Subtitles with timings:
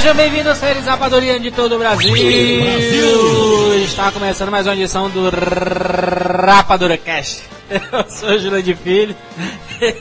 [0.00, 2.10] Sejam bem-vindos, seres rapadurianos de todo o Brasil.
[2.10, 3.84] Brasil.
[3.84, 7.42] Está começando mais uma edição do Rapadura Cash.
[7.68, 9.14] Eu sou Júlio de Filho.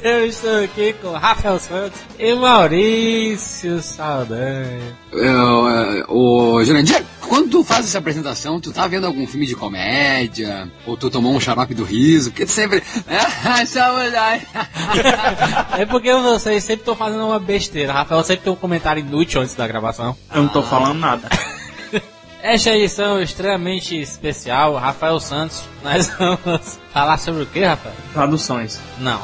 [0.02, 4.96] Eu estou aqui com Rafael Santos e Maurício Saldanha.
[6.08, 10.70] Ô, Jurandir, quando tu faz essa apresentação, tu tá vendo algum filme de comédia?
[10.86, 12.32] Ou tu tomou um xarope do riso?
[12.32, 12.82] Porque tu sempre.
[15.78, 17.94] é porque vocês sempre estão fazendo uma besteira.
[17.94, 20.18] Rafael sempre tem um comentário inútil antes da gravação.
[20.34, 21.30] Eu não tô falando nada.
[22.42, 27.96] Esta edição extremamente especial, Rafael Santos, nós vamos falar sobre o que, Rafael?
[28.14, 28.80] Traduções.
[29.00, 29.22] Não.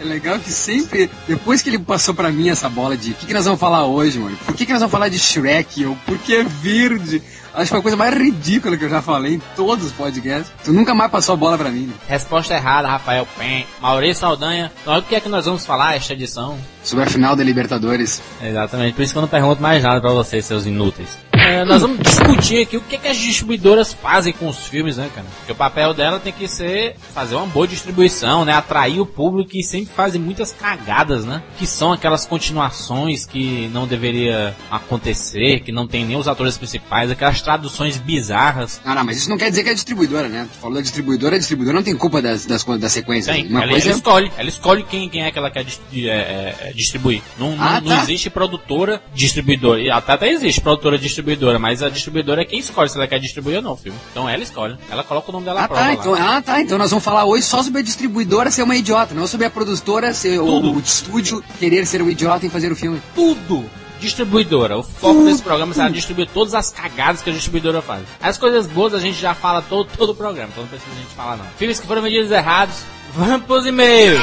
[0.00, 3.26] É legal que sempre, depois que ele passou pra mim essa bola de o que,
[3.26, 4.36] que nós vamos falar hoje, mano?
[4.44, 5.84] Por que, que nós vamos falar de Shrek?
[5.86, 7.22] Ou por que verde?
[7.52, 10.52] Acho que foi a coisa mais ridícula que eu já falei em todos os podcasts.
[10.64, 11.86] Tu nunca mais passou a bola pra mim.
[11.86, 11.94] Né?
[12.06, 13.66] Resposta errada, Rafael Pen.
[13.80, 14.70] Maurício Saldanha.
[14.80, 16.56] Então, o que é que nós vamos falar esta edição?
[16.84, 18.22] Sobre a final da Libertadores.
[18.40, 21.08] Exatamente, por isso que eu não pergunto mais nada pra vocês, seus inúteis.
[21.38, 24.96] É, nós vamos discutir aqui o que, é que as distribuidoras fazem com os filmes,
[24.96, 25.26] né, cara?
[25.38, 28.52] Porque o papel dela tem que ser fazer uma boa distribuição, né?
[28.52, 31.42] Atrair o público que sempre fazem muitas cagadas, né?
[31.58, 37.10] Que são aquelas continuações que não deveria acontecer, que não tem nem os atores principais,
[37.10, 38.80] aquelas traduções bizarras.
[38.84, 40.48] Ah, não, mas isso não quer dizer que é distribuidora, né?
[40.52, 43.34] Tu falou da distribuidora, a distribuidora não tem culpa das, das, das sequências.
[43.34, 43.96] Tem, Uma ela, coisa ela é...
[43.96, 47.22] escolhe, ela escolhe quem, quem é que ela quer é, distribuir.
[47.38, 47.96] Não, ah, não, tá.
[47.96, 49.94] não existe produtora distribuidora.
[49.94, 51.27] Até, até existe produtora distribuidora,
[51.58, 53.98] mas a distribuidora é quem escolhe se ela quer distribuir ou não o filme.
[54.10, 54.76] Então ela escolhe.
[54.90, 56.60] Ela coloca o nome dela ah, prova tá, então, ah, tá.
[56.60, 59.50] Então nós vamos falar hoje só sobre a distribuidora ser uma idiota, não sobre a
[59.50, 63.00] produtora ser o, o estúdio querer ser um idiota em fazer o filme.
[63.14, 63.64] Tudo!
[63.98, 64.78] distribuidora.
[64.78, 68.04] O foco desse programa será distribuir todas as cagadas que a distribuidora faz.
[68.20, 70.94] As coisas boas a gente já fala todo, todo o programa, então não precisa a
[71.00, 71.44] gente falar não.
[71.56, 72.76] Filmes que foram vendidos errados,
[73.14, 74.22] vamos pros e-mails.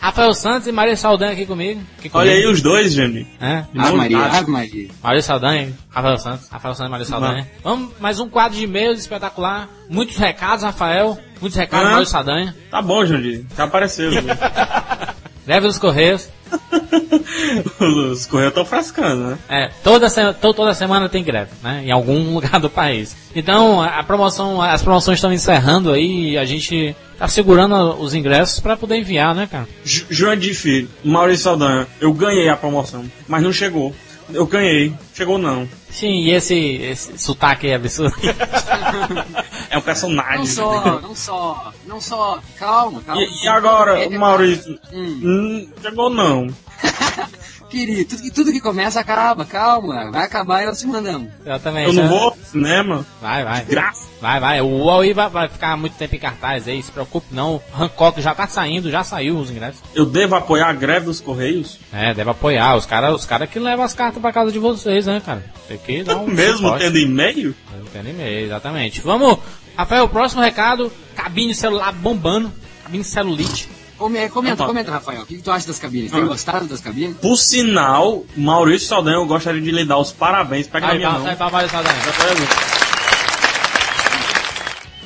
[0.00, 1.82] Rafael Santos e Maria Saldanha aqui comigo.
[1.98, 3.26] Aqui Olha aí os dois, Jimmy.
[3.38, 3.64] É?
[3.76, 4.88] Ave Maria, Ave Maria.
[5.02, 6.48] Maria Saldanha, Rafael Santos.
[6.48, 7.50] Rafael Santos e Maria Saldanha.
[7.62, 9.68] Vamos, mais um quadro de e-mails espetacular.
[9.90, 11.18] Muitos recados, Rafael.
[11.38, 12.56] Muitos recados, ah, Maria Saldanha.
[12.70, 13.44] Tá bom, Jandir.
[13.54, 14.10] Já apareceu.
[15.50, 16.28] Leve os Correios.
[18.12, 19.38] Os Correios estão frascando, né?
[19.48, 21.82] É, toda, se, toda semana tem greve, né?
[21.84, 23.16] Em algum lugar do país.
[23.34, 28.60] Então, a promoção, as promoções estão encerrando aí e a gente tá segurando os ingressos
[28.60, 29.66] para poder enviar, né, cara?
[29.84, 33.92] João de Filho, Maurício Saldanha, eu ganhei a promoção, mas não chegou.
[34.32, 35.68] Eu ganhei, chegou não.
[35.90, 38.16] Sim, e esse, esse sotaque é absurdo.
[39.70, 40.38] é um personagem.
[40.38, 42.40] Não só, não só, não só.
[42.58, 43.22] Calma, calma.
[43.22, 44.78] E, e agora, Maurício?
[44.92, 45.20] Hum.
[45.22, 46.46] Hum, chegou não.
[47.70, 50.10] Querido, tudo que, tudo que começa acaba, calma.
[50.10, 51.28] Vai acabar e nós te mandamos.
[51.46, 51.86] Exatamente.
[51.96, 53.06] Eu não vou ao cinema.
[53.20, 53.64] Vai, vai.
[53.64, 54.08] graça.
[54.20, 54.60] Vai, vai.
[54.60, 57.56] O Huawei vai, vai, ficar muito tempo em cartaz aí, se preocupe não.
[57.56, 59.80] O Hancock já tá saindo, já saiu os ingressos.
[59.94, 61.78] Eu devo apoiar a greve dos Correios?
[61.92, 62.76] É, deve apoiar.
[62.76, 65.44] Os caras os cara que levam as cartas pra casa de vocês, né, cara?
[65.68, 66.84] Tem que dar um Mesmo suporte.
[66.84, 67.54] tendo e-mail?
[67.72, 69.00] Mesmo tendo e-mail, exatamente.
[69.00, 69.38] Vamos,
[69.76, 70.92] Rafael, próximo recado.
[71.14, 72.52] Cabine celular bombando.
[72.82, 73.68] Cabine celulite.
[74.00, 75.20] Comenta, comenta, comenta, Rafael.
[75.20, 76.10] O que, que, tu acha das cabines?
[76.10, 76.24] Tem ah.
[76.24, 77.18] gostado das cabines?
[77.18, 80.66] Por sinal, Maurício Saldanha, eu gostaria de lhe dar os parabéns.
[80.66, 81.22] Pega aí, minha mão.
[81.22, 81.96] Sai pra Maurício Saldanha.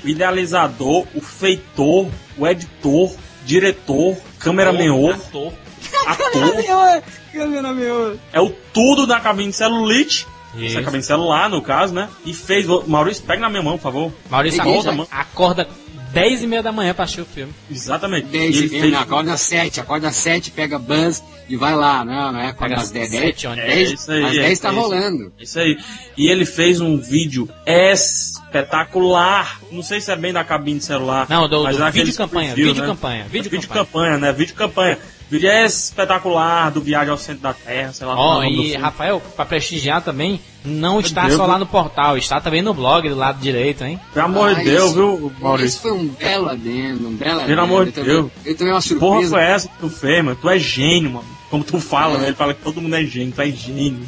[0.04, 2.08] O idealizador, o feitor,
[2.38, 3.12] o editor,
[3.44, 5.52] diretor, cameraman, ator.
[6.06, 7.02] Ator.
[7.34, 8.16] Cameraman.
[8.32, 10.24] É o tudo da cabine celulite.
[10.54, 10.78] Isso.
[10.78, 12.08] Essa cabine celular, no caso, né?
[12.24, 12.64] E fez.
[12.86, 14.12] Maurício, pega na minha mão, por favor.
[14.30, 15.68] Maurício, acorda, acorda
[16.14, 17.52] 10 e meia da manhã pra assistir o filme.
[17.70, 18.28] Exatamente.
[18.28, 21.74] Dez, Ele e fez- não, acorda às sete, acorda às sete, pega Buzz e vai
[21.74, 22.04] lá.
[22.04, 23.10] Não, não é acorda às dez.
[23.10, 23.60] sete, dez, onde?
[23.60, 24.80] É dez, isso aí, às é dez tá isso.
[24.80, 25.32] rolando.
[25.38, 25.76] Isso aí.
[26.16, 29.60] E ele fez um vídeo espetacular.
[29.70, 31.26] Não sei se é bem da cabine de celular.
[31.28, 32.86] Não, do, mas do é vídeo campanha, perfil, vídeo né?
[32.88, 33.84] campanha, vídeo, Vídeo campanha.
[33.84, 34.32] campanha, né?
[34.32, 34.98] Vídeo campanha.
[35.34, 38.14] Vídeo é espetacular do Viagem ao Centro da Terra, sei lá.
[38.14, 38.76] Ó, qual é o nome do e.
[38.76, 43.08] Rafael, pra prestigiar também, não está Deus, só lá no portal, está também no blog
[43.08, 43.98] do lado direito, hein?
[44.12, 45.80] Pelo amor Ah, de Deus, isso- viu, Isso Maurício?
[45.80, 47.46] foi um belo adendo, um belo adendo.
[47.48, 48.30] Pelo amor de Deus.
[48.44, 49.30] Eu tomei uma Que porra surpresa.
[49.36, 50.38] foi essa que tu fez, mano?
[50.40, 51.34] Tu é gênio, mano.
[51.50, 52.26] Como tu fala, né?
[52.28, 53.32] Ele fala que todo mundo é gênio.
[53.32, 54.00] Tu é gênio.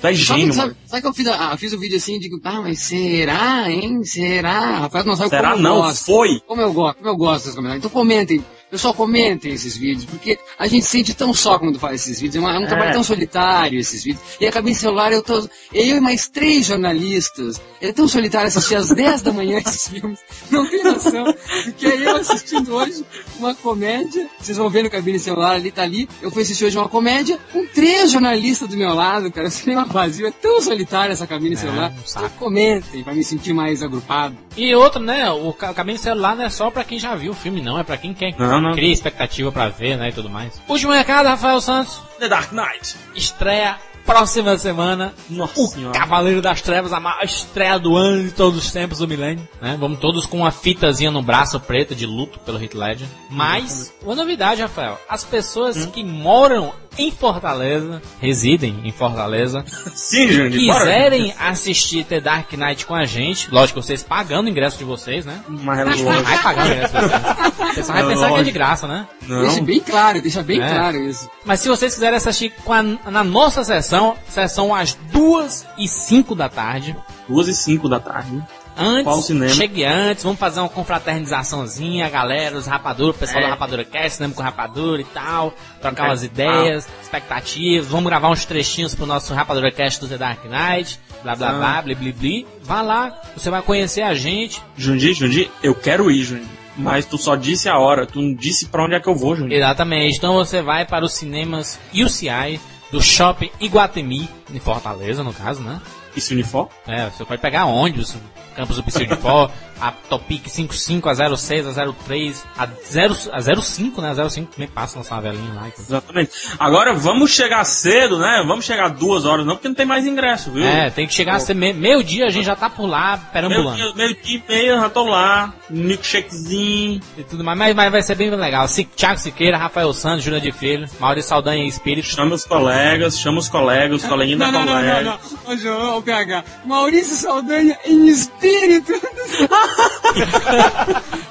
[0.00, 0.76] Tu é Sabe, gênio, sabe, mano.
[0.86, 3.68] sabe que eu fiz, a- eu fiz o vídeo assim e digo, ah, mas será,
[3.70, 4.04] hein?
[4.04, 4.78] Será?
[4.80, 5.76] Rafael não sabe Será como eu não?
[5.82, 6.04] gosto.
[6.04, 6.40] Foi.
[6.46, 7.84] Como eu gosto, como eu gosto desses comentários.
[7.84, 12.20] Então comentem, pessoal, comentem esses vídeos, porque a gente sente tão só quando faz esses
[12.20, 12.42] vídeos.
[12.44, 12.66] É, é um É.
[12.66, 14.22] trabalho tão solitário esses vídeos.
[14.40, 15.48] E a cabine celular, eu tô.
[15.72, 17.60] Eu e mais três jornalistas.
[17.80, 20.18] É tão solitário assistir às 10 da manhã esses filmes.
[20.50, 21.24] Não tem noção.
[21.64, 23.04] Porque é eu assistindo hoje
[23.38, 24.28] uma comédia.
[24.40, 26.08] Vocês vão ver no cabine celular ali, tá ali.
[26.20, 29.50] Eu fui assistir hoje uma comédia com três jornalistas do meu lado, cara.
[29.50, 30.26] Cinema vazio.
[30.26, 31.90] É tão solitário essa cabine celular.
[31.90, 31.94] um.
[32.08, 34.36] Então, comentem pra me sentir mais agrupado.
[34.56, 35.30] E outro, né?
[35.30, 37.78] O ca- cabine celular não é só pra quem já viu o filme, não.
[37.78, 40.08] É pra quem quer Não, cria expectativa pra ver, né?
[40.08, 40.60] E tudo mais.
[40.68, 42.00] Último recado, Rafael Santos.
[42.18, 42.96] The Dark Knight.
[43.14, 45.14] Estreia próxima semana.
[45.28, 45.98] Nossa o senhora.
[45.98, 49.46] Cavaleiro das Trevas, a maior estreia do ano de todos os tempos do milênio.
[49.60, 49.76] Né?
[49.78, 53.08] Vamos todos com uma fitazinha no braço preto de luto pelo Heath Ledger.
[53.30, 55.00] Mas, uma novidade, Rafael.
[55.08, 60.26] As pessoas que moram em Fortaleza, residem em Fortaleza, Sim,
[60.66, 60.80] bora.
[60.80, 65.24] quiserem assistir The Dark Knight com a gente, lógico, vocês pagando o ingresso de vocês,
[65.24, 65.40] né?
[65.48, 66.22] Mas é Não lógico.
[66.24, 67.22] vai pagar o ingresso de vocês.
[67.72, 68.54] O pessoal vai pensar que é de lógico.
[68.54, 69.06] graça, né?
[69.22, 69.64] Deixa Não.
[69.64, 70.68] bem claro, deixa bem É.
[70.68, 71.30] claro isso.
[71.44, 76.34] Mas se vocês quiserem assistir com a- na nossa sessão, sessão às duas e cinco
[76.34, 76.94] da tarde.
[77.26, 78.42] Duas e cinco da tarde.
[78.76, 83.42] Antes, chegue antes, vamos fazer uma confraternizaçãozinha, galera, os rapadura, o pessoal É.
[83.44, 86.08] da Rapadura Cast, cinema com rapadura e tal, trocar É.
[86.08, 90.98] umas ideias, expectativas, vamos gravar uns trechinhos pro nosso Rapadura Cast do The Dark Knight,
[91.22, 91.52] blá blá Ah.
[91.52, 92.46] blá, bli bli bli.
[92.62, 96.46] Vá lá, você vai conhecer a gente, Jundir, Jundir, eu quero ir, Jundir.
[96.76, 99.36] Mas tu só disse a hora, tu não disse pra onde é que eu vou,
[99.36, 99.58] Jundir.
[99.58, 100.16] Exatamente.
[100.16, 102.58] Então você vai para os cinemas UCI
[102.90, 105.80] do Shopping Iguatemi, em Fortaleza, no caso, né?
[106.16, 106.70] Esse uniforme?
[106.86, 108.16] É, você pode pegar ônibus,
[108.56, 109.50] campus do Psyu de Fó,
[109.80, 114.10] a Topic 55, a 06, a 03, a, 0, a 05, né?
[114.16, 115.68] A 05 também passa na velinha lá.
[115.68, 115.84] e tudo.
[115.88, 116.30] Exatamente.
[116.58, 118.44] Agora vamos chegar cedo, né?
[118.46, 120.64] Vamos chegar duas horas, não, porque não tem mais ingresso, viu?
[120.64, 123.32] É, tem que chegar a ser me- meio-dia, a gente já tá por lá, Meio
[123.32, 123.76] perambulando.
[123.76, 125.52] dia, meio dia e meia, já tô lá.
[125.70, 127.00] Milkshakezinho.
[127.16, 128.66] E tudo mais, mas, mas vai ser bem legal.
[128.96, 132.06] Thiago Siqueira, Rafael Santos, Júlia de Filho, Maurício Saldanha e Espírito.
[132.06, 135.02] Chama os colegas, chama os colegas, os coleguinhas da Não, não, não, colega.
[135.02, 135.52] não, não.
[135.52, 136.44] Ô, João, PH.
[136.64, 138.92] Maurício Saldanha em espírito.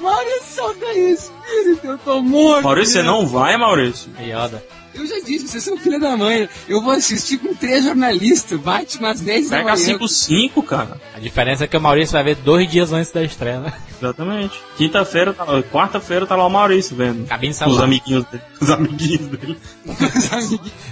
[0.00, 1.86] Maurício Saldanha em espírito.
[1.86, 2.64] Eu tô morto.
[2.64, 4.10] Maurício, você não vai, Maurício?
[4.18, 4.62] E Oda.
[4.94, 6.48] Eu já disse, vocês são filha da mãe.
[6.68, 8.60] Eu vou assistir com três jornalistas.
[8.60, 9.98] Bate umas 10 da Pega manhã.
[9.98, 11.00] 5-5, cara.
[11.14, 13.72] A diferença é que o Maurício vai ver dois dias antes da estreia, né?
[14.00, 14.54] Exatamente.
[14.76, 17.26] Quinta-feira, tá- quarta-feira tá lá o Maurício vendo.
[17.26, 18.42] Cabine Os amiguinhos dele.
[18.60, 19.56] Os amiguinhos dele.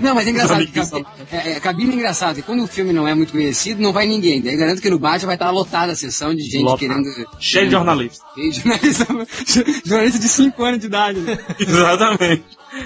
[0.01, 0.61] Não, mas é engraçado.
[0.61, 2.39] Os amiguinhos Cabi- é, é, cabine é engraçado.
[2.39, 4.41] E quando o filme não é muito conhecido, não vai ninguém.
[4.41, 6.79] Daí garanto que no Bate vai estar lotada a sessão de gente Lotado.
[6.79, 7.07] querendo.
[7.39, 8.21] Cheio de jornalistas.
[8.35, 9.07] Cheio de jornalista,
[9.85, 11.21] jornalista de 5 anos de idade.
[11.21, 11.39] Né?
[11.59, 12.45] Exatamente.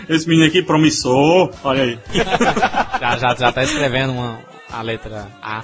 [0.08, 1.50] Esse menino aqui, promissor.
[1.62, 1.98] Olha aí.
[3.00, 4.38] já, já, já tá escrevendo uma,
[4.78, 5.62] a letra A.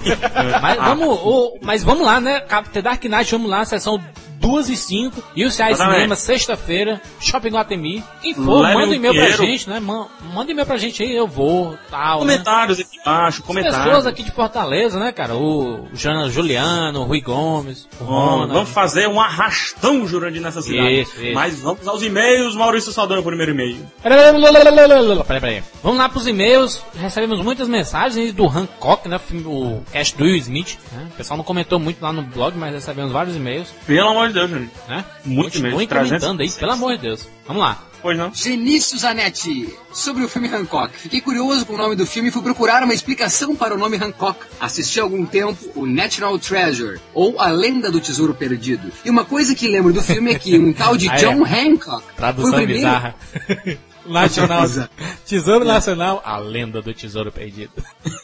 [0.61, 2.41] mas, vamos, ô, mas vamos lá, né?
[2.73, 4.01] The Dark Knight, vamos lá, sessão
[4.39, 5.23] 2 e 5.
[5.35, 5.75] E o CI.
[5.75, 8.03] Cinema, sexta-feira, Shopping Guatemi.
[8.21, 9.79] Quem for, Leve manda um o e-mail pra gente, né?
[9.79, 12.33] Man- Manda e-mail pra gente aí, eu vou, tal, né?
[12.37, 13.83] Comentários aqui embaixo, As comentários.
[13.83, 15.35] pessoas aqui de Fortaleza, né, cara?
[15.35, 18.53] O Jana Juliano, o Rui Gomes, o Vamos, Rona.
[18.53, 21.01] vamos fazer um arrastão, Jurandir, nessa cidade.
[21.01, 21.33] Isso, isso.
[21.35, 23.85] Mas vamos aos e-mails, Maurício Saldanha, o primeiro e-mail.
[24.01, 25.63] Peraí, peraí.
[25.83, 26.81] Vamos lá pros e-mails.
[26.95, 29.19] Recebemos muitas mensagens do Hancock, né?
[29.45, 30.77] O cast do Will Smith.
[30.91, 31.07] Né?
[31.13, 33.69] O pessoal não comentou muito lá no blog, mas recebemos vários e-mails.
[33.85, 34.71] Pelo amor de Deus, Jurandir.
[34.87, 35.05] Né?
[35.25, 36.55] Muito Continuem e-mails, comentando aí, 306.
[36.57, 37.27] pelo amor de Deus.
[37.47, 37.83] Vamos lá.
[38.01, 38.33] Pois não?
[38.33, 40.91] Genício Zanetti, sobre o filme Hancock.
[40.97, 43.97] Fiquei curioso com o nome do filme e fui procurar uma explicação para o nome
[43.97, 44.39] Hancock.
[44.59, 48.91] Assisti há algum tempo o Natural Treasure, ou A Lenda do Tesouro Perdido.
[49.05, 51.07] E uma coisa que lembro do filme é que um tal de.
[51.21, 52.73] John Hancock foi o Tradução primeiro...
[52.73, 53.15] bizarra.
[54.05, 54.63] Nacional.
[54.63, 54.91] Exato.
[55.25, 57.71] Tesouro Nacional, a lenda do tesouro perdido.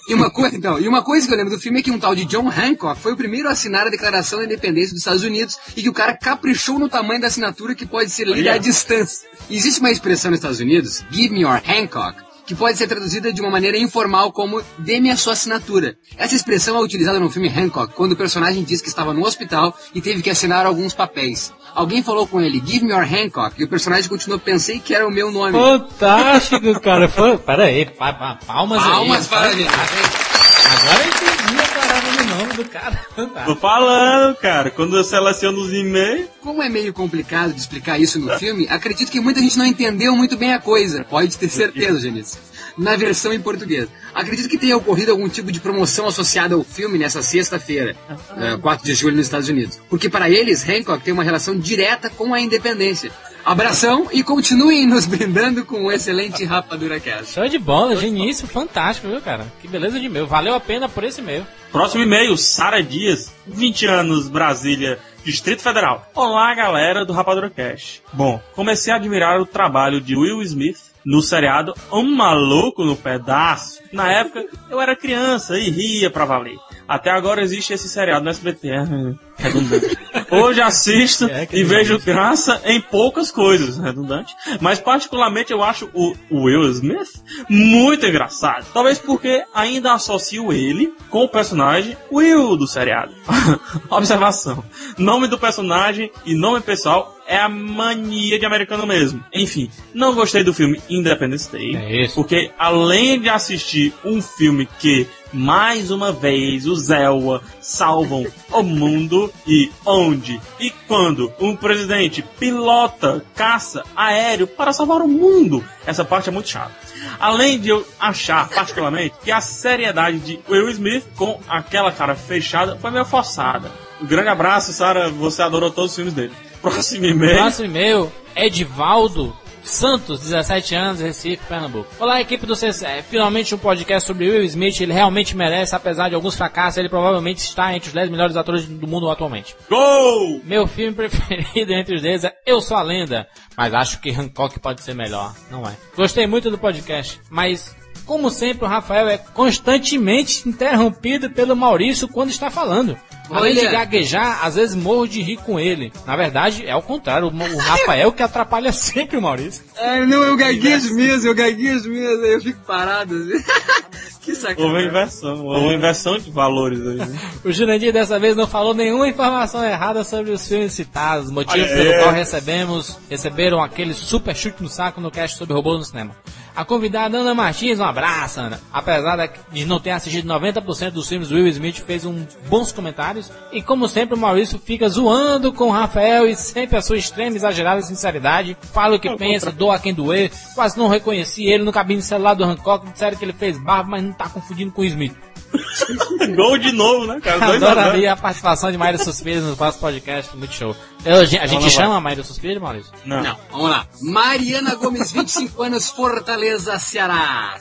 [0.09, 1.99] E uma, coisa, então, e uma coisa que eu lembro do filme é que um
[1.99, 5.23] tal de John Hancock foi o primeiro a assinar a Declaração da Independência dos Estados
[5.23, 8.57] Unidos e que o cara caprichou no tamanho da assinatura que pode ser lida à
[8.57, 9.27] distância.
[9.49, 13.41] Existe uma expressão nos Estados Unidos, give me your Hancock, que pode ser traduzida de
[13.41, 15.97] uma maneira informal como dê-me a sua assinatura.
[16.17, 19.77] Essa expressão é utilizada no filme Hancock, quando o personagem diz que estava no hospital
[19.93, 21.51] e teve que assinar alguns papéis.
[21.77, 25.07] Alguém falou com ele, give me your Hancock, e o personagem continuou, pensei que era
[25.07, 25.51] o meu nome.
[25.51, 27.07] Fantástico, cara.
[27.07, 27.37] Fã...
[27.37, 29.27] Pera aí, pa- pa- palmas, Palmas aí.
[29.29, 29.67] para ele.
[29.67, 33.45] Agora eu entendi a parada do nome do cara.
[33.45, 34.71] Tô falando, cara.
[34.71, 39.11] Quando eu seleciono os e-mails, Como é meio complicado de explicar isso no filme, acredito
[39.11, 41.05] que muita gente não entendeu muito bem a coisa.
[41.07, 42.37] Pode ter certeza, Janice.
[42.77, 43.89] Na versão em português.
[44.13, 47.95] Acredito que tenha ocorrido algum tipo de promoção associada ao filme nessa sexta-feira,
[48.37, 49.79] eh, 4 de julho nos Estados Unidos.
[49.89, 53.11] Porque para eles, Hancock tem uma relação direta com a independência.
[53.47, 57.33] Abração e continuem nos brindando com o excelente Rapadura Cast.
[57.33, 59.47] Show de bola, genício, fantástico, viu, cara?
[59.61, 60.27] Que beleza de e-mail.
[60.27, 61.47] Valeu a pena por esse e-mail.
[61.71, 66.09] Próximo e-mail, Sara Dias, 20 anos, Brasília, Distrito Federal.
[66.13, 68.01] Olá, galera do Rapadura Cash.
[68.11, 73.79] Bom, comecei a admirar o trabalho de Will Smith no seriado Um Maluco no Pedaço.
[73.93, 76.57] Na época, eu era criança e ria pra valer.
[76.85, 78.69] Até agora existe esse seriado no SBT.
[78.69, 79.97] é, Redundante.
[80.29, 84.35] Hoje assisto É, e vejo graça em poucas coisas, redundante.
[84.59, 88.65] Mas particularmente eu acho o Will Smith muito engraçado.
[88.73, 93.13] Talvez porque ainda associo ele com o personagem Will do seriado.
[93.89, 94.63] Observação.
[94.97, 99.23] Nome do personagem e nome pessoal é a mania de americano mesmo.
[99.33, 101.75] Enfim, não gostei do filme Independence Day.
[101.75, 102.15] É isso.
[102.15, 109.31] Porque além de assistir um filme que, mais uma vez, os Zelwa salvam o mundo
[109.45, 116.29] e onde e quando um presidente pilota caça aéreo para salvar o mundo, essa parte
[116.29, 116.73] é muito chata.
[117.19, 122.77] Além de eu achar, particularmente, que a seriedade de Will Smith com aquela cara fechada
[122.77, 123.69] foi meio forçada.
[124.01, 125.09] Um grande abraço, Sara.
[125.09, 126.31] Você adorou todos os filmes dele.
[126.69, 127.35] Próximo e-mail.
[127.37, 129.33] Próximo e-mail, Edivaldo
[129.63, 131.87] Santos, 17 anos, Recife, Pernambuco.
[131.99, 133.03] Olá, equipe do CCE.
[133.09, 134.79] Finalmente um podcast sobre Will Smith.
[134.79, 138.65] Ele realmente merece, apesar de alguns fracassos, ele provavelmente está entre os 10 melhores atores
[138.65, 139.55] do mundo atualmente.
[139.69, 140.41] Gol!
[140.43, 144.59] Meu filme preferido entre os deles é Eu Sou a Lenda, mas acho que Hancock
[144.59, 145.75] pode ser melhor, não é?
[145.95, 152.29] Gostei muito do podcast, mas como sempre o Rafael é constantemente interrompido pelo Maurício quando
[152.29, 152.97] está falando.
[153.29, 155.91] Além de gaguejar, às vezes morro de rir com ele.
[156.05, 159.63] Na verdade, é o contrário, o o Rafael que atrapalha sempre o Maurício.
[159.77, 163.43] Ah, não, eu gaguejo mesmo, eu gaguejo mesmo, aí eu fico parado assim.
[164.21, 164.87] que Houve sacanagem.
[164.87, 166.95] inversão, houve inversão de valores aí.
[166.97, 167.19] né?
[167.45, 171.73] O Jurandir dessa vez não falou nenhuma informação errada sobre os filmes citados, motivo Olha
[171.73, 171.99] pelo aí.
[171.99, 176.15] qual recebemos, receberam aquele super chute no saco no cast sobre robôs no cinema.
[176.57, 178.59] A convidada Ana Martins, um abraço, Ana.
[178.73, 183.31] Apesar de não ter assistido 90% dos filmes, Will Smith fez um bons comentários.
[183.51, 187.35] E como sempre, o Maurício fica zoando com o Rafael e sempre a sua extrema
[187.35, 188.57] exagerada sinceridade.
[188.73, 190.31] Fala o que pensa, doa quem doer.
[190.55, 192.91] Quase não reconheci ele no cabine celular do Hancock.
[192.91, 195.15] Disseram que ele fez barba, mas não tá confundindo com o Smith.
[196.35, 197.39] Gol de novo, né, cara?
[197.39, 197.79] Dois a zero.
[197.79, 200.75] Adoraria a participação de Maíra Suspiro no próximo podcast, muito show.
[201.05, 202.91] Eu- a gente a chama a Maíra Suspiro, Maurício?
[203.05, 203.21] Não.
[203.23, 203.87] Não, vamos lá.
[204.01, 207.55] Mariana Gomes, 25 anos, Fortaleza, Ceará.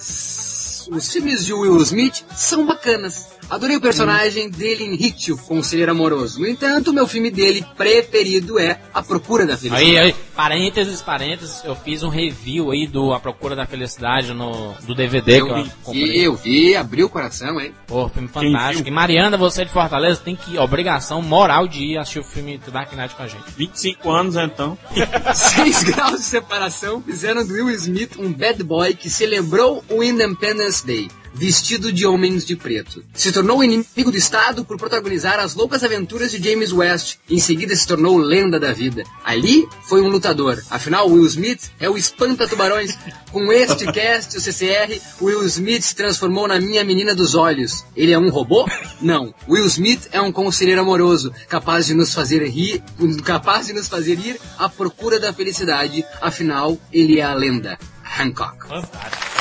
[0.91, 3.35] Os filmes de Will Smith são bacanas.
[3.49, 6.41] Adorei o personagem dele em Ritio, conselheiro amoroso.
[6.41, 9.85] No entanto, meu filme dele preferido é A Procura da Felicidade.
[9.85, 14.75] Aí, aí, parênteses, parênteses, eu fiz um review aí do A Procura da Felicidade no,
[14.85, 16.27] do DVD que eu Eu vi, comprei.
[16.27, 17.73] eu vi, abriu o coração, hein?
[17.87, 18.89] Pô, filme fantástico.
[18.89, 22.73] E Mariana, você de Fortaleza, tem que obrigação moral de ir assistir o filme do
[22.73, 23.45] Dark Knight com a gente.
[23.57, 24.77] 25 anos, então.
[25.35, 30.76] Seis graus de separação fizeram do Will Smith um bad boy que celebrou o Independence
[30.83, 33.05] Day, vestido de homens de preto.
[33.13, 37.19] Se tornou inimigo do Estado por protagonizar as loucas aventuras de James West.
[37.29, 39.05] Em seguida se tornou lenda da vida.
[39.25, 40.63] Ali foi um lutador.
[40.71, 42.97] Afinal, Will Smith é o espanta-tubarões.
[43.31, 47.85] Com este cast, o CCR, Will Smith se transformou na minha menina dos olhos.
[47.95, 48.67] Ele é um robô?
[49.01, 49.35] Não.
[49.49, 52.83] Will Smith é um conselheiro amoroso, capaz de nos fazer rir,
[53.25, 56.05] capaz de nos fazer ir à procura da felicidade.
[56.21, 57.79] Afinal, ele é a lenda.
[58.19, 58.67] Hancock.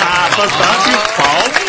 [0.08, 1.66] Ah, fantástico, Paulo.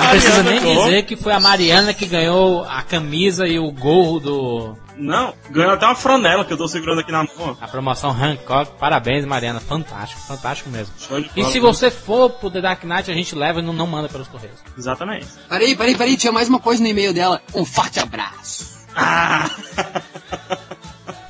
[0.00, 0.84] Não precisa nem ganhou.
[0.84, 4.78] dizer que foi a Mariana que ganhou a camisa e o gorro do.
[4.96, 7.56] Não, ganhou até uma fronela que eu tô segurando aqui na mão.
[7.60, 8.78] A promoção Hancock.
[8.78, 9.60] Parabéns, Mariana.
[9.60, 10.94] Fantástico, fantástico mesmo.
[11.36, 11.52] E bola.
[11.52, 14.28] se você for pro The Dark Knight, a gente leva e não, não manda pelos
[14.28, 14.58] correios.
[14.78, 15.26] Exatamente.
[15.48, 17.42] Parei, parei, parei, tinha mais uma coisa no e-mail dela.
[17.54, 18.72] Um forte abraço.
[18.96, 19.50] Ah!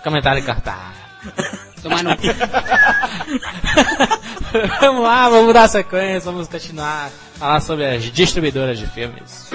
[0.05, 0.95] Comentário cartaz.
[1.85, 2.11] Tomar no...
[4.81, 9.51] vamos lá, vamos dar sequência, vamos continuar a falar sobre as distribuidoras de filmes.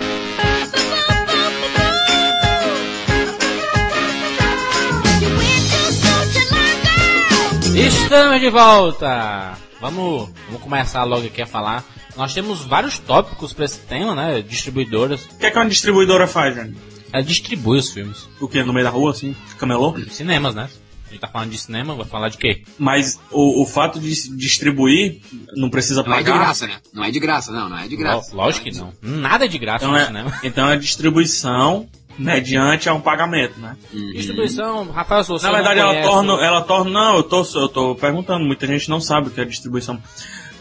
[7.75, 9.57] Estamos de volta!
[9.81, 11.83] Vamos, vamos começar logo aqui a falar.
[12.15, 14.43] nós temos vários tópicos pra esse tema, né?
[14.43, 15.25] Distribuidoras.
[15.25, 16.77] O que é que uma distribuidora faz, gente?
[17.12, 18.29] Ela distribui os filmes.
[18.39, 18.62] O que?
[18.62, 19.36] No meio da rua, assim?
[19.57, 19.98] Camelô?
[20.12, 20.69] Cinemas, né?
[21.10, 22.62] A gente tá falando de cinema, vai falar de quê?
[22.78, 25.20] Mas o, o fato de se distribuir
[25.56, 26.38] não precisa Não é de pagar.
[26.44, 26.75] graça, né?
[26.94, 28.36] Não é de graça, não, não é de graça.
[28.36, 28.94] Ló- Lógico que não.
[29.01, 30.39] Nada é de graça Então no é, cinema.
[30.44, 33.75] então é distribuição mediante a um pagamento, né?
[33.94, 34.12] Uhum.
[34.12, 36.92] Distribuição, Rafael, se você Na verdade, não ela torna, ela torna.
[36.92, 40.01] Não, eu tô, eu tô perguntando, muita gente não sabe o que é distribuição,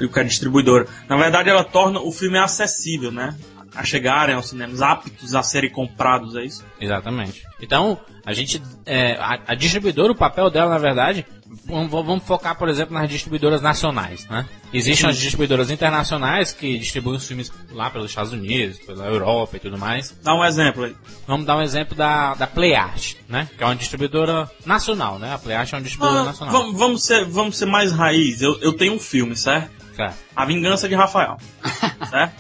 [0.01, 0.87] o que é distribuidora.
[1.09, 3.37] Na verdade, ela torna o filme acessível, né?
[3.75, 6.65] A chegarem aos cinemas, aptos a serem comprados, é isso?
[6.81, 7.43] Exatamente.
[7.61, 8.61] Então, a gente.
[8.87, 11.27] é, a, a distribuidora, o papel dela, na verdade.
[11.65, 14.45] Vamos, vamos focar, por exemplo, nas distribuidoras nacionais, né?
[14.73, 19.61] Existem as distribuidoras internacionais que distribuem os filmes lá pelos Estados Unidos, pela Europa e
[19.61, 20.15] tudo mais.
[20.23, 20.95] Dá um exemplo aí.
[21.27, 23.49] Vamos dar um exemplo da, da PlayArt, né?
[23.57, 25.33] Que é uma distribuidora nacional, né?
[25.33, 26.53] A PlayArt é uma distribuidora Ah, nacional.
[26.53, 28.43] vamos, vamos ser, vamos ser mais raiz.
[28.43, 29.71] Eu, eu tenho um filme, certo?
[29.97, 30.17] Certo.
[30.37, 31.39] A Vingança de Rafael.
[32.11, 32.35] certo?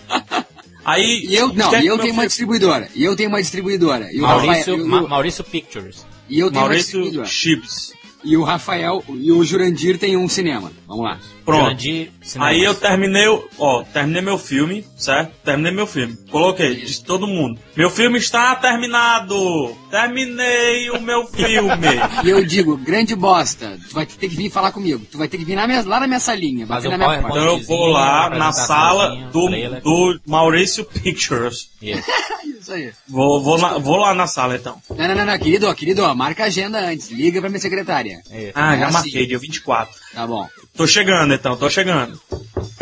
[0.89, 1.27] Aí.
[1.29, 2.89] E eu, não, e eu tenho uma distribuidora.
[2.95, 4.09] E eu tenho uma distribuidora.
[4.13, 6.07] E o Maurício, Rafael, e Ma- Maurício Pictures.
[6.29, 7.27] e eu tenho uma Maurício distribuidora.
[7.27, 7.93] Chips.
[8.25, 10.73] E o Rafael e o Jurandir tem um cinema.
[10.87, 11.19] Vamos lá.
[11.49, 11.81] Pronto.
[12.23, 12.53] Cinemas.
[12.53, 15.33] Aí eu terminei, o- ó, terminei meu filme, certo?
[15.45, 16.15] Terminei meu filme.
[16.31, 17.59] Coloquei, disse todo mundo.
[17.75, 19.75] Meu filme está terminado!
[19.91, 21.89] Terminei o meu filme!
[22.25, 25.05] E eu digo, grande bosta, tu vai ter que vir falar comigo.
[25.11, 27.19] Tu vai ter que vir na minha- lá na minha salinha, na minha.
[27.31, 29.49] Então eu vou lá na sala do,
[29.83, 31.71] do Maurício Pictures.
[31.81, 32.03] Isso.
[32.61, 32.93] Isso aí.
[33.09, 34.77] Vou, vou, na- vou lá na sala então.
[34.91, 37.11] Não, não, não, não, querido, ó, querido, ó, marca a agenda antes.
[37.11, 38.21] Liga pra minha secretária.
[38.31, 38.53] Isso.
[38.55, 38.95] Ah, É já assim.
[38.95, 39.95] marquei, dia 24.
[40.15, 40.47] Tá bom.
[40.79, 42.19] Tô chegando então, tô chegando.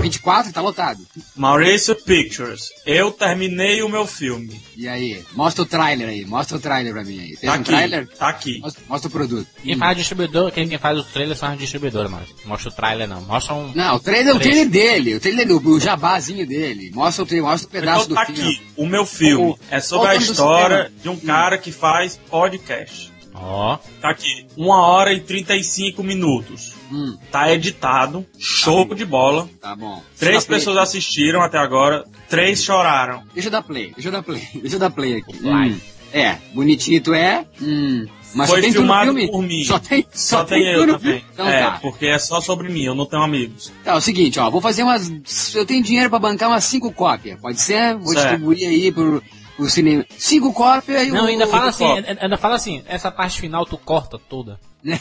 [0.00, 1.00] 24, tá lotado.
[1.34, 2.68] Maurício Pictures.
[2.84, 4.60] Eu terminei o meu filme.
[4.76, 5.24] E aí?
[5.32, 7.28] Mostra o trailer aí, mostra o trailer pra mim aí.
[7.36, 7.64] Fez Tá um aqui.
[7.64, 8.06] trailer?
[8.16, 8.60] Tá aqui.
[8.60, 9.48] Mostra, mostra o produto.
[9.62, 13.08] Quem faz distribuidor, quem, quem faz os trailers são as distribuidoras, mas mostra o trailer
[13.08, 13.22] não.
[13.22, 13.72] Mostra um.
[13.74, 14.50] Não, o trailer, o Trecho.
[14.50, 16.90] trailer dele, o trailer, o, o jabazinho dele.
[16.94, 18.54] Mostra o trailer, mostra o pedaço Então tá do filme.
[18.54, 18.62] aqui.
[18.76, 23.10] O meu filme O- é sobre a o história de um cara que faz podcast.
[23.38, 23.78] Ó.
[24.00, 24.46] Tá aqui.
[24.56, 26.74] 1 hora e 35 minutos.
[26.90, 28.24] Hum, Tá editado.
[28.38, 29.48] Show de bola.
[29.60, 30.02] tá bom.
[30.18, 32.04] Três pessoas assistiram até agora.
[32.28, 33.22] Três choraram.
[33.34, 35.36] Deixa eu dar play, deixa eu dar play, deixa eu dar play aqui.
[35.42, 35.70] Vai.
[35.70, 35.80] Hum,
[36.12, 37.44] é, bonitinho tu é.
[37.60, 39.64] Hum, mas Foi tem filmado por mim.
[39.64, 41.24] Só tem, Só, só, tem tu eu também.
[41.32, 41.78] Então é, tá.
[41.82, 42.82] porque é só sobre mim.
[42.84, 43.72] Eu não tenho amigos.
[43.84, 45.10] Tá, é o seguinte, ó, vou fazer umas.
[45.54, 47.38] Eu tenho dinheiro pra bancar umas cinco cópias.
[47.40, 47.94] Pode ser?
[47.96, 48.28] Vou Certo.
[48.28, 49.22] distribuir aí pro,
[49.56, 50.04] pro cinema.
[50.16, 51.84] Cinco cópias e Não, o- ainda fala o- assim,
[52.20, 54.58] ainda fala assim, essa parte final tu corta toda.
[54.84, 55.00] né?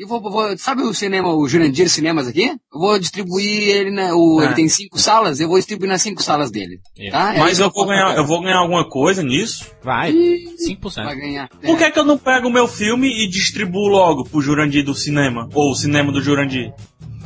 [0.00, 2.44] E vou, vou- sabe o cinema, o Jurandir Cinemas aqui?
[2.72, 4.14] Eu vou distribuir ele na.
[4.14, 4.44] O, É.
[4.46, 6.78] Ele tem cinco salas, eu vou distribuir nas cinco salas dele.
[7.10, 7.34] Tá?
[7.34, 9.66] É Mas isso eu que vou, ganhar, eu vou ganhar alguma coisa nisso?
[9.82, 10.12] Vai.
[10.12, 11.16] Vai 5%.
[11.16, 11.48] ganhar.
[11.48, 14.94] Por que, que eu não pego o meu filme e distribuo logo pro Jurandir do
[14.94, 15.48] cinema?
[15.52, 16.72] Ou o cinema do Jurandir?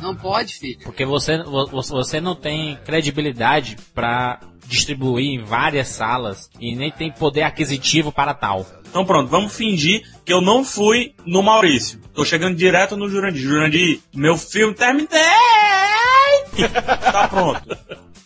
[0.03, 0.79] Não pode, filho.
[0.83, 7.11] Porque você, vo- você não tem credibilidade pra distribuir em várias salas e nem tem
[7.11, 8.65] poder aquisitivo para tal.
[8.87, 11.99] Então pronto, vamos fingir que eu não fui no Maurício.
[12.13, 13.41] Tô chegando direto no Jurandir.
[13.41, 15.07] Jurandir, meu filme terminei!
[17.11, 17.77] tá pronto.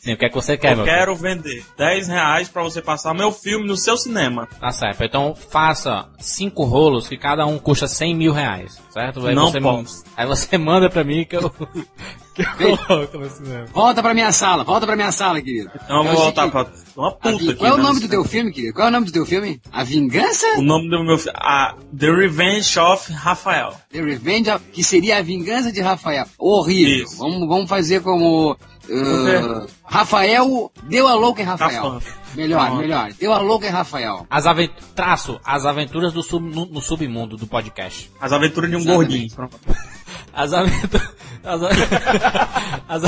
[0.07, 2.81] Sim, o que é que você quer, eu meu quero vender 10 reais pra você
[2.81, 4.45] passar meu filme no seu cinema.
[4.47, 4.59] filho?
[4.61, 5.03] Tá certo.
[5.03, 9.25] Então faça cinco rolos que cada um custa 100 mil reais, certo?
[9.27, 10.03] Aí Não você, posso.
[10.15, 11.49] Aí você manda pra mim que eu,
[12.35, 13.65] que eu coloco no cinema.
[13.73, 15.69] Volta pra minha sala, volta pra minha sala, querido.
[15.83, 16.51] Então eu É vou voltar seguinte,
[16.93, 17.55] pra uma puta aqui.
[17.55, 17.83] Qual é o né?
[17.83, 18.73] nome do teu filme, querido?
[18.73, 19.61] Qual é o nome do teu filme?
[19.71, 20.45] A Vingança?
[20.57, 21.37] O nome do meu filme.
[21.41, 23.73] Ah, The Revenge of Rafael.
[23.91, 26.25] The Revenge, of- que seria a vingança de Rafael.
[26.37, 27.03] Horrível.
[27.05, 27.17] Isso.
[27.17, 28.57] Vamos, vamos fazer como.
[28.89, 31.99] Uh, Rafael deu a louca em Rafael.
[31.99, 32.81] Tá melhor, Pronto.
[32.81, 33.13] melhor.
[33.19, 34.25] Deu a louca em Rafael.
[34.29, 38.11] As aven- traço as aventuras do sub- no, no submundo do podcast.
[38.19, 39.07] As aventuras de um Exatamente.
[39.09, 39.35] gordinho.
[39.35, 39.59] Pronto.
[40.33, 41.09] As aventuras.
[41.43, 41.61] As,
[42.87, 43.03] as,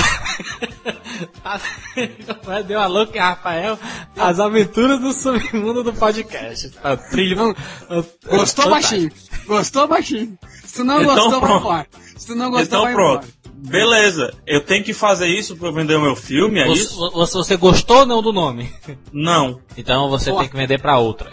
[1.43, 3.77] as, deu a louca em Rafael.
[4.17, 6.71] As aventuras do submundo do podcast.
[6.83, 7.55] É o trilho.
[7.89, 8.05] é o-
[8.37, 8.69] Gostou fantástico.
[8.71, 9.11] baixinho?
[9.47, 10.37] Gostou baixinho?
[10.63, 11.61] Se tu não Então gostou, vai pronto.
[11.61, 11.87] embora.
[12.17, 13.27] Se tu não gostou, Então vai pronto.
[13.61, 14.33] Beleza.
[14.47, 17.11] Eu tenho que fazer isso pra vender o meu filme, é Você, isso?
[17.11, 18.71] você- você gostou ou não do nome?
[19.11, 19.59] Não.
[19.77, 20.39] Então você Pô.
[20.39, 21.29] tem que vender pra outra.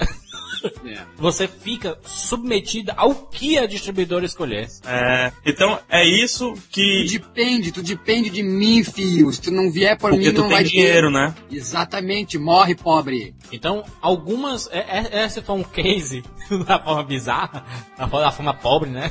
[0.85, 0.99] É.
[1.19, 4.69] Você fica submetida ao que a distribuidora escolher.
[4.87, 7.07] É, então é isso Tu que.
[7.11, 9.33] depende, tu depende de mim, filho.
[9.33, 11.13] Se tu não vier por Porque mim, tu não tem vai dinheiro, ter.
[11.15, 11.35] né?
[11.51, 13.35] Exatamente, morre pobre.
[13.53, 14.69] Então, algumas.
[14.71, 16.23] é- é- Esse foi um case
[16.67, 17.65] da forma bizarra,
[17.99, 19.11] da forma, pobre, né?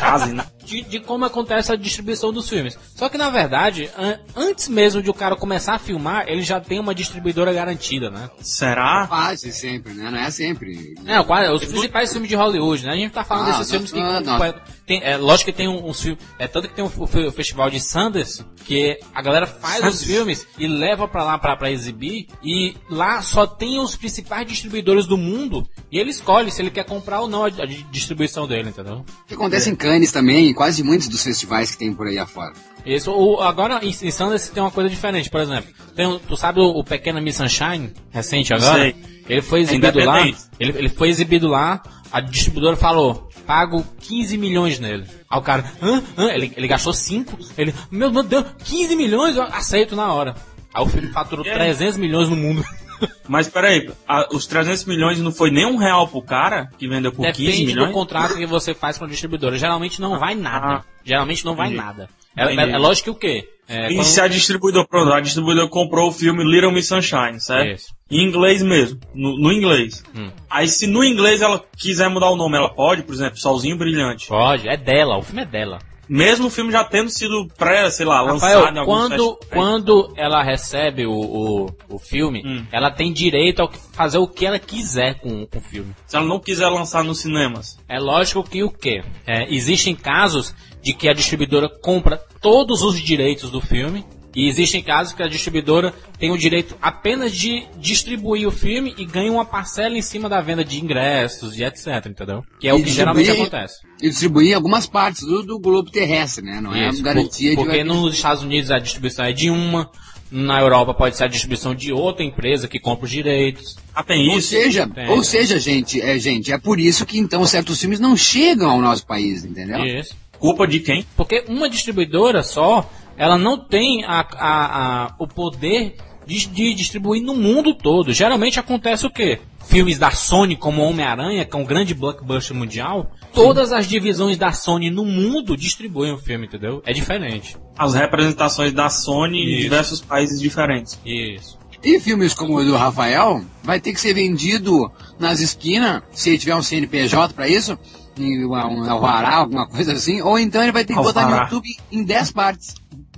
[0.00, 0.44] Case, né?
[0.64, 2.78] de, de como acontece a distribuição dos filmes.
[2.94, 6.60] Só que na verdade, an antes mesmo de o cara começar a filmar, ele já
[6.60, 8.30] tem uma distribuidora garantida, né?
[8.40, 9.06] Será?
[9.08, 10.10] Quase sempre, né?
[10.10, 10.94] Não é sempre.
[11.12, 12.92] É, quase, os principais filmes de Hollywood, né?
[12.92, 13.98] A gente tá falando Ah, desses filmes que.
[14.00, 14.54] não, não.
[14.86, 16.20] Tem, é, lógico que tem um- uns filmes.
[16.38, 19.76] É tanto que tem um, o fe- o festival de Sundance, que a galera faz
[19.86, 20.06] os Sundance.
[20.06, 22.26] filmes e leva pra lá pra, pra exibir.
[22.42, 25.64] E lá só tem os principais distribuidores do mundo.
[25.92, 29.04] E ele escolhe se ele quer comprar ou não a, a di- distribuição dele, entendeu?
[29.24, 32.18] O que acontece em Cannes também, em quase muitos dos festivais que tem por aí
[32.18, 32.52] afora.
[32.84, 35.70] Isso, o, agora em, em Sundance tem uma coisa diferente, por exemplo.
[35.94, 38.80] Tem, um- tu sabe o, o Pequena Miss Sunshine, recente agora?
[38.82, 39.19] Sei.
[39.32, 40.20] Ele foi exibido lá.
[40.26, 45.04] Ele, ele foi exibido lá, a distribuidora falou, pago 15 milhões nele.
[45.28, 46.02] Aí o cara, hã?
[46.18, 46.30] Hã?
[46.32, 49.36] Ele, ele gastou 5, ele, meu Deus, 15 milhões?
[49.36, 50.34] Eu aceito na hora.
[50.74, 51.54] Aí o filme faturou E aí?
[51.56, 52.64] 300 milhões no mundo.
[53.26, 57.10] Mas peraí, a- os 300 milhões não foi nem um real pro cara que vendeu
[57.12, 57.92] por 15 Depende do milhões?
[57.94, 59.56] contrato que você faz com a distribuidora.
[59.56, 60.66] Geralmente não vai nada.
[60.66, 60.82] Ah.
[61.04, 62.08] Geralmente não vai nada.
[62.36, 63.48] É, é, é lógico que o quê?
[63.68, 67.40] É, E quando- se a distribuidora, pronto, a distribuidora comprou o filme Little Miss Sunshine,
[67.40, 67.74] certo?
[67.76, 67.94] Isso.
[68.10, 70.02] Em inglês mesmo, no, no inglês.
[70.14, 70.30] Hum.
[70.50, 74.26] Aí se no inglês ela quiser mudar o nome, ela pode, por exemplo, Solzinho Brilhante.
[74.26, 75.78] Pode, é dela, o filme é dela.
[76.08, 80.42] Mesmo o filme já tendo sido pré, sei lá, Rafael, lançado em quando, quando ela
[80.42, 82.66] recebe o, o, o filme, Hum.
[82.72, 85.94] ela tem direito a fazer o que ela quiser com, com o filme.
[86.08, 87.78] Se ela não quiser lançar nos cinemas.
[87.88, 89.04] É lógico que o quê?
[89.24, 94.04] É, existem casos de que a distribuidora compra todos os direitos do filme.
[94.32, 99.04] E existem casos que a distribuidora tem o direito apenas de distribuir o filme e
[99.04, 102.44] ganha uma parcela em cima da venda de ingressos e etc, entendeu?
[102.60, 103.80] Que é o E que geralmente acontece.
[104.00, 106.60] E distribuir em algumas partes do, do globo terrestre, né?
[106.60, 107.84] Não Isso, é garantia por- porque de.
[107.84, 109.90] nos Estados Unidos a distribuição é de uma,
[110.30, 113.74] na Europa pode ser a distribuição de outra empresa que compra os direitos.
[113.92, 114.46] Ah, tem Ou isso?
[114.50, 115.08] seja, Tem.
[115.08, 118.80] ou seja, gente, é, gente, é por isso que então certos filmes não chegam ao
[118.80, 119.84] nosso país, entendeu?
[119.84, 120.14] Isso.
[120.40, 121.04] Culpa de quem?
[121.16, 125.94] Porque uma distribuidora só, ela não tem a, a- a- o poder
[126.26, 128.12] de, de distribuir no mundo todo.
[128.12, 129.38] Geralmente acontece o quê?
[129.68, 134.50] Filmes da Sony, como Homem-Aranha, que é um grande blockbuster mundial, todas as divisões da
[134.52, 136.82] Sony no mundo distribuem o filme, entendeu?
[136.86, 137.56] É diferente.
[137.78, 139.60] As representações da Sony em Isso.
[139.62, 140.98] diversos países diferentes.
[141.04, 141.58] Isso.
[141.84, 146.38] E filmes como o do Rafael, vai ter que ser vendido nas esquinas, se ele
[146.38, 147.78] tiver um CNPJ pra isso, em
[148.18, 151.44] uma- um alvará, alguma coisa assim, ou então ele vai ter que botar no Alvará.
[151.44, 152.74] YouTube em 10 partes.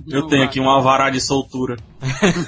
[0.07, 1.77] Eu tenho aqui um alvará de soltura.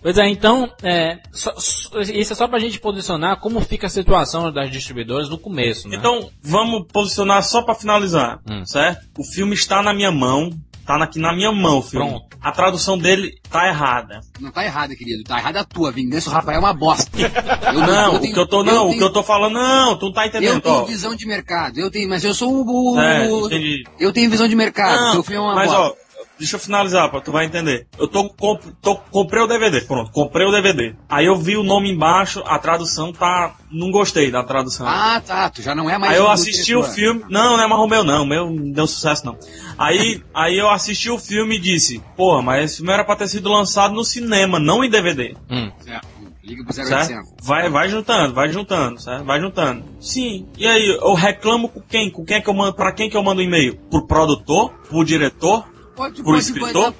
[0.00, 3.90] Pois é, então, é, só- só- isso é só pra gente posicionar como fica a
[3.90, 5.96] situação das distribuidoras no começo, né?
[5.96, 8.64] Então, vamos posicionar só pra finalizar, Hum.
[8.64, 9.04] certo?
[9.18, 10.50] O filme está na minha mão,
[10.96, 12.08] tá aqui na minha mão o filme.
[12.08, 12.26] Pronto.
[12.40, 14.20] A tradução dele tá errada.
[14.40, 15.90] Não tá errado, querido, tá errada a tua.
[15.92, 17.10] Vingança do Rafael é uma bosta.
[17.72, 19.98] Eu Não, o tenho- que eu tô, não, o tenho- que eu tô falando, não,
[19.98, 20.84] tu não tá Eu entendendo, tenho ó.
[20.84, 22.94] visão de mercado, eu tenho, mas eu sou o.
[22.94, 23.84] o- É, entendi.
[24.00, 25.82] eu tenho visão de mercado, Não, teu filme é uma mas bosta.
[25.82, 26.07] ó,
[26.38, 27.86] deixa eu finalizar, pra tu vai entender.
[27.98, 30.94] Eu tô, comp, tô comprei o DVD, pronto, comprei o DVD.
[31.08, 34.86] Aí eu vi o nome embaixo, a tradução tá, não gostei da tradução.
[34.86, 36.12] Ah, tá, tu já não é mais.
[36.12, 37.24] Aí eu assisti o filme.
[37.28, 38.22] Não, não é mais o meu, não.
[38.22, 39.36] O meu não deu sucesso, não.
[39.76, 43.28] Aí, aí eu assisti o filme e disse: Porra, mas esse filme era pra ter
[43.28, 45.34] sido lançado no cinema, não em DVD.
[45.50, 45.70] Hum.
[45.80, 46.18] Certo.
[46.42, 46.90] Liga pro Certo?
[46.90, 47.46] 0800.
[47.46, 49.24] Vai, vai juntando, vai juntando, certo?
[49.24, 49.84] Vai juntando.
[50.00, 50.46] Sim.
[50.56, 52.10] E aí, eu reclamo com quem?
[52.10, 52.72] Com quem é que eu mando?
[52.74, 53.76] Pra quem que eu mando e-mail?
[53.90, 54.70] Pro produtor?
[54.88, 55.64] Pro diretor?
[55.98, 56.94] Pode, pode, escritor?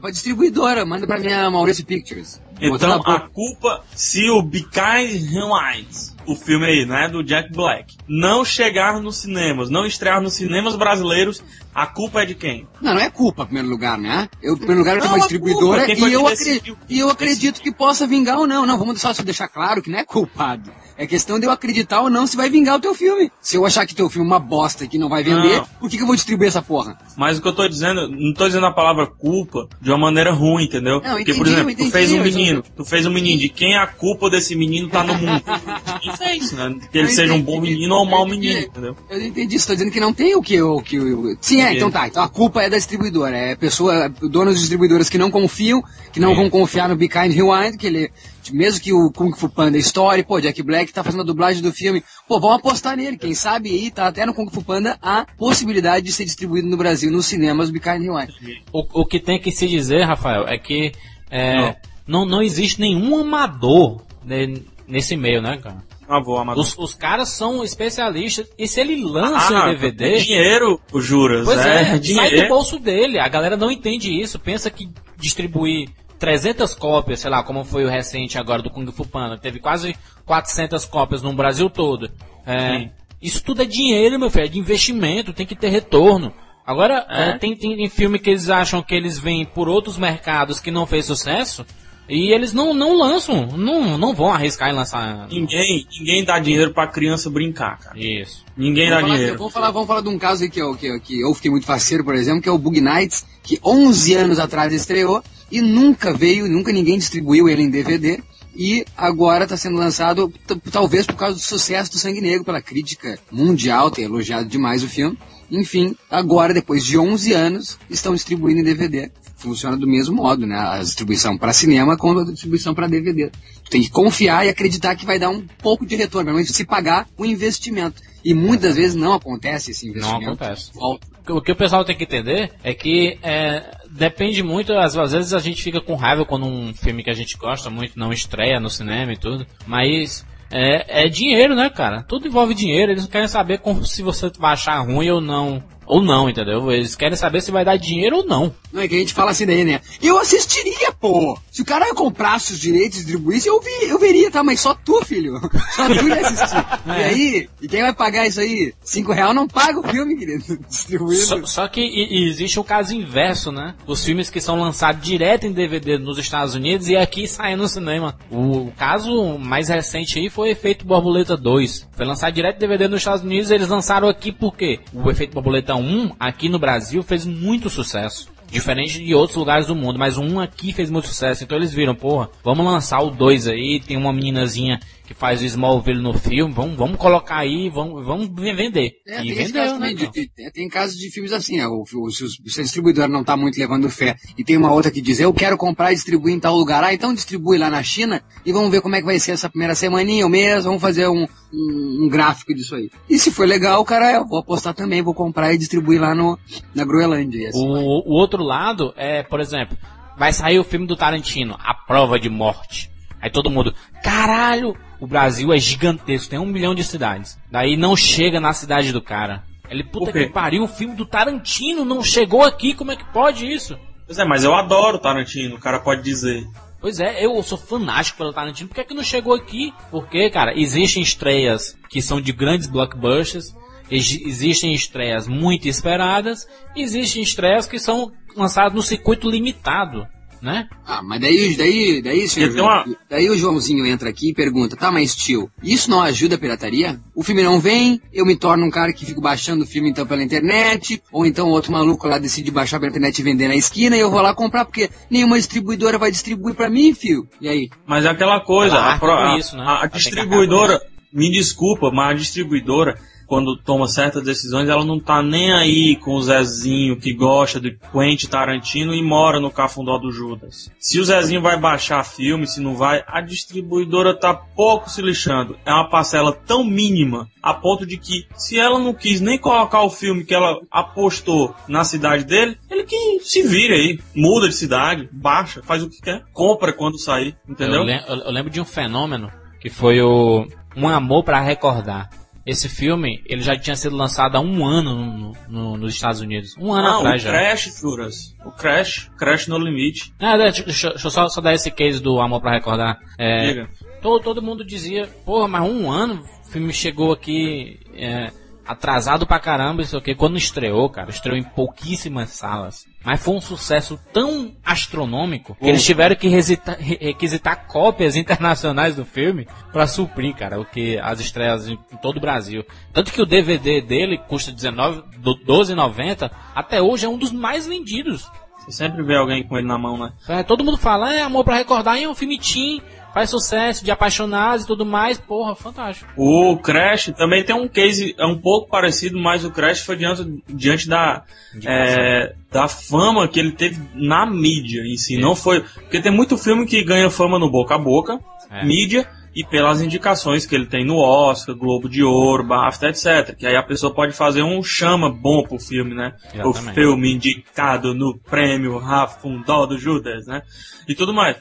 [0.00, 2.42] pra distribuidora, manda pra minha Maurício Pictures.
[2.60, 5.86] Então, a culpa, se o Be Kind Rewind,
[6.26, 10.76] o filme aí, né, do Jack Black, não chegar nos cinemas, não estrear nos cinemas
[10.76, 11.42] brasileiros,
[11.74, 12.68] a culpa é de quem?
[12.82, 14.28] Não, não é culpa, em primeiro lugar, né?
[14.42, 17.60] Eu, em primeiro lugar, eu Não, uma é distribuidora e eu, acredito, e eu acredito
[17.62, 18.66] que possa vingar ou não.
[18.66, 20.70] Não, vamos só deixar claro que não é culpado.
[21.00, 23.32] É questão de eu acreditar ou não se vai vingar o teu filme.
[23.40, 25.66] Se eu achar que teu filme é uma bosta e que não vai vender, Não.
[25.80, 26.98] por que, que eu vou distribuir essa porra?
[27.16, 30.30] Mas o que eu tô dizendo, não tô dizendo a palavra culpa de uma maneira
[30.30, 31.00] ruim, entendeu?
[31.02, 33.48] Não, Porque, por entendi, exemplo, entendi, tu fez um menino, tu fez um menino, de
[33.48, 35.42] quem a culpa desse menino tá no mundo?
[35.42, 36.76] De quem fez, né?
[36.92, 38.94] Que ele Eu seja um bom menino ou um mau menino, entendeu?
[39.08, 40.74] Eu entendi isso, tô dizendo que não tem o que eu.
[40.74, 41.34] o Que eu...
[41.40, 42.08] Sim, é, então tá.
[42.08, 43.34] Então a culpa é da distribuidora.
[43.34, 45.82] É pessoa, donos de distribuidoras que não confiam,
[46.12, 46.40] que não Isso.
[46.42, 48.12] vão confiar no Be Kind Rewind, que ele.
[48.52, 51.72] Mesmo que o Kung Fu Panda Story, pô, Jack Black tá fazendo a dublagem do
[51.72, 53.16] filme, pô, vão apostar nele.
[53.18, 56.76] Quem sabe aí tá até no Kung Fu Panda a possibilidade de ser distribuído no
[56.76, 58.30] Brasil, nos cinemas Kind Rewind.
[58.72, 60.92] O, o que tem que se dizer, Rafael, é que
[61.30, 61.76] é,
[62.06, 62.24] não.
[62.26, 65.84] Não, existe nenhum amador ne- nesse meio, né, cara?
[66.00, 66.60] Por favor, amador.
[66.64, 70.14] Os, os caras são especialistas e se ele lança Ah, um DVD.
[70.14, 71.44] é dinheiro, o Juras.
[71.44, 72.48] Pois é, é, sai do dinheiro.
[72.48, 73.18] bolso dele.
[73.20, 74.38] A galera não entende isso.
[74.40, 75.88] Pensa que distribuir
[76.20, 79.96] 300 cópias, sei lá, como foi o recente agora do Kung Fu Panda, teve quase
[80.26, 82.10] 400 cópias no Brasil todo.
[82.46, 86.32] É, isso tudo é dinheiro, meu filho, é de investimento, tem que ter retorno.
[86.64, 87.30] Agora, É.
[87.30, 90.86] é, tem, tem filme que eles acham que eles vêm por outros mercados que não
[90.86, 91.64] fez sucesso
[92.08, 95.26] e eles não, não lançam, não, não vão arriscar em lançar.
[95.28, 97.98] Ninguém, ninguém dá dinheiro pra criança brincar, cara.
[97.98, 98.44] Isso.
[98.56, 99.38] Ninguém dá Vamos falar, dinheiro.
[99.38, 101.66] vamos, falar, vamos falar de um caso aí que eu, que, que eu fiquei muito
[101.66, 106.12] faceiro, por exemplo, que é o Bug Nights, que 11 anos atrás estreou e nunca
[106.14, 108.22] veio, nunca ninguém distribuiu ele em DVD.
[108.54, 110.32] E agora está sendo lançado,
[110.70, 114.88] talvez por causa do sucesso do Sangue Negro, pela crítica mundial, ter elogiado demais o
[114.88, 115.18] filme.
[115.50, 119.10] Enfim, agora, depois de 11 anos, estão distribuindo em DVD.
[119.36, 120.56] Funciona do mesmo modo, né?
[120.56, 123.32] A distribuição para cinema com a distribuição para DVD.
[123.64, 126.64] Tu tem que confiar e acreditar que vai dar um pouco de retorno, menos se
[126.64, 128.00] pagar o investimento.
[128.24, 130.26] E muitas vezes não acontece esse Não investimento.
[130.26, 130.72] acontece.
[130.74, 131.06] Volta.
[131.28, 135.32] O que o pessoal tem que entender é que é, depende muito, às, às vezes
[135.32, 138.58] a gente fica com raiva quando um filme que a gente gosta muito não estreia
[138.58, 142.02] no cinema e tudo, mas é, é dinheiro, né, cara?
[142.02, 145.62] Tudo envolve dinheiro, eles não querem saber como- se você vai achar ruim ou não.
[145.90, 146.70] Ou não, entendeu?
[146.70, 148.54] Eles querem saber se vai dar dinheiro ou não.
[148.72, 149.80] Não é que a gente fala assim daí, né?
[150.00, 151.36] Eu assistiria, pô!
[151.50, 154.44] Se o cara comprasse os direitos e distribuísse, eu, vi, eu veria, tá?
[154.44, 155.40] Mas só tu, filho.
[155.74, 156.64] Só tu ia assistir.
[156.86, 158.72] E aí, e quem vai pagar isso aí?
[158.82, 160.44] Cinco reais não paga o filme, querido.
[160.68, 161.22] Distribuído.
[161.22, 163.74] Só, só que e- existe o caso inverso, né?
[163.86, 167.68] Os filmes que são lançados direto em DVD nos Estados Unidos e aqui saem no
[167.68, 168.16] cinema.
[168.30, 171.88] O, caso mais recente aí foi o Efeito Borboleta 2.
[171.96, 175.34] Foi lançado direto em DVD nos Estados Unidos e eles lançaram aqui porque o Efeito
[175.34, 175.79] Borboleta 1
[176.18, 178.28] aqui no Brasil fez muito sucesso.
[178.50, 181.44] Diferente de outros lugares do mundo, mas 1 aqui fez muito sucesso.
[181.44, 183.78] Então eles viram, porra, vamos lançar o 2 aí.
[183.78, 186.54] Tem uma meninazinha que faz o Smallville no filme.
[186.54, 188.92] Vamos, vamos colocar aí, vamos, vamos vender.
[189.08, 189.92] É, e tem, vendeu, né?
[189.92, 191.60] de- tem, tem casos de filmes assim?
[191.62, 195.00] O, o- se, a distribuidora não tá muito levando fé e tem uma outra que
[195.00, 198.22] diz, eu quero comprar e distribuir em tal lugar, ah, então distribui lá na China
[198.46, 201.08] e vamos ver como é que vai ser essa primeira semaninha, o mês, vamos fazer
[201.08, 202.88] um, um, um gráfico disso aí.
[203.08, 206.38] E se for legal, cara, eu vou apostar também, vou comprar e distribuir lá no,
[206.72, 207.48] na Groenlândia.
[207.48, 207.58] Assim.
[207.58, 209.76] O, o outro lado é, por exemplo,
[210.16, 212.88] vai sair o filme do Tarantino, A Prova de Morte.
[213.20, 217.38] Aí todo mundo, caralho, o Brasil é gigantesco, tem um milhão de cidades.
[217.50, 219.42] Daí não chega na cidade do cara.
[219.68, 223.46] Ele, puta que pariu, o filme do Tarantino não chegou aqui, como é que pode
[223.46, 223.78] isso?
[224.06, 226.44] Pois é, mas eu adoro Tarantino, o cara pode dizer.
[226.80, 229.72] Pois é, eu sou fanático pelo Tarantino, por que, é que não chegou aqui?
[229.90, 233.54] Porque, cara, existem estreias que são de grandes blockbusters,
[233.90, 240.06] ex- existem estreias muito esperadas, existem estreias que são lançadas no circuito limitado,
[240.42, 240.68] né?
[240.86, 244.76] Ah, mas daí, daí, daí, senhor, tenho uma- daí o Joãozinho entra aqui e pergunta,
[244.76, 247.00] tá, mas tio, isso não ajuda a pirataria?
[247.14, 250.06] O filme não vem, eu me torno um cara que fico baixando o filme então
[250.06, 253.96] pela internet, ou então outro maluco lá decide baixar pela internet e vender na esquina
[253.96, 257.28] e eu vou lá comprar porque nenhuma distribuidora vai distribuir pra mim, fio.
[257.40, 257.68] E aí?
[257.86, 259.62] Mas é aquela coisa, Ela a, pro- a- isso, né?
[259.66, 260.80] a- a distribuidora,
[261.12, 262.96] me desculpa, mas a distribuidora,
[263.30, 267.78] quando toma certas decisões, ela não tá nem aí com o Zezinho que gosta de
[267.92, 270.68] Quentin Tarantino e mora no Cafundó do Judas.
[270.80, 275.56] Se o Zezinho vai baixar filme, se não vai, a distribuidora tá pouco se lixando.
[275.64, 279.82] É uma parcela tão mínima, a ponto de que, se ela não quis nem colocar
[279.84, 284.54] o filme que ela apostou na cidade dele, ele que se vire aí, muda de
[284.56, 287.76] cidade, baixa, faz o que quer, compra quando sair, entendeu?
[287.76, 292.10] Eu, lem- eu lembro de um fenômeno que foi o Um Amor para Recordar.
[292.46, 296.54] Esse filme, ele já tinha sido lançado há um ano no- no- nos Estados Unidos.
[296.58, 297.30] Um ano Ah, atrás o já.
[297.32, 298.36] Crash, Juras.
[298.44, 300.12] O Crash, Crash no limite.
[300.18, 302.98] Ah, deixa, deixa- deixa eu só, só dar esse case do Amor pra Recordar.
[303.18, 303.70] É, Diga.
[304.00, 308.30] todo, todo mundo dizia, porra, mas um ano o filme chegou aqui é,
[308.70, 310.14] atrasado pra caramba, isso aqui.
[310.14, 312.86] Quando estreou, cara, estreou em pouquíssimas salas.
[313.04, 318.94] Mas foi um sucesso tão astronômico que eles tiveram que resita- re- requisitar cópias internacionais
[318.96, 322.64] do filme pra suprir, cara, o que as estreias em, todo o Brasil.
[322.92, 327.66] Tanto que o DVD dele custa 19, do- 12,90, até hoje é um dos mais
[327.66, 328.28] vendidos.
[328.58, 330.12] Você sempre vê alguém com ele na mão, né?
[330.28, 333.90] É, todo mundo fala, é amor pra recordar, é um filme teen, faz sucesso, de
[333.90, 336.10] apaixonados e tudo mais, porra, fantástico.
[336.16, 340.24] O Crash também tem um case, é um pouco parecido, mas o Crash foi diante,
[340.48, 341.22] diante da,
[341.64, 345.14] é, da fama que ele teve na mídia em si.
[345.14, 345.22] Isso.
[345.22, 345.60] Não foi.
[345.60, 348.18] Porque tem muito filme que ganha fama no boca a boca,
[348.50, 348.64] É.
[348.64, 353.36] mídia, e pelas indicações que ele tem no Oscar, Globo de Ouro, BAFTA, etc.
[353.36, 356.14] Que aí a pessoa pode fazer um chama bom pro filme, né?
[356.34, 356.70] Exatamente.
[356.70, 360.42] O filme indicado no prêmio Rafundó do Judas, né?
[360.88, 361.36] E tudo mais.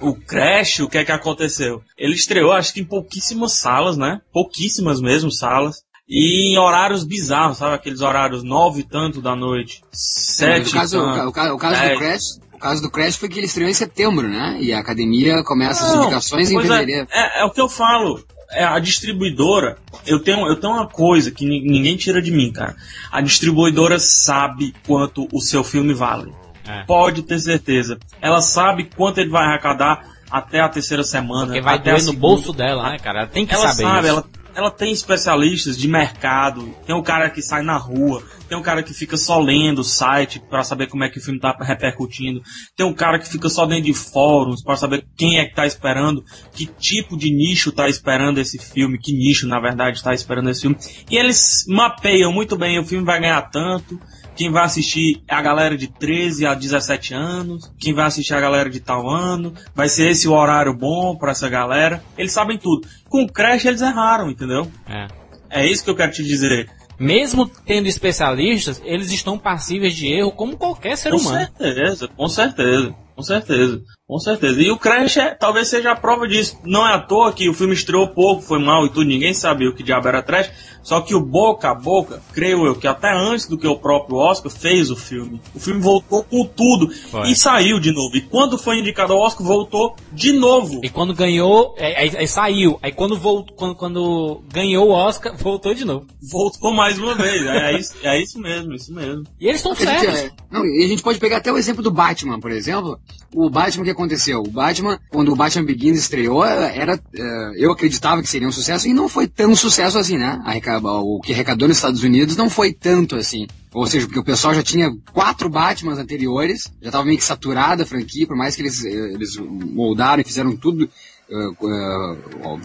[0.00, 1.82] O Crash, o que é que aconteceu?
[1.96, 4.20] Ele estreou, acho que em pouquíssimas salas, né?
[4.32, 5.82] Pouquíssimas mesmo salas.
[6.12, 7.76] E em horários bizarros, sabe?
[7.76, 9.80] Aqueles horários nove e tanto da noite.
[9.92, 11.98] Sete o caso, e o, o ca- o caso do.
[11.98, 12.22] Crash,
[12.60, 14.58] caso do Crash foi que ele estreou em setembro, né?
[14.60, 17.08] E a academia começa as Não, indicações em é, fevereiro.
[17.10, 18.22] é, é o que eu falo.
[18.52, 22.76] é, a distribuidora, eu tenho, eu tenho uma coisa que ninguém tira de mim, cara.
[23.10, 26.32] A distribuidora sabe quanto o seu filme vale.
[26.66, 26.84] É.
[26.84, 27.98] Pode ter certeza.
[28.20, 31.46] Ela sabe quanto ele vai arrecadar até a terceira semana.
[31.46, 33.20] Porque vai doer no bolso dela, né, cara?
[33.20, 34.08] Ela tem que ela saber sabe, isso.
[34.08, 38.62] Ela, ela tem especialistas de mercado, tem um cara que sai na rua, tem um
[38.62, 41.56] cara que fica só lendo o site para saber como é que o filme tá
[41.60, 42.42] repercutindo,
[42.76, 45.66] tem um cara que fica só dentro de fóruns para saber quem é que tá
[45.66, 50.50] esperando, que tipo de nicho tá esperando esse filme, que nicho na verdade está esperando
[50.50, 50.76] esse filme.
[51.10, 54.00] E eles mapeiam muito bem, o filme vai ganhar tanto,
[54.40, 57.70] quem vai assistir é a galera de 13 a 17 anos.
[57.78, 59.52] Quem vai assistir é a galera de tal ano.
[59.74, 62.02] Vai ser esse o horário bom para essa galera.
[62.16, 62.88] Eles sabem tudo.
[63.10, 64.66] Com o Crash eles erraram, entendeu?
[64.88, 65.08] É.
[65.50, 66.70] É isso que eu quero te dizer.
[66.98, 71.46] Mesmo tendo especialistas, eles estão passíveis de erro como qualquer ser com humano.
[71.46, 73.82] Com certeza, com certeza, com certeza.
[74.10, 74.60] Com certeza.
[74.60, 76.58] E o Crash é, talvez seja a prova disso.
[76.64, 79.68] Não é à toa que o filme estreou pouco, foi mal e tudo, ninguém sabia
[79.68, 80.50] o que diabo era Trash.
[80.82, 84.16] Só que o boca a boca, creio eu, que até antes do que o próprio
[84.16, 85.40] Oscar fez o filme.
[85.54, 87.28] O filme voltou com tudo foi.
[87.28, 88.16] e saiu de novo.
[88.16, 90.80] E quando foi indicado ao Oscar, voltou de novo.
[90.82, 92.78] E quando ganhou, aí, aí, aí saiu.
[92.82, 96.06] Aí quando, voltou, quando, quando ganhou o Oscar, voltou de novo.
[96.20, 97.42] Voltou mais uma vez.
[97.46, 99.24] É, é isso, é isso mesmo, isso mesmo.
[99.38, 100.18] E eles estão certos.
[100.18, 102.98] É, não, e a gente pode pegar até o exemplo do Batman, por exemplo.
[103.34, 104.40] O Batman que aconteceu?
[104.40, 108.88] O Batman, quando o Batman Begins estreou, era, é, eu acreditava que seria um sucesso
[108.88, 110.40] e não foi tão sucesso assim, né?
[110.82, 113.46] o que arrecadou nos Estados Unidos não foi tanto assim.
[113.72, 117.84] Ou seja, porque o pessoal já tinha quatro Batmans anteriores, já estava meio que saturada
[117.84, 120.90] a franquia, por mais que eles, eh, eles moldaram e fizeram tudo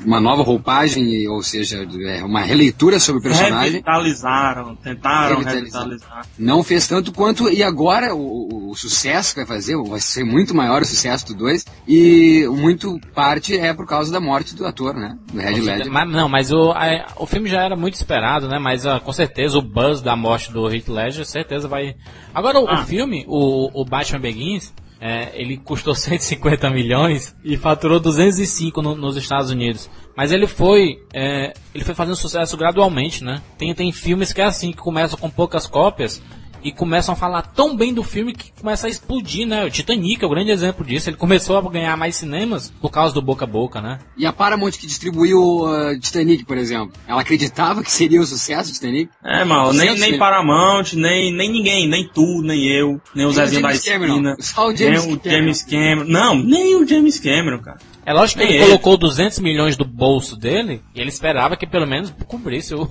[0.04, 3.74] uma nova roupagem, ou seja, é, uma releitura sobre o personagem.
[3.74, 5.84] Revitalizaram, tentaram revitalizar.
[5.84, 6.26] revitalizar.
[6.38, 10.56] Não fez tanto quanto, e agora o, o, sucesso que vai fazer, vai ser muito
[10.56, 14.96] maior o sucesso do 2, e muito parte é por causa da morte do ator,
[14.96, 15.16] né?
[15.32, 15.92] Do Red Ledger.
[15.92, 18.58] Mas, não, mas o, a, o filme já era muito esperado, né?
[18.58, 21.96] Mas uh, com certeza o buzz da morte do Heath Ledger, certeza vai...
[22.34, 22.82] Agora o, ah.
[22.82, 24.74] o filme, o, o Batman Begins,
[25.06, 29.88] é, ele custou 150 milhões e faturou 205 no, nos Estados Unidos.
[30.18, 33.42] Mas ele foi, é, ele foi fazendo sucesso gradualmente, né?
[33.56, 36.24] Tem, tem filmes que é assim, que começam com poucas cópias
[36.66, 39.64] e começam a falar tão bem do filme que começa a explodir, né?
[39.64, 41.08] O Titanic é o grande exemplo disso.
[41.12, 44.00] Ele começou a ganhar mais cinemas por causa do boca a boca, né?
[44.18, 48.26] E a Paramount que distribuiu o uh, Titanic, por exemplo, ela acreditava que seria o
[48.26, 49.12] sucesso do Titanic?
[49.24, 53.62] É, mal, nem, nem Paramount, nem, nem ninguém, nem tu, nem eu, nem o Zezinho
[53.62, 54.36] da esquina.
[54.40, 56.06] Só o James nem o James Cameron.
[56.06, 57.78] Não, nem o James Cameron, cara.
[58.04, 61.68] É lógico que ele, ele, colocou 200 milhões do bolso dele e ele esperava que
[61.68, 62.88] pelo menos cobrisse o,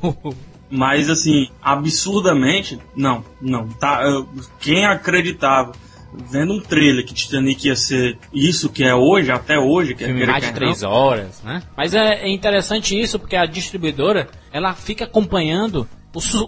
[0.74, 3.68] mas assim, absurdamente, não, não.
[3.68, 5.70] Tá, eu, quem acreditava
[6.12, 10.08] vendo um trailer que Titanic ia ser isso que é hoje, até hoje, que é
[10.08, 11.62] Filme mais de três horas, né?
[11.76, 15.88] Mas é, é, interessante isso porque a distribuidora ela fica acompanhando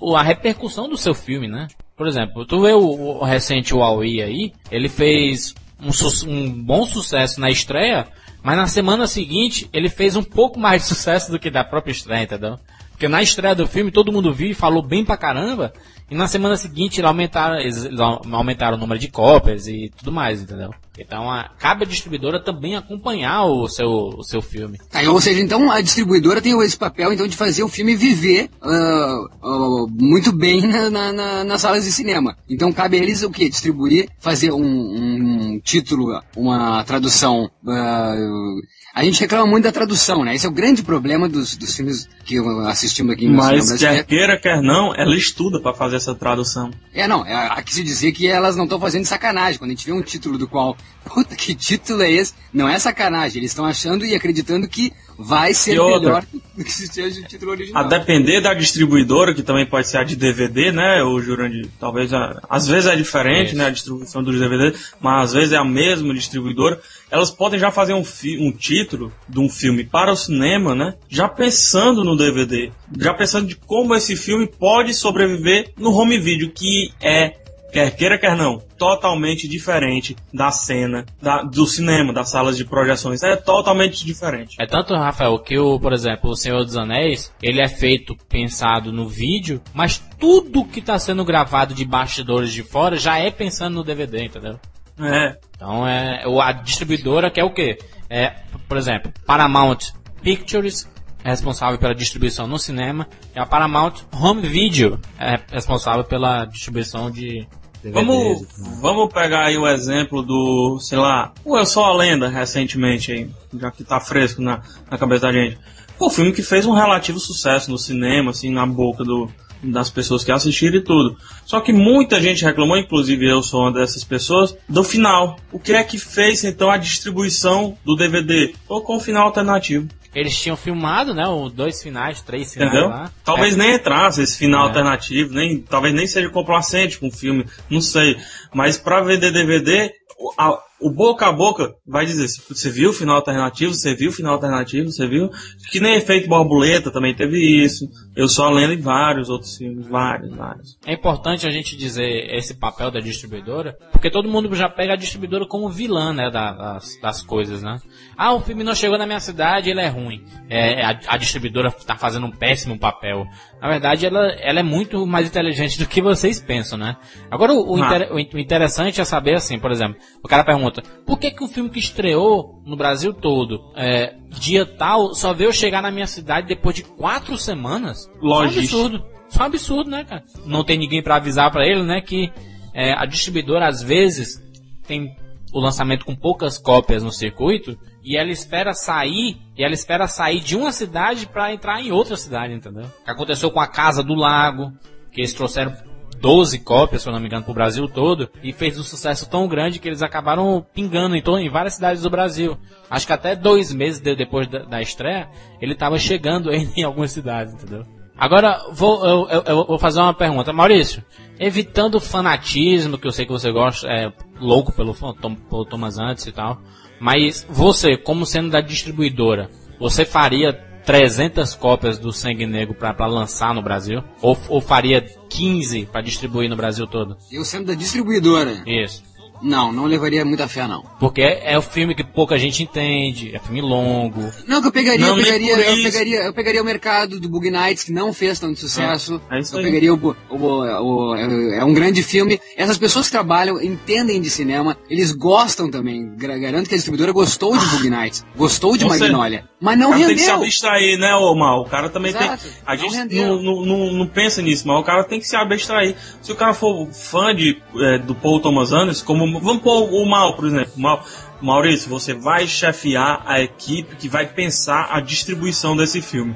[0.00, 1.68] o, a repercussão do seu filme, né?
[1.96, 5.90] Por exemplo, tu vê o, o recente Huawei aí, ele fez um,
[6.28, 8.08] um bom sucesso na estreia,
[8.42, 11.92] mas na semana seguinte ele fez um pouco mais de sucesso do que da própria
[11.92, 12.58] estreia, entendeu?
[12.96, 15.70] Porque na estreia do filme todo mundo viu e falou bem pra caramba.
[16.10, 20.40] E na semana seguinte eles aumentaram, eles aumentaram o número de cópias e tudo mais,
[20.40, 20.70] entendeu?
[20.98, 24.78] Então a, cabe a distribuidora também acompanhar o seu, o seu filme.
[24.90, 28.48] Tá, ou seja, então a distribuidora tem esse papel então de fazer o filme viver
[28.62, 32.36] uh, uh, muito bem na, na, nas salas de cinema.
[32.48, 33.48] Então cabe a eles o que?
[33.48, 38.60] Distribuir, fazer um, um título, uma tradução uh,
[38.96, 40.34] a gente reclama muito da tradução, né?
[40.34, 44.40] Esse é o grande problema dos, dos filmes que assistimos aqui no Mas quer queira,
[44.40, 46.70] quer não, ela estuda para fazer essa tradução.
[46.92, 49.58] É, não, é, que se dizer que elas não estão fazendo sacanagem.
[49.58, 52.34] Quando a gente vê um título do qual, puta, que título é esse?
[52.52, 56.24] Não é sacanagem, eles estão achando e acreditando que vai ser melhor
[56.56, 57.84] do que se seja o título original.
[57.84, 61.02] A depender da distribuidora, que também pode ser a de DVD, né?
[61.02, 63.56] O Jurandir, talvez, a, às vezes é diferente, Isso.
[63.56, 63.66] né?
[63.66, 66.80] A distribuição dos DVD, mas às vezes é a mesma distribuidora.
[67.10, 68.04] Elas podem já fazer um,
[68.40, 70.94] um título de um filme para o cinema, né?
[71.08, 76.50] Já pensando no DVD, já pensando de como esse filme pode sobreviver no home video,
[76.50, 77.45] que é
[77.76, 83.22] quer queira, quer não, totalmente diferente da cena da, do cinema, das salas de projeções.
[83.22, 84.56] É totalmente diferente.
[84.58, 88.90] É tanto, Rafael, que o, por exemplo, o Senhor dos Anéis, ele é feito pensado
[88.90, 93.74] no vídeo, mas tudo que está sendo gravado de bastidores de fora já é pensando
[93.74, 94.58] no DVD, entendeu?
[94.98, 95.36] É.
[95.54, 97.76] Então é a distribuidora que é o quê?
[98.08, 98.36] É,
[98.66, 100.88] por exemplo, Paramount Pictures
[101.22, 107.10] é responsável pela distribuição no cinema e a Paramount Home Video é responsável pela distribuição
[107.10, 107.46] de
[107.92, 108.46] Vamos,
[108.80, 113.30] vamos pegar aí o exemplo do, sei lá, o Eu Sou a Lenda recentemente aí,
[113.58, 115.58] já que tá fresco na, na cabeça da gente.
[115.98, 119.30] Pô, filme que fez um relativo sucesso no cinema, assim, na boca do,
[119.62, 121.16] das pessoas que assistiram e tudo.
[121.44, 125.38] Só que muita gente reclamou, inclusive eu sou uma dessas pessoas, do final.
[125.50, 128.54] O que é que fez então a distribuição do DVD?
[128.68, 129.88] Ou com o final alternativo.
[130.18, 131.28] Eles tinham filmado, né?
[131.28, 132.88] Os dois finais, três finais Entendeu?
[132.88, 133.10] lá.
[133.22, 133.58] Talvez É.
[133.58, 134.68] nem entrasse esse final É.
[134.68, 138.16] alternativo, nem, talvez nem seja complacente com o filme, não sei.
[138.54, 139.92] Mas pra vender DVD,
[140.38, 144.12] a- o boca a boca vai dizer, você viu o final alternativo, você viu o
[144.12, 145.30] final alternativo, você viu?
[145.70, 147.88] Que nem efeito borboleta também teve isso.
[148.14, 150.78] Eu sou a lenda em vários outros filmes, vários, vários.
[150.86, 154.96] É importante a gente dizer esse papel da distribuidora, porque todo mundo já pega a
[154.96, 157.78] distribuidora como vilã, né, da- das, das coisas, né?
[158.16, 160.24] Ah, o filme não chegou na minha cidade, ele é ruim.
[160.48, 163.26] É, a, a distribuidora está fazendo um péssimo papel.
[163.60, 166.96] Na verdade, ela, ela é muito mais inteligente do que vocês pensam, né?
[167.30, 167.86] Agora, o, o Ah.
[167.86, 171.30] inter- o in- o interessante é saber assim, por exemplo, o cara pergunta, por que
[171.30, 175.90] que um filme que estreou no Brasil todo, é, dia tal, só veio chegar na
[175.90, 178.08] minha cidade depois de quatro semanas?
[178.20, 178.64] Logística.
[178.64, 179.06] Isso é um absurdo.
[179.28, 180.22] Isso é um absurdo, né, cara?
[180.44, 182.30] Não tem ninguém pra avisar pra ele, né, que
[182.74, 184.38] é, a distribuidora às vezes
[184.86, 185.16] tem
[185.58, 190.40] o lançamento com poucas cópias no circuito e ela espera sair, e ela espera sair
[190.40, 192.84] de uma cidade pra entrar em outra cidade, entendeu?
[193.04, 194.72] Que aconteceu com a Casa do Lago,
[195.10, 195.72] que eles trouxeram
[196.20, 199.46] 12 cópias, se eu não me engano, pro Brasil todo, e fez um sucesso tão
[199.48, 202.56] grande que eles acabaram pingando em, em várias cidades do Brasil.
[202.90, 205.28] Acho que até dois meses de- depois da, da estreia,
[205.60, 207.82] ele tava chegando em, em algumas cidades, entendeu?
[208.18, 210.50] Agora, vou, eu, eu- eu vou fazer uma pergunta.
[210.52, 211.04] Maurício,
[211.38, 214.10] evitando o fanatismo, que eu sei que você gosta, é
[214.40, 216.60] louco pelo, pelo Thomas Antes e tal,
[217.00, 220.52] mas você, como sendo da distribuidora, você faria
[220.84, 224.02] 300 cópias do Sangue Negro pra, pra lançar no Brasil?
[224.22, 227.16] Ou, ou faria 15 pra distribuir no Brasil todo?
[227.30, 229.02] Eu sendo da distribuidora, Isso.
[229.42, 230.82] Não, não levaria muita fé, não.
[230.98, 234.22] Porque é, é o filme que pouca gente entende, é filme longo.
[234.46, 235.82] Não, que eu pegaria, Não, eu pegaria, eu isso.
[235.82, 239.20] pegaria, eu pegaria o mercado do Bug Nights, que não fez tanto sucesso.
[239.30, 239.64] É isso eu aí.
[239.64, 239.96] pegaria o,
[240.30, 242.40] o- o- o- é um grande filme.
[242.56, 246.14] Essas pessoas que trabalham entendem de cinema, eles gostam também.
[246.16, 249.92] Garanto que a distribuidora gostou de Bug Nights, gostou de Você- Magnolia, mas não o
[249.92, 250.44] cara tem que se rendeu.
[250.44, 251.62] abstrair, né, ô Mal?
[251.62, 252.52] O cara também Exato, tem.
[252.66, 253.42] A não gente rendeu.
[253.42, 255.94] não, não, não, não pensa nisso, mas o cara tem que se abstrair.
[256.22, 259.25] Se o cara for fã de, é, do Paul Thomas Anderson, como.
[259.32, 260.72] Vamos pôr o Mal, por exemplo.
[260.76, 261.04] Mal,
[261.40, 266.34] Maurício, você vai chefiar a equipe que vai pensar a distribuição desse filme.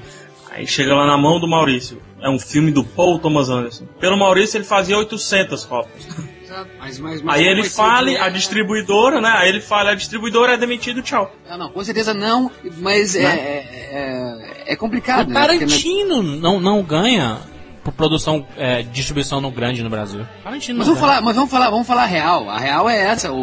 [0.50, 2.02] Aí chega lá na mão do Maurício.
[2.20, 3.84] É um filme do Paul Thomas Anderson.
[4.00, 6.06] Pelo Maurício ele fazia 800 cópias.
[6.80, 9.30] Mas- mas- mas Aí ele fala, que é- a distribuidora, né?
[9.36, 11.32] Aí ele fala, a distribuidora é demitido, tchau.
[11.48, 15.28] Não, não, com certeza não, mas é, é, é, é complicado.
[15.28, 15.40] O né?
[15.40, 17.38] Porque, né, Tarantino não, não ganha
[17.92, 20.26] produção, é, distribuição no grande no Brasil.
[20.42, 22.48] Tarantino Mas não vamos falar, mas vamos falar, vamos falar a real.
[22.50, 23.32] A real é essa.
[23.32, 23.36] O,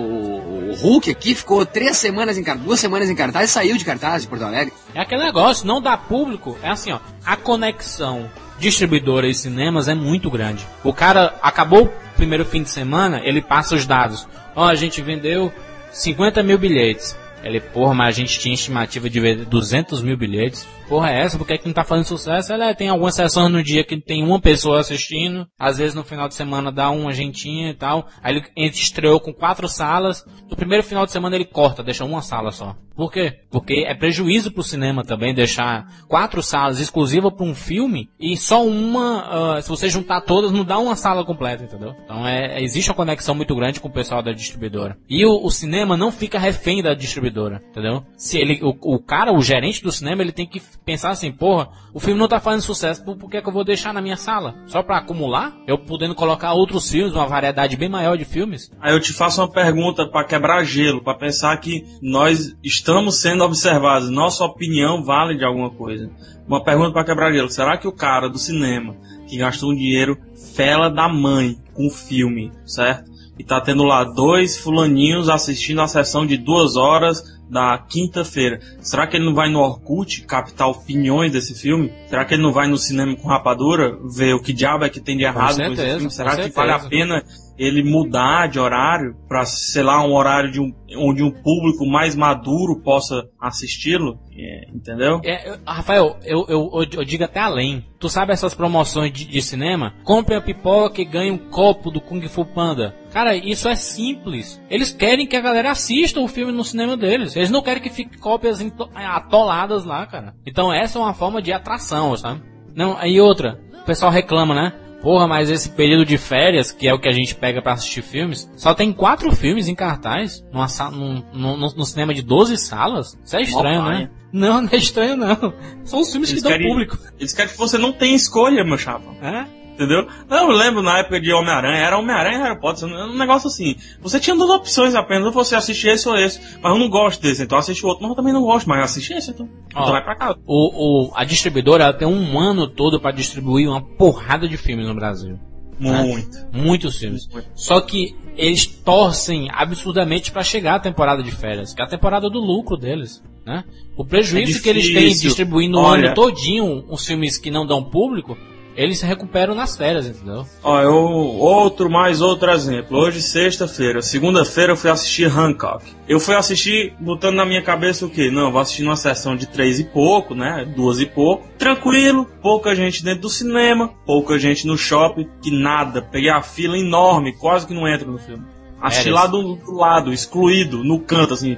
[0.71, 3.85] o- Hulk aqui ficou três semanas em cartaz, duas semanas em cartaz e saiu de
[3.85, 4.73] cartaz de Porto Alegre.
[4.93, 6.57] É aquele negócio, não dá público.
[6.61, 6.99] É assim, ó.
[7.25, 8.29] A conexão
[8.59, 10.65] distribuidora e cinemas é muito grande.
[10.83, 14.27] O cara acabou o primeiro fim de semana, ele passa os dados.
[14.55, 15.51] Ó, a gente vendeu
[15.91, 17.15] 50 mil bilhetes.
[17.43, 20.67] Ele, porra, mas a gente tinha estimativa de vender 200 mil bilhetes.
[20.87, 21.37] Porra, é essa?
[21.37, 22.53] Por que, é que não tá fazendo sucesso?
[22.53, 25.45] Ela tem algumas sessões no dia que tem uma pessoa assistindo.
[25.59, 28.07] Às vezes no final de semana dá uma gentinha e tal.
[28.23, 30.25] Aí ele estreou com quatro salas.
[30.49, 32.73] No primeiro final de semana ele corta, deixa uma sala só.
[32.97, 33.41] Por quê?
[33.51, 38.65] Porque é prejuízo pro cinema também deixar quatro salas exclusivas para um filme e só
[38.65, 41.93] uma, ah, se você juntar todas, não dá uma sala completa, entendeu?
[42.03, 44.97] Então é, existe uma conexão muito grande com o pessoal da distribuidora.
[45.07, 48.03] E o, o cinema não fica refém da distribuidora, entendeu?
[48.17, 51.67] Se ele, o, o cara, o gerente do cinema, ele tem que pensar assim, porra,
[51.93, 54.55] o filme não tá fazendo sucesso, por, que, que eu vou deixar na minha sala?
[54.67, 55.53] Só pra acumular?
[55.67, 58.71] Eu podendo colocar outros filmes, uma variedade bem maior de filmes?
[58.79, 63.43] Aí eu te faço uma pergunta para quebrar gelo, para pensar que nós estamos sendo
[63.43, 66.09] observados, nossa opinião vale de alguma coisa.
[66.47, 68.95] Uma pergunta para quebrar gelo: será que o cara do cinema
[69.27, 70.17] que gastou um dinheiro
[70.55, 73.11] fela da mãe com o filme, certo?
[73.37, 78.59] E tá tendo lá dois fulaninhos assistindo a sessão de duas horas da quinta-feira.
[78.81, 81.93] Será que ele não vai no Orkut captar opiniões desse filme?
[82.09, 84.99] Será que ele não vai no cinema com rapadura ver o que diabo é que
[84.99, 86.03] tem de errado com, esse certeza, filme?
[86.03, 86.55] com Será que certeza.
[86.55, 87.23] vale a pena
[87.57, 92.15] ele mudar de horário para, sei lá, um horário de um, onde um público mais
[92.15, 94.19] maduro possa assisti-lo?
[94.37, 95.19] É, entendeu?
[95.23, 97.83] É, eu- Rafael, eu, eu, eu, digo até além.
[97.99, 99.93] Tu sabe essas promoções de, de cinema?
[100.03, 102.95] Compre a pipoca e ganhe um copo do Kung Fu Panda.
[103.11, 104.61] Cara, isso é simples.
[104.69, 107.35] Eles querem que a galera assista o filme no cinema deles.
[107.35, 110.35] Eles não querem que fique cópias ento- atoladas lá, cara.
[110.45, 112.41] Então essa é uma forma de atração, sabe?
[112.75, 113.59] Não, aí outra.
[113.81, 114.73] O pessoal reclama, né?
[115.01, 118.01] Porra, mas esse período de férias, que é o que a gente pega pra assistir
[118.01, 122.57] filmes, só tem quatro filmes em cartaz numa num, num- num- num cinema de 12
[122.57, 123.17] salas?
[123.23, 123.95] Isso é estranho, Mó né?
[123.95, 124.11] paia.
[124.33, 125.53] Não, não é estranho não.
[125.85, 126.97] São os filmes que Eles dão querem- público.
[127.19, 129.13] Eles querem que você não tenha escolha, meu chapa.
[129.21, 129.45] É?
[129.77, 130.07] Entendeu?
[130.27, 133.75] Eu lembro na época de Homem-Aranha, era Homem-Aranha e Harry Potter, um negócio assim.
[134.01, 136.41] Você tinha duas opções apenas, ou você assiste esse ou esse.
[136.59, 138.01] Mas eu não gosto desse, então assiste o outro.
[138.01, 139.47] Mas eu também não gosto, mas assiste esse, então.
[139.75, 139.81] Ó.
[139.81, 140.39] Então vai pra casa.
[140.47, 144.87] O, o, a distribuidora ela tem um ano todo pra distribuir uma porrada de filmes
[144.87, 145.37] no Brasil.
[145.79, 146.37] Muito.
[146.51, 147.27] Muitos filmes.
[147.31, 147.47] Muito.
[147.53, 152.31] Só que eles torcem absurdamente pra chegar a temporada de férias, que é a temporada
[152.31, 153.63] do lucro deles, né?
[153.95, 156.07] O prejuízo É que eles têm distribuindo o Olha.
[156.07, 158.35] ano todinho os filmes que não dão público,
[158.77, 160.45] eles recuperam nas férias, entendeu?
[160.63, 162.95] Ó, eu, outro, mais outro exemplo.
[162.95, 164.03] Hoje, sexta-feira.
[164.03, 165.83] Segunda-feira eu fui assistir Hancock.
[166.07, 168.29] Eu fui assistir botando na minha cabeça o quê?
[168.29, 170.63] Não, vou assistir numa sessão de três e pouco, né?
[170.75, 171.47] Duas e pouco.
[171.57, 175.99] Tranquilo, pouca gente dentro do cinema, pouca gente no shopping, que nada.
[175.99, 178.45] Peguei a fila enorme, quase que não entro no filme.
[178.79, 179.21] Assisti Férias.
[179.21, 181.57] lá do, do lado, excluído, no canto, assim,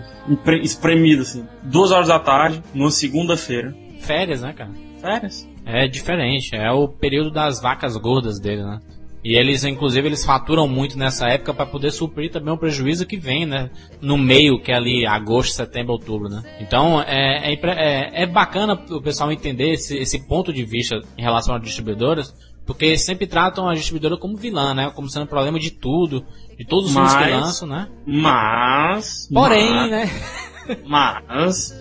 [0.63, 1.45] espremido, assim.
[1.63, 3.75] Duas horas da tarde, numa segunda-feira.
[3.99, 4.71] Férias, né, cara?
[5.01, 5.45] Férias.
[5.71, 8.79] É diferente, é o período das vacas gordas dele, né?
[9.23, 13.17] E eles, inclusive, eles faturam muito nessa época para poder suprir também o prejuízo que
[13.17, 13.69] vem, né?
[14.01, 16.41] No meio, que é ali agosto, setembro, outubro, né?
[16.61, 21.21] Então, é, é, é, é bacana o pessoal entender esse, esse ponto de vista em
[21.21, 22.33] relação às distribuidoras,
[22.65, 24.89] porque sempre tratam a distribuidora como vilã, né?
[24.95, 26.25] Como sendo problema de tudo,
[26.57, 27.87] de todos os filmes que Mas- lançam, né?
[28.07, 29.27] Mas.
[29.33, 30.09] Porém, mas- né?
[30.85, 31.73] Mas,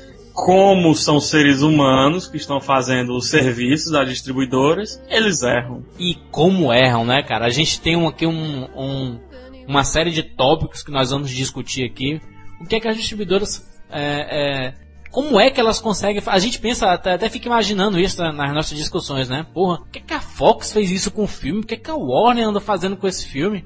[0.45, 5.83] como são seres humanos que estão fazendo os serviços das distribuidoras, eles erram.
[5.99, 7.47] E como erram, né, cara?
[7.47, 9.21] A gente tem aqui um, um-
[9.67, 12.21] uma série de tópicos que nós vamos discutir aqui.
[12.61, 13.67] O que é que as distribuidoras.
[13.91, 14.75] é, é,
[15.11, 16.23] como é que elas conseguem.
[16.27, 19.45] A gente pensa, até, até fica imaginando isso na- nas nossas discussões, né?
[19.53, 21.65] Porra, por que, que a Fox fez isso com o filme?
[21.65, 23.65] Que, que a Warner anda fazendo com esse filme?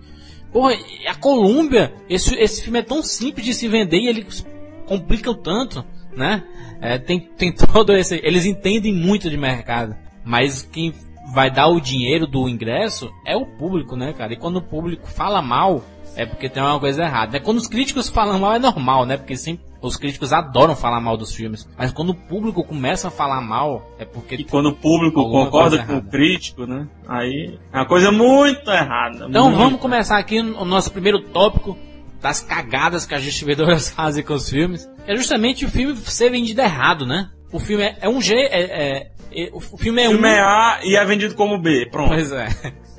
[0.52, 0.74] Porra,
[1.06, 4.46] a Columbia, esse, esse filme é tão simples de se vender e eles
[4.86, 5.84] complicam tanto,
[6.16, 6.42] né?
[6.80, 8.20] É, tem, tem todo esse.
[8.22, 9.94] Eles entendem muito de mercado,
[10.24, 10.92] mas quem
[11.32, 14.32] vai dar o dinheiro do ingresso é o público, né, cara?
[14.32, 15.82] E quando o público fala mal,
[16.16, 17.32] é porque tem uma coisa errada.
[17.32, 17.40] né?
[17.40, 19.16] Quando os críticos falam mal é normal, né?
[19.16, 21.68] Porque sempre os críticos adoram falar mal dos filmes.
[21.76, 25.46] Mas quando o público começa a falar mal, é porque E quando o público Alguma
[25.46, 26.10] concorda com o errada.
[26.10, 26.86] crítico, né?
[27.08, 29.26] Aí é uma coisa muito errada.
[29.28, 29.58] Então muito.
[29.58, 31.76] vamos começar aqui o nosso primeiro tópico
[32.22, 34.88] das cagadas que as distribuidoras fazem com os filmes.
[35.06, 37.28] É justamente o filme ser vendido errado, né?
[37.52, 38.34] O filme é, é um G.
[38.34, 40.30] É, é- é- o filme é O filme um.
[40.30, 41.88] é A e é vendido como B.
[41.90, 42.10] Pronto.
[42.10, 42.48] Pois é.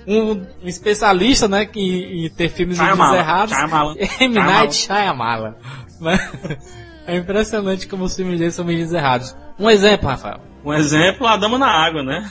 [0.05, 0.32] Um,
[0.63, 3.55] um especialista, né, que em ter filmes vendidos errados.
[3.55, 4.36] Shyamalan, M.
[4.36, 5.55] Night Shyamalan.
[7.06, 9.36] É impressionante como os filmes deles são vendidos errados.
[9.60, 10.39] Um exemplo, Rafael.
[10.66, 12.30] Um exemplo, a Dama na Água, né?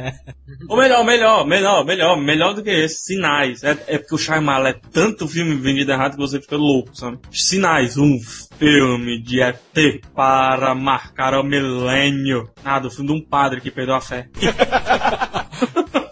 [0.68, 3.62] Ou melhor, melhor, melhor, melhor, melhor do que esse, Sinais.
[3.62, 7.18] É, é porque o Shyamalan é tanto filme vendido errado que você fica louco, sabe?
[7.30, 8.18] Sinais, um
[8.58, 12.48] filme de ET para marcar o milênio.
[12.64, 14.28] Nada, o filme de um padre que perdeu a fé.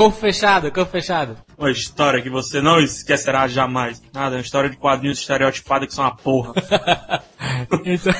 [0.00, 1.36] Corpo fechado, corpo fechado.
[1.58, 4.00] Uma história que você não esquecerá jamais.
[4.14, 6.54] Nada, é uma história de quadrinhos estereotipada que são uma porra.
[7.84, 8.12] Então,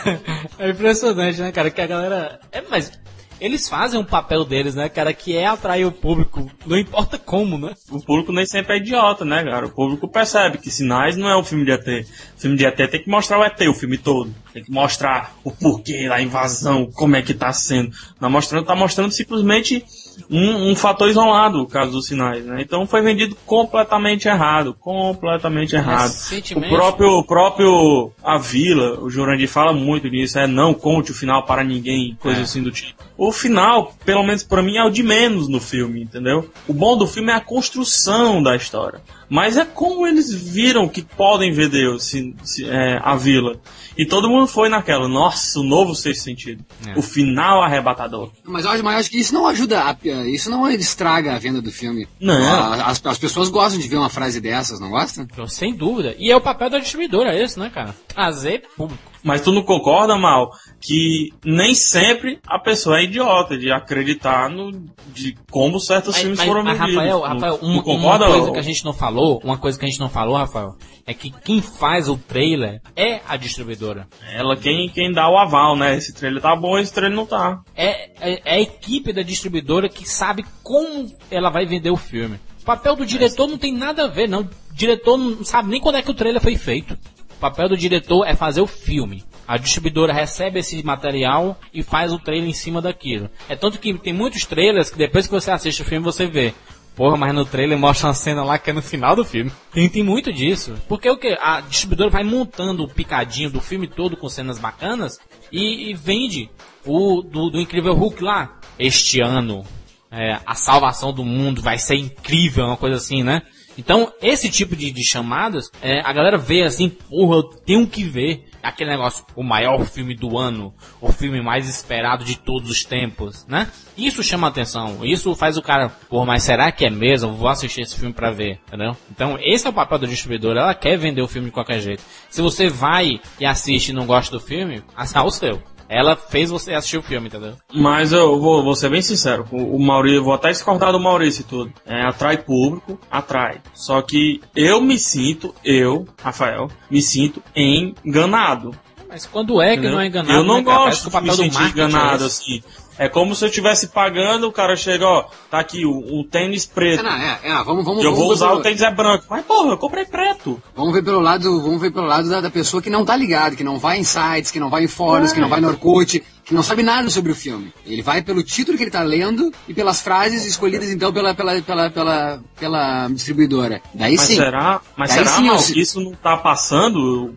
[0.59, 1.71] é impressionante, né, cara?
[1.71, 2.41] Que a galera.
[2.53, 2.93] É, mas
[3.41, 5.15] eles fazem um papel deles, né, cara?
[5.15, 7.73] Que é atrair o público, não importa como, né?
[7.91, 9.67] O público nem sempre é idiota, né, cara?
[9.67, 12.07] O público percebe que Sinais não é um filme de ET.
[12.37, 14.35] O filme de ET tem que mostrar o ET, o filme todo.
[14.53, 17.91] Tem que mostrar o porquê da invasão, como é que tá sendo.
[18.21, 19.85] Não mostrando, tá mostrando simplesmente
[20.31, 22.61] um, um fator isolado, o caso dos Sinais, né?
[22.61, 24.75] Então foi vendido completamente errado.
[24.81, 26.11] Completamente errado.
[26.57, 31.15] O próprio, o próprio A Vila, o Jurandir fala muito nisso, é não conte o
[31.15, 32.43] final para ninguém, coisa É.
[32.43, 33.01] assim do tipo.
[33.17, 36.51] O final, pelo menos pra mim, é o de menos no filme, entendeu?
[36.67, 39.01] O bom do filme é a construção da história.
[39.29, 43.57] Mas é como eles viram que podem ver Deus, se, se- é, a vila.
[44.01, 46.65] E todo mundo foi naquela, nossa, o novo sexto sentido.
[46.87, 46.99] É.
[46.99, 48.31] O final arrebatador.
[48.45, 49.97] Mas eu acho, mas eu acho que isso não ajuda, a-
[50.27, 52.09] isso não estraga a venda do filme.
[52.19, 52.35] Não.
[52.43, 55.27] A- As, as pessoas gostam de ver uma frase dessas, não gostam?
[55.49, 56.15] Sem dúvida.
[56.19, 57.95] E é o papel da distribuidora, esse, né, cara?
[58.09, 59.03] Trazer público.
[59.23, 60.51] Mas tu não concorda, Mal,
[60.81, 64.73] que nem sempre a pessoa é idiota de acreditar no,
[65.13, 66.97] de como certos Mas, filmes mas, foram mas, vendidos.
[66.97, 68.53] Rafael, Rafael, tu uma, concorda, coisa ô?
[68.53, 70.75] que a gente não falou, uma coisa que a gente não falou, Rafael,
[71.07, 74.09] é que quem faz o trailer é a distribuidora.
[74.33, 75.97] Ela quem, quem dá o aval, né?
[75.97, 77.61] Esse trailer tá bom, esse trailer não tá.
[77.77, 82.39] É, é, é a equipe da distribuidora que sabe como ela vai vender o filme.
[82.63, 84.43] O papel do diretor não tem nada a ver, não.
[84.43, 86.97] O diretor não sabe nem quando é que o trailer foi feito.
[87.41, 89.25] O papel do diretor é fazer o filme.
[89.49, 93.31] A distribuidora recebe esse material e faz o trailer em cima daquilo.
[93.49, 96.53] É tanto que tem muitos trailers que depois que você assiste o filme você vê.
[96.95, 99.51] Porra, mas no trailer mostra uma cena lá que é no final do filme.
[99.73, 100.75] Tem, tem muito disso.
[100.87, 101.29] Porque o que?
[101.41, 105.19] A distribuidora vai montando o picadinho do filme todo com cenas bacanas
[105.51, 106.51] e, e vende
[106.85, 108.61] o do, do Incrível Hulk lá.
[108.79, 109.65] Este ano,
[110.11, 113.41] é, a salvação do mundo vai ser incrível, uma coisa assim, né?
[113.79, 118.05] Então, esse tipo de, de chamadas, é, a galera vê assim, porra, eu tenho que
[118.05, 122.85] ver aquele negócio, o maior filme do ano, o filme mais esperado de todos os
[122.85, 123.71] tempos, né?
[123.97, 127.33] Isso chama atenção, isso faz o cara, pô, mas será que é mesmo?
[127.33, 128.97] Vou assistir esse filme pra ver, entendeu?
[129.11, 132.03] Então, esse é o papel da distribuidora, ela quer vender o filme de qualquer jeito.
[132.29, 135.63] Se você vai e assiste e não gosta do filme, azar o seu.
[135.91, 137.57] Ela fez você assistir o filme, entendeu?
[137.75, 141.41] Mas eu vou, vou ser bem sincero, o, o Maurício, vou até discordar do Maurício
[141.41, 141.73] e tudo.
[141.85, 143.61] É, atrai público, atrai.
[143.75, 148.73] Só que eu me sinto, eu, Rafael, me sinto enganado.
[149.09, 149.93] Mas quando é que entendeu?
[149.93, 150.33] não é enganado?
[150.33, 152.43] Eu não né, gosto de me sentir é enganado, esse.
[152.43, 152.63] assim.
[152.99, 156.67] É como se eu estivesse pagando, o cara chega, ó, tá aqui o, o tênis
[156.67, 157.01] preto.
[157.01, 158.91] É, não, é, é, vamos, vamos, eu vamos vou ver usar pelo- o tênis é
[158.91, 159.25] branco.
[159.31, 160.63] Mas, porra, eu comprei preto.
[160.77, 163.57] Vamos ver pelo lado, vamos ver pelo lado da, da pessoa que não tá ligado,
[163.57, 166.23] que não vai em sites, que não vai em fóruns, que não vai no Orkut,
[166.45, 167.73] que não sabe nada sobre o filme.
[167.87, 171.63] Ele vai pelo título que ele tá lendo e pelas frases escolhidas então pela, pela,
[171.63, 173.81] pela, pela, pela distribuidora.
[173.95, 174.37] Daí Mas sim.
[174.37, 177.35] será, mas Daí será sim, eu- que isso não tá passando?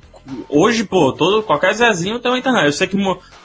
[0.47, 2.65] Hoje, pô, todo, qualquer Zezinho tem uma internet.
[2.65, 2.95] Eu sei que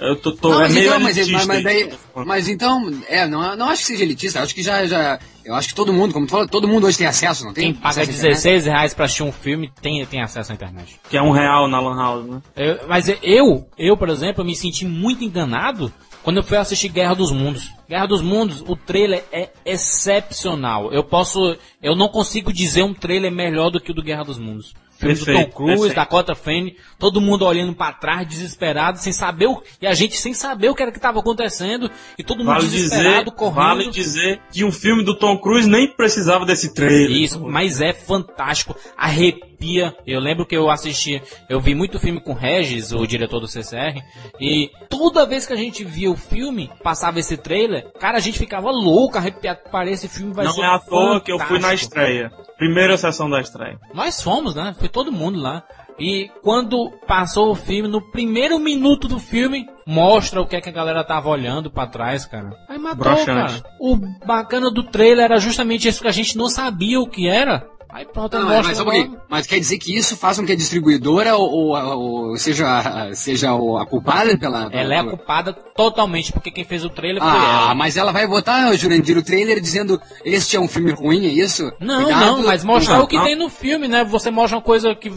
[0.01, 1.93] eu tô, tô- Não, é mas meio então, mas, elitista mas, mas daí,
[2.24, 5.68] mas então, é, não, não acho que seja elitista, acho que já, já, eu acho
[5.68, 7.72] que todo mundo, como tu falou, todo mundo hoje tem acesso, não tem?
[7.72, 8.35] Quem paga Acesso à internet?
[8.35, 11.01] 16 reais pra assistir um filme tem, tem acesso à internet.
[11.11, 12.43] Que é um real na Lan House, né?
[12.57, 17.14] Eu- mas eu, eu, por exemplo, me senti muito enganado quando eu fui assistir Guerra
[17.14, 17.72] dos Mundos.
[17.89, 20.93] Guerra dos Mundos, o trailer é excepcional.
[20.93, 24.39] Eu posso, eu não consigo dizer um trailer melhor do que o do Guerra dos
[24.39, 24.74] Mundos.
[24.99, 25.95] Filme do Tom Perfeito, Cruise, perfeito.
[25.95, 30.35] Dakota Fanning, todo mundo olhando pra trás, desesperado, sem saber o, e a gente sem
[30.35, 31.89] saber o que era que tava acontecendo,
[32.19, 33.55] e todo mundo Vale dizer, desesperado, correndo.
[33.55, 37.11] vale dizer que um filme do Tom Cruise nem precisava desse trailer.
[37.11, 39.95] Isso, mas é fantástico, arrepia.
[40.07, 44.03] Eu lembro que eu assisti, eu vi muito filme com Regis, o diretor do CCR,
[44.41, 48.39] e toda vez que a gente via o filme, passava esse trailer, cara, a gente
[48.39, 51.59] ficava louco, arrepiado, parece esse filme vai Não ser é à toa que eu fui
[51.59, 52.33] na estreia.
[52.59, 53.79] Primeira sessão da estreia.
[53.95, 54.75] Nós fomos, né?
[54.79, 55.63] Foi todo mundo lá.
[55.99, 60.69] E quando passou o filme, no primeiro minuto do filme, mostra o que é que
[60.69, 62.51] a galera tava olhando pra trás, cara.
[62.69, 63.63] Aí matou, Broxante.
[63.63, 63.77] cara.
[63.81, 67.67] O bacana do trailer era justamente isso que a gente não sabia o que era.
[67.99, 70.57] Aí pronto, Não, mostra mas, um mas quer dizer que isso faz com que a
[70.57, 74.69] distribuidora ou, ou- ou seja, a- seja a culpada pela.
[74.71, 77.75] Ela é a pela- culpada totalmente, porque quem fez o trailer foi Ah, ela.
[77.75, 81.73] mas ela vai botar, Jurandir, o trailer dizendo este é um filme ruim, é isso?
[81.81, 82.25] Não, Cuidado.
[82.25, 83.25] não, mas mostrar Não, o que não.
[83.25, 84.05] tem no filme, né?
[84.05, 85.13] Você mostra uma coisa que.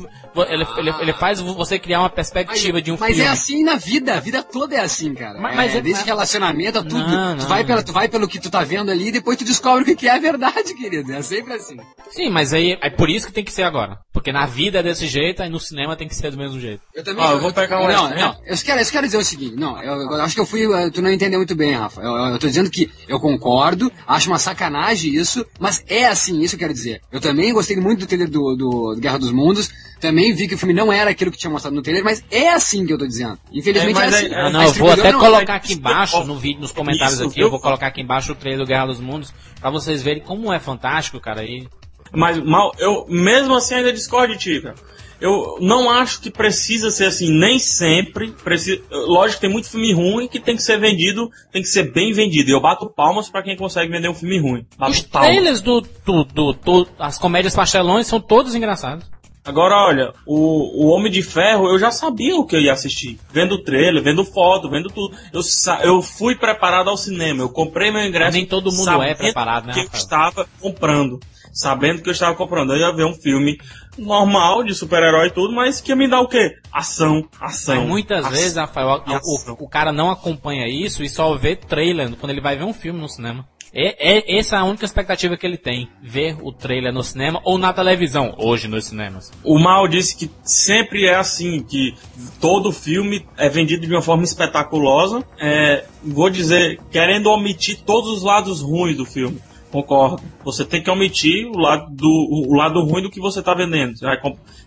[0.49, 3.23] Ele, ele, ele faz você criar uma perspectiva Mas, de um mas filme.
[3.23, 5.39] é assim na vida, a vida toda é assim, cara.
[5.39, 6.97] Mas- É, mas é- desde mas- relacionamento a tudo.
[6.99, 7.47] Não, tu, não.
[7.49, 9.95] vai pela, tu vai pelo que tu tá vendo ali e depois tu descobre o
[9.95, 11.11] que é a verdade, querido.
[11.11, 11.75] É sempre assim.
[12.11, 13.99] Sim, mas aí é por isso que tem que ser agora.
[14.13, 16.81] Porque na vida é desse jeito, aí no cinema tem que ser do mesmo jeito.
[16.93, 17.23] Eu também.
[17.25, 18.37] Ó, eu vou pegar um Não, não.
[18.45, 19.55] Eu só quero, eu só quero dizer o seguinte.
[19.57, 20.63] Não, eu, eu acho que eu fui.
[20.73, 22.01] eh, Tu não entendeu muito bem, Rafa.
[22.01, 26.39] Eu, eu, eu tô dizendo que eu concordo, acho uma sacanagem isso, mas é assim,
[26.41, 27.01] isso eu quero dizer.
[27.11, 29.69] Eu também gostei muito do trailer do, do, do Guerra dos Mundos.
[30.01, 32.49] Também vi que o filme não era aquilo que tinha mostrado no trailer, mas é
[32.49, 33.37] assim que eu tô dizendo.
[33.53, 34.25] Infelizmente É, é, mas assim.
[34.25, 37.19] é- Ah, A não, eu vou até não- colocar aqui embaixo no vídeo, nos comentários
[37.19, 37.51] isso, aqui, eu viu?
[37.51, 39.31] vou colocar aqui embaixo o trailer do Guerra dos Mundos,
[39.61, 41.43] pra vocês verem como é fantástico, cara.
[41.45, 41.67] E
[42.13, 44.75] Mas mal, eu mesmo assim ainda discordo de ti, cara.
[45.21, 48.31] Eu não acho que precisa ser assim, nem sempre.
[48.43, 51.91] Precisa, lógico que tem muito filme ruim que tem que ser vendido, tem que ser
[51.93, 52.49] bem vendido.
[52.49, 54.65] E eu bato palmas pra quem consegue vender um filme ruim.
[54.79, 55.29] Bato os palmas.
[55.29, 59.05] trailers do, do, do, do- as comédias pastelões são todos engraçados.
[59.43, 63.19] Agora, olha, o, o Homem de Ferro, eu já sabia o que eu ia assistir.
[63.31, 65.15] Vendo o trailer, vendo foto, vendo tudo.
[65.33, 65.41] Eu,
[65.83, 67.41] eu fui preparado ao cinema.
[67.41, 68.27] Eu comprei meu ingresso.
[68.27, 71.19] Mas nem todo mundo é preparado, né, que eu estava comprando.
[71.51, 72.73] Sabendo que eu estava comprando.
[72.73, 73.57] Eu ia ver um filme
[73.97, 76.57] normal, de super-herói e tudo, mas que ia me dar o quê?
[76.71, 77.75] Ação, ação.
[77.77, 78.31] Mas muitas ação.
[78.31, 82.55] vezes, Rafael, o, o cara não acompanha isso e só vê trailer quando ele vai
[82.55, 83.45] ver um filme no cinema.
[83.73, 85.89] É, é- essa é a única expectativa que ele tem.
[86.01, 89.31] Ver o trailer no cinema ou na televisão, hoje nos cinemas.
[89.43, 91.95] O Mal disse que sempre é assim, que
[92.39, 95.23] todo filme é vendido de uma forma espetaculosa.
[95.39, 99.39] É, vou dizer, querendo omitir todos os lados ruins do filme.
[99.71, 100.21] Concordo.
[100.43, 102.07] Você tem que omitir o lado, do,
[102.49, 103.97] o lado ruim do que você está vendendo.
[103.97, 104.17] Você vai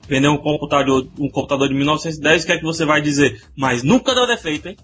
[0.08, 3.40] vender um computador, um computador de 1910, o que é que você vai dizer?
[3.56, 4.76] Mas nunca deu defeito, hein?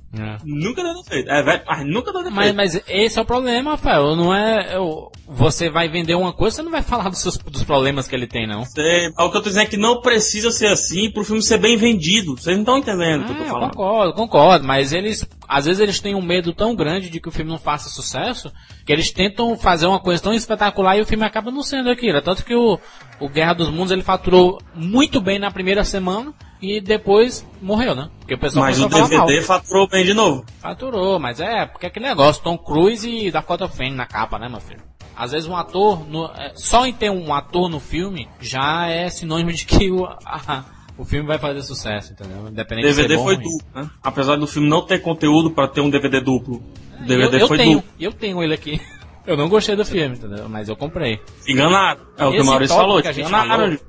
[0.44, 1.30] Nunca deu defeito.
[1.30, 2.34] É velho, mas nunca deu defeito.
[2.36, 4.14] Mas, mas esse é o problema, Rafael.
[4.16, 4.76] Não é.
[4.76, 8.14] eu- você vai vender uma coisa, você não vai falar dos, seus, dos problemas que
[8.16, 8.64] ele tem, não.
[8.64, 11.58] Você- o que eu tô dizendo é que não precisa ser assim pro filme ser
[11.58, 12.36] bem vendido.
[12.36, 13.70] Vocês não estão entendendo o que eu tô Ah, falando.
[13.70, 17.32] concordo, concordo, mas eles às vezes eles têm um medo tão grande de que o
[17.32, 18.52] filme não faça sucesso,
[18.90, 22.20] que eles tentam fazer uma coisa tão espetacular e o filme acaba não sendo aquilo.
[22.20, 22.76] Tanto que o,
[23.20, 28.10] o Guerra dos Mundos ele faturou muito bem na primeira semana e depois morreu, né?
[28.18, 29.42] Porque o pessoal Mas o DVD mal.
[29.44, 30.44] faturou bem de novo.
[30.60, 34.48] Faturou, mas é, porque é aquele negócio, Tom Cruise e Dakota Fanning na capa, né,
[34.48, 34.82] meu filho?
[35.16, 39.08] Às vezes um ator, no- é, só em ter um ator no filme, já é
[39.08, 40.64] sinônimo de que o, a-
[40.98, 42.48] o filme vai fazer sucesso, entendeu?
[42.48, 43.44] Independente de DVD ser bom foi ruim.
[43.44, 43.90] duplo, né?
[44.02, 46.60] Apesar do filme não ter conteúdo pra ter um DVD duplo.
[47.06, 47.90] DVD eu, eu foi tenho, duplo.
[47.98, 48.80] eu tenho ele aqui.
[49.26, 50.48] Eu não gostei do filme, entendeu?
[50.48, 51.20] Mas eu comprei.
[51.40, 52.00] Se enganaram.
[52.16, 53.02] É o que o Maurício que falou,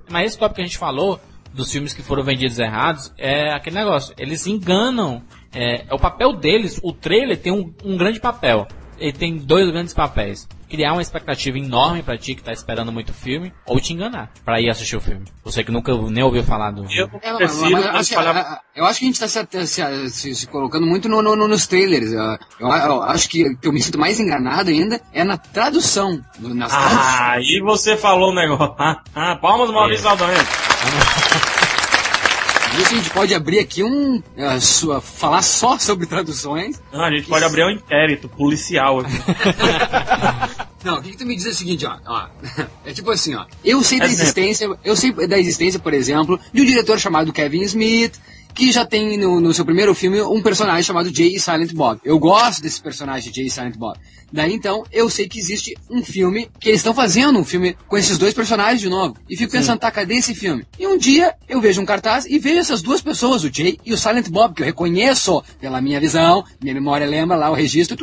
[0.10, 1.20] mas esse tópico que a gente falou
[1.54, 4.14] dos filmes que foram vendidos errados é aquele negócio.
[4.18, 5.24] Eles enganam.
[5.54, 6.80] É, é o papel deles.
[6.84, 8.68] O trailer tem um, um grande papel.
[9.00, 10.48] Ele tem dois grandes papéis.
[10.72, 14.62] Criar uma expectativa enorme pra ti que tá esperando muito filme, ou te enganar pra
[14.62, 15.26] ir assistir o filme.
[15.44, 16.86] Você que nunca nem ouviu falar do.
[16.90, 19.28] Eu É, mas- mas acho que, espalhar- a- a- eu acho que a gente está
[19.28, 22.14] se, se- se- se colocando muito no- no- no- nos trailers.
[22.14, 22.22] Eu,
[22.62, 26.22] eu- eu acho que, que eu me sinto mais enganado ainda é na tradução.
[26.40, 27.06] Nas traduções.
[27.06, 28.74] Ah, aí você falou o negócio.
[28.80, 30.10] Ah, ah, palmas do Maurício É.
[30.10, 30.40] Saldanha.
[32.80, 34.24] Isso a gente pode abrir aqui um.
[34.38, 36.82] eh, sua- falar só sobre traduções.
[36.94, 39.12] Ah, a gente pode abrir um inquérito policial aqui.
[40.84, 42.28] Não, o que, que tu me diz é o seguinte, ó, ó.
[42.86, 43.46] É tipo assim, ó.
[43.64, 47.62] Eu sei da existência, eu sei da existência, por exemplo, de um diretor chamado Kevin
[47.64, 48.20] Smith,
[48.54, 52.00] que já tem no, no seu primeiro filme um personagem chamado Jay e Silent Bob.
[52.04, 53.98] Eu gosto desse personagem Jay e Silent Bob.
[54.32, 57.98] Daí então, eu sei que existe um filme, que eles estão fazendo um filme com
[57.98, 59.16] esses dois personagens de novo.
[59.30, 60.66] E fico pensando, tá, cadê esse filme?
[60.80, 63.94] E um dia eu vejo um cartaz e vejo essas duas pessoas, o Jay e
[63.94, 67.98] o Silent Bob, que eu reconheço pela minha visão, minha memória lembra lá o registro.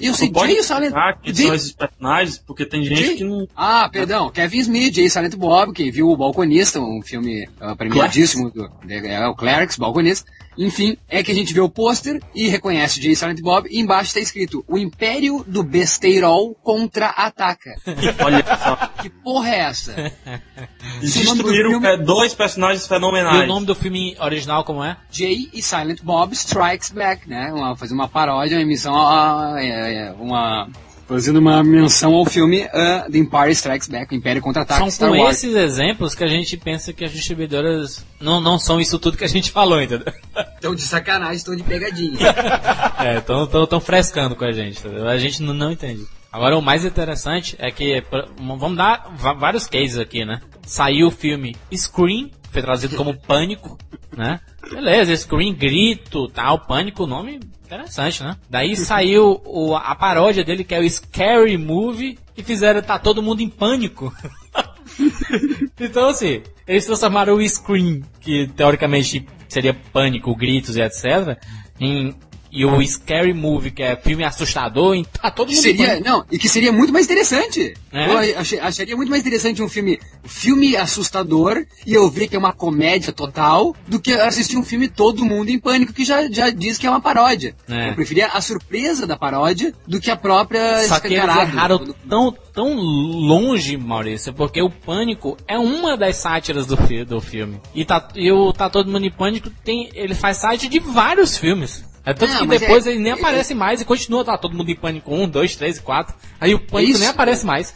[0.00, 0.92] E pode Jay o Silent
[1.36, 3.46] Jay- são esses personagens, porque tem gente Jay- que não...
[3.56, 8.50] Ah, perdão, Kevin Smith, Jay Silent Bob, quem viu o Balconista, um filme ah, premiadíssimo,
[8.50, 10.30] do, é, o Clerks, Balconista.
[10.56, 14.08] Enfim, é que a gente vê o pôster e reconhece Jay Silent Bob e embaixo
[14.08, 17.70] está escrito O Império do Besteirol contra-ataca.
[18.22, 18.76] Olha só.
[19.02, 19.92] que porra é essa?
[19.92, 20.10] Nome
[21.00, 23.42] do Destruíram filme- é, dois personagens E fenomenais.
[23.44, 24.96] o nome do filme original como é?
[25.10, 27.52] Jay e Silent Bob Strikes Back, né?
[27.52, 30.68] Uma, fazer uma paródia, uma emissão, a, é, é, uma
[31.12, 35.28] fazendo uma menção ao filme uh, The Empire Strikes Back, o Império contra-ataca São com
[35.28, 39.24] esses exemplos que a gente pensa que as distribuidoras não, não são isso tudo que
[39.24, 40.10] a gente falou, entendeu?
[40.56, 42.16] Estão de sacanagem, estão de pegadinha.
[43.00, 45.08] É, estão tão, tão frescando com a gente, entendeu?
[45.08, 46.06] A gente não, não entende.
[46.32, 48.02] Agora, o mais interessante é que,
[48.38, 50.40] vamos dar vários cases aqui, né?
[50.64, 53.78] Saiu o filme Scream, foi traduzido como Pânico,
[54.16, 54.38] né?
[54.70, 58.36] Beleza, Scream, grito, tal, Pânico, nome interessante, né?
[58.50, 63.22] Daí saiu o- a paródia dele, que é o Scary Movie, e fizeram Tá Todo
[63.22, 64.14] Mundo em Pânico.
[65.80, 71.38] então, assim, eles transformaram o Scream, que teoricamente seria pânico, gritos e etc.,
[71.80, 72.14] em,
[72.52, 76.48] e o Scary Movie, que é filme assustador, Tá Todo Mundo seria, não, e que
[76.48, 77.72] seria muito mais interessante.
[77.90, 78.10] É?
[78.10, 82.38] Eu achei- acharia muito mais interessante um filme, filme assustador e eu ver que é
[82.38, 86.50] uma comédia total do que assistir um filme Todo Mundo em Pânico que já, já
[86.50, 87.54] diz que é uma paródia.
[87.68, 87.90] É.
[87.90, 92.32] Eu preferia a surpresa da paródia do que a própria Só que eles erraram tão,
[92.52, 96.76] tão longe, Maurício, porque o Pânico é uma das sátiras do,
[97.06, 97.60] do filme.
[97.74, 101.36] E, tá, e o Tá Todo Mundo em Pânico, tem, ele faz sátira de vários
[101.38, 101.84] filmes.
[102.04, 104.36] É tanto Não, que mas depois é- ele nem é- aparece mais e continua Tá
[104.36, 106.14] Todo Mundo em Pânico 1, 2, 3 e 4.
[106.40, 107.00] Aí o Pânico isso.
[107.00, 107.72] nem aparece mais.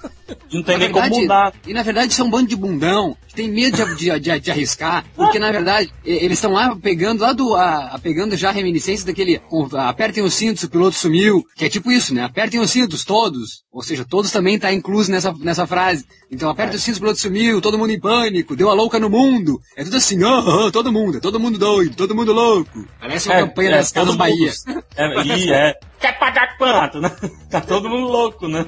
[0.53, 1.53] Não tem Na nem como verdade- mudar.
[1.67, 5.05] E na verdade são um bando de bundão que tem medo de, de, de- arriscar,
[5.15, 7.55] porque na verdade eles estão lá pegando lá do.
[7.55, 9.41] A, pegando já a reminiscência daquele.
[9.79, 11.45] apertem os cintos, o piloto sumiu.
[11.55, 12.25] Que é tipo isso, né?
[12.25, 13.63] Apertem os cintos, todos.
[13.73, 16.05] Ou seja, todos também tá incluso nessa, nessa frase.
[16.31, 19.11] Então apertem os cintos, o piloto sumiu, todo mundo em pânico, deu a louca no
[19.11, 19.61] mundo.
[19.77, 22.85] É tudo assim, ah, ah, todo mundo, é todo mundo doido, todo mundo louco.
[23.01, 24.53] Parece uma campanha das todo Casas Bahia.
[24.97, 25.75] É, e é.
[25.99, 27.11] Quer pagar quanto, né?
[27.51, 28.65] Tá todo mundo louco, né?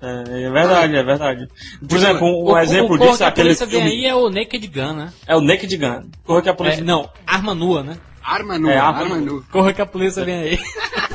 [0.00, 1.48] É, é verdade, é verdade.
[1.88, 3.96] Por exemplo, um, um exemplo o, disso que é a aquele polícia vem filme.
[3.96, 5.12] aí é o Naked Gun, né?
[5.26, 6.10] É o Naked Gun.
[6.24, 6.80] Corra que a polícia.
[6.80, 7.96] É, não, arma nua, né?
[8.28, 9.42] Arma nua, É, arma arma nua.
[9.50, 10.58] Corra que a polícia vem aí.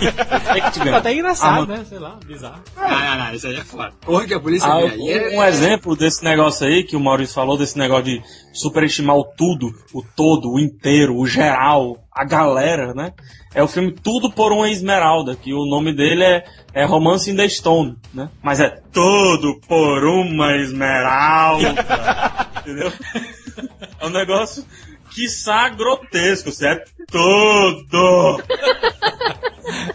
[0.02, 0.92] Naked Gun.
[0.92, 1.86] Tá até engraçado, Arma- né?
[1.88, 2.62] Sei lá, bizarro.
[2.76, 3.94] Ah, não, não, isso aí é foda.
[4.02, 5.12] Porra que a polícia Ah, vem aí.
[5.12, 8.22] é- um, um exemplo desse negócio aí que o Maurício falou, desse negócio de
[8.54, 13.14] superestimar o tudo, o todo, o inteiro, o geral, a galera, né?
[13.56, 16.44] É o filme Tudo por uma Esmeralda, que o nome dele é,
[16.74, 18.28] é Romance in the Stone, né?
[18.42, 21.76] Mas é Tudo por uma Esmeralda,
[22.62, 22.92] entendeu?
[24.00, 24.66] É um negócio
[25.14, 28.44] quiçá grotesco, assim, é tudo!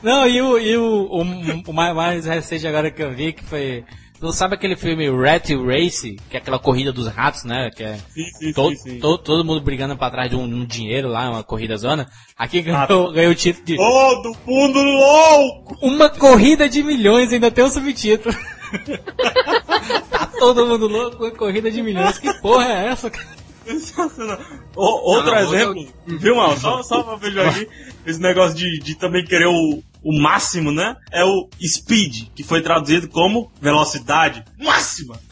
[0.03, 1.23] Não, e o, e o, o,
[1.66, 3.85] o mais, mais recente agora que eu vi, que foi
[4.21, 7.71] Tu sabe aquele filme Rat Race, que é aquela corrida dos ratos, né?
[7.71, 8.99] Que é Sim, sim, todo, sim, sim.
[8.99, 12.09] todo, todo mundo brigando pra trás de um, um dinheiro lá, uma corrida zona.
[12.37, 15.79] Aqui ganhou, ganhou o título de Todo mundo louco!
[15.83, 18.35] Uma corrida de milhões, ainda tem um subtítulo.
[20.11, 22.19] tá todo mundo louco, uma corrida de milhões.
[22.19, 23.38] Que porra é essa, cara?
[23.69, 24.41] Sensacional.
[24.75, 26.57] O- outro Não, exemplo, viu, mal?
[26.57, 27.69] Só, só pra ver aqui,
[28.07, 30.97] esse negócio de, de também querer o, o máximo, né?
[31.11, 35.19] É o speed, que foi traduzido como velocidade máxima.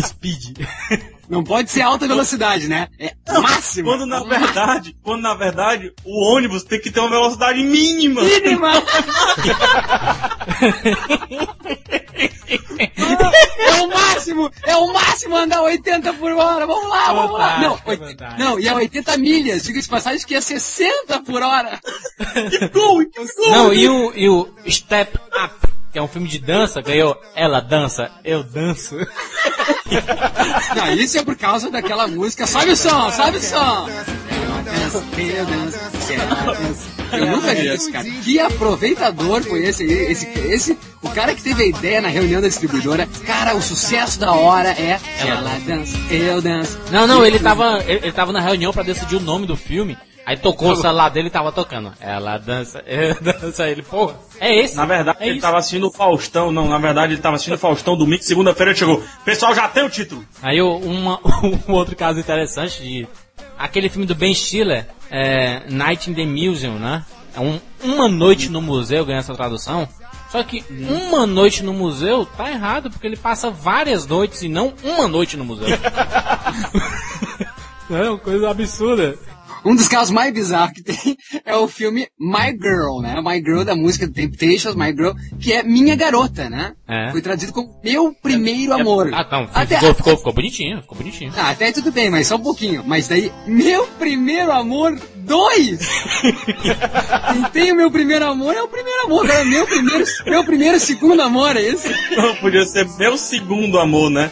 [0.00, 0.58] Speed.
[1.28, 2.88] Não pode ser alta velocidade, né?
[2.98, 3.90] É máxima.
[3.90, 8.22] Quando na verdade, quando na verdade, o ônibus tem que ter uma velocidade mínima.
[8.22, 8.72] Mínima.
[13.58, 14.50] é o máximo!
[14.64, 16.66] É o máximo andar 80 por hora!
[16.66, 17.60] Vamos lá, vamos lá!
[17.60, 18.38] Não, fantástico.
[18.38, 21.78] não, e é 80 milhas, diga de passagem que é 60 por hora!
[22.50, 23.50] Que gol, que gol!
[23.50, 27.60] Não, e o, e o Step Up, que é um filme de dança, ganhou Ela
[27.60, 28.96] Dança, Eu Danço.
[30.76, 32.46] Não, isso é por causa daquela música.
[32.46, 33.88] Sobe o som, sobe o som!
[37.12, 38.04] Eu nunca vi isso, cara.
[38.04, 40.78] Que aproveitador foi esse, esse, esse.
[41.02, 43.08] O cara que teve a ideia na reunião da distribuidora.
[43.26, 45.00] Cara, o sucesso da hora é.
[45.20, 46.78] Ela dança, eu danço.
[46.90, 49.96] Não, não, ele tava, ele, ele tava na reunião pra decidir o nome do filme.
[50.28, 51.90] Aí tocou o celular dele e tava tocando.
[51.98, 53.62] Ela dança, eu danço.
[53.62, 54.76] Aí ele, porra, é esse?
[54.76, 55.40] Na verdade, é ele isso.
[55.40, 56.52] tava assistindo o Faustão.
[56.52, 59.02] Não, na verdade, ele tava assistindo o Faustão domingo, segunda-feira ele chegou.
[59.24, 60.22] Pessoal, já tem o título.
[60.42, 61.18] Aí uma,
[61.66, 63.08] um outro caso interessante de
[63.58, 67.06] aquele filme do Ben Stiller, é, Night in the Museum, né?
[67.34, 69.88] É um, uma noite no museu ganha essa tradução.
[70.30, 70.62] Só que
[71.10, 75.38] uma noite no museu tá errado porque ele passa várias noites e não uma noite
[75.38, 75.68] no museu.
[77.88, 79.16] é uma coisa absurda.
[79.64, 83.20] Um dos casos mais bizarros que tem é o filme My Girl, né?
[83.22, 86.72] My Girl da música do Temptations, My Girl, que é Minha Garota, né?
[86.86, 87.10] É.
[87.10, 89.10] Foi traduzido como Meu Primeiro Amor.
[89.12, 91.32] Ah, não, Até- ficou, ficou, ficou bonitinho, ficou bonitinho.
[91.36, 92.82] Ah, até tudo bem, mas só um pouquinho.
[92.86, 95.78] Mas daí, Meu Primeiro Amor 2!
[97.32, 99.44] Quem tem o Meu Primeiro Amor é o primeiro amor, cara.
[99.44, 101.88] Meu primeiro, meu primeiro segundo amor, é esse?
[102.16, 104.30] Não, podia ser meu segundo amor, né?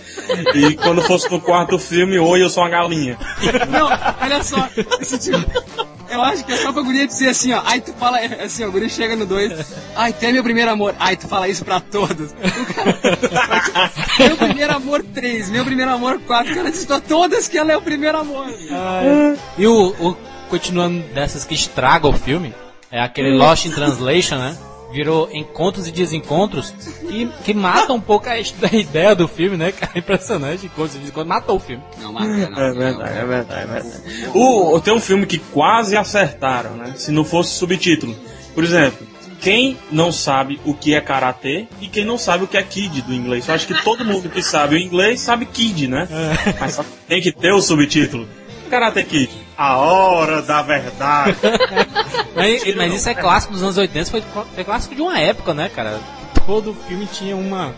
[0.55, 3.19] E quando fosse no quarto filme, oi, eu sou uma galinha.
[3.71, 3.87] Não,
[4.21, 4.69] olha só.
[5.01, 5.39] Esse tipo,
[6.11, 7.63] eu acho que é só pra guria dizer assim, ó.
[7.65, 9.75] Ai, tu fala assim, ó, a guria chega no 2.
[9.97, 10.95] Ai, tu é meu primeiro amor.
[10.99, 12.33] Ai, tu fala isso pra todos.
[12.33, 13.91] O cara-
[14.29, 16.53] meu primeiro amor 3, meu primeiro amor 4.
[16.53, 18.47] O cara diz pra todas que ela é o primeiro amor.
[19.59, 20.17] E o, o-
[20.49, 22.55] continuando dessas que estraga o filme,
[22.91, 24.57] é aquele Lost in Translation, né?
[24.97, 26.71] Virou encontros e desencontros
[27.07, 28.39] que, que mata um pouco a,
[28.73, 29.71] ideia do filme, né?
[29.71, 29.93] cara?
[29.95, 31.83] É impressionante, encontros e desencontros, matou o filme.
[32.01, 32.59] Não, mata, não.
[32.59, 34.31] É verdade, é verdade, é verdade.
[34.33, 36.95] O, tem um filme que quase acertaram, né?
[36.97, 38.17] Se não fosse subtítulo.
[38.55, 39.07] Por exemplo,
[39.39, 43.03] quem não sabe o que é karatê e quem não sabe o que é kid
[43.03, 43.47] do inglês.
[43.47, 46.09] Eu acho que todo mundo que sabe o inglês sabe kid, né?
[46.59, 48.27] Mas só que tem que ter o subtítulo.
[48.71, 49.46] Karate Kid.
[49.59, 51.37] A hora da verdade.
[52.37, 54.23] Mas, mas isso é clássico dos anos 80, foi,
[54.55, 55.99] foi clássico de uma época, né, cara?
[56.45, 57.75] Todo filme tinha uma.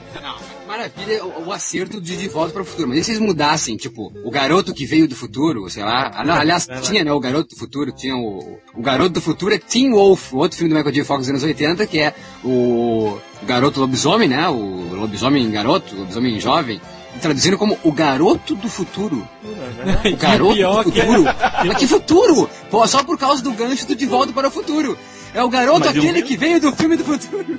[0.66, 2.89] Maravilha o, o acerto de De Volta para o Futuro.
[2.89, 6.11] Mas e se eles mudassem, tipo, o garoto que veio do futuro, sei lá.
[6.14, 7.12] ali- Aliás, tinha, né?
[7.12, 8.59] O garoto do futuro, tinha o.
[8.74, 11.05] O garoto do futuro é Teen Wolf, o outro filme do Michael J.
[11.05, 12.12] Fox dos anos 80, que é
[12.45, 14.47] o, o garoto lobisomem, né?
[14.49, 16.81] O lobisomem garoto, o lobisomem jovem.
[17.20, 19.26] Traduzindo como o garoto do futuro.
[19.42, 21.24] O garoto do que é- futuro.
[21.66, 22.50] Mas que futuro?
[22.70, 24.96] Pô, só por causa do gancho do De Volta para o Futuro.
[25.34, 27.59] É o garoto Mas eu- aquele que veio do filme do futuro.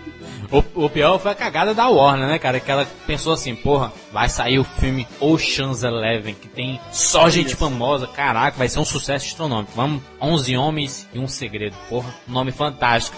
[0.52, 2.60] O, o pior foi a cagada da Warner, né, cara?
[2.60, 7.56] Que ela pensou assim, porra, vai sair o filme Ocean's Eleven, que tem só gente
[7.56, 9.72] famosa, caraca, vai ser um sucesso astronômico.
[9.76, 13.16] Vamos, 11 homens e um segredo, porra, nome fantástico.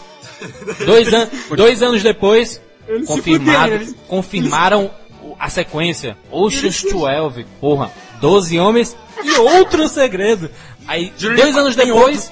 [0.85, 2.61] Dois, an dois anos depois,
[3.07, 4.91] confirmado, confirmaram
[5.39, 10.49] a sequência Ocean's 12, porra, 12 homens e outro segredo.
[10.87, 12.31] Aí, dois anos depois,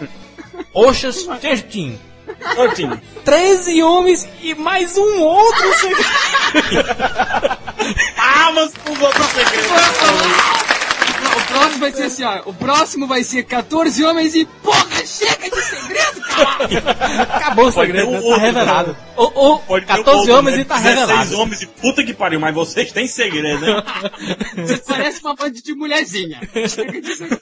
[0.73, 1.99] Ocean's 13.
[2.55, 3.01] Thirteen.
[3.25, 6.09] 13 homens e mais um outro segredo.
[8.17, 9.71] Ah, mas os outros segredos.
[11.23, 12.41] Não, o próximo vai ser assim, ó.
[12.45, 17.23] O próximo vai ser 14 homens e porra, chega de segredo, cara!
[17.35, 18.97] Acabou o segredo, um tá outro, revelado.
[19.17, 19.23] O,
[19.53, 20.61] o, Pode ter 14 outro, homens né?
[20.61, 21.39] e tá 16 revelado.
[21.39, 23.83] homens e puta que pariu, mas vocês têm segredo, né?
[24.57, 26.39] Você parece uma banda de mulherzinha.
[26.67, 27.41] Chega de segredo.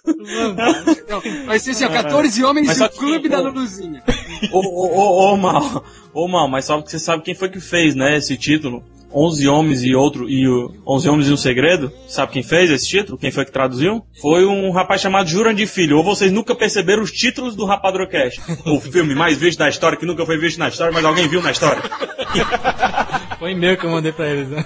[1.07, 1.89] Não, vai ser assim, ó.
[1.89, 4.03] 14 homens Mas e só o que- clube da Luluzinha.
[4.51, 5.83] Ô, ô, ô, ô, mal,
[6.13, 8.83] ô, mal, mas só que você sabe quem foi que fez, né, esse título?
[9.13, 11.91] 11 homens e outro, e o 11 homens e um segredo?
[12.07, 13.17] Sabe quem fez esse título?
[13.17, 13.96] Quem foi que traduziu?
[14.21, 15.97] Foi um rapaz chamado Jurandir Filho.
[15.97, 18.39] Ou vocês nunca perceberam os títulos do Rapadrocast?
[18.65, 21.41] o filme mais visto da história, que nunca foi visto na história, mas alguém viu
[21.41, 21.81] na história.
[23.39, 24.65] Foi e-mail que eu mandei pra eles, né?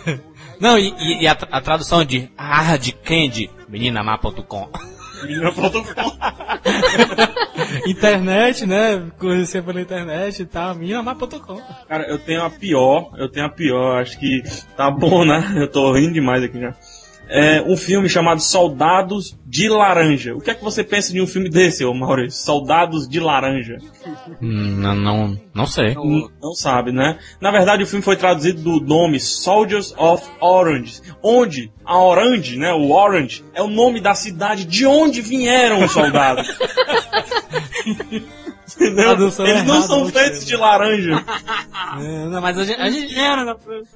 [0.59, 4.69] Não, e, e- a, a tradução de Ah, de Candy, meninamar.com.
[5.23, 5.81] Menina.com.
[7.85, 9.11] internet, né?
[9.19, 11.61] Conhecia pela internet e tal, meninamar.com.
[11.87, 14.41] Cara, eu tenho a pior, eu tenho a pior, acho que
[14.77, 15.53] tá bom, né?
[15.57, 16.73] Eu tô rindo demais aqui já.
[17.33, 20.35] É um filme chamado Soldados de Laranja.
[20.35, 22.43] O que é que você pensa de um filme desse, ô Maurício?
[22.43, 23.77] Soldados de Laranja.
[24.41, 25.91] Hum, Não, não, não sei.
[25.95, 27.17] N- Não sabe, né?
[27.39, 32.73] Na verdade, o filme foi traduzido do nome Soldiers of Orange, onde a Orange, né,
[32.73, 36.45] o Orange, é o nome da cidade de onde vieram os soldados.
[38.75, 39.11] Entendeu?
[39.11, 41.23] Eles não são não feitos de laranja.
[41.99, 43.13] É, Não, mas a gente, a gente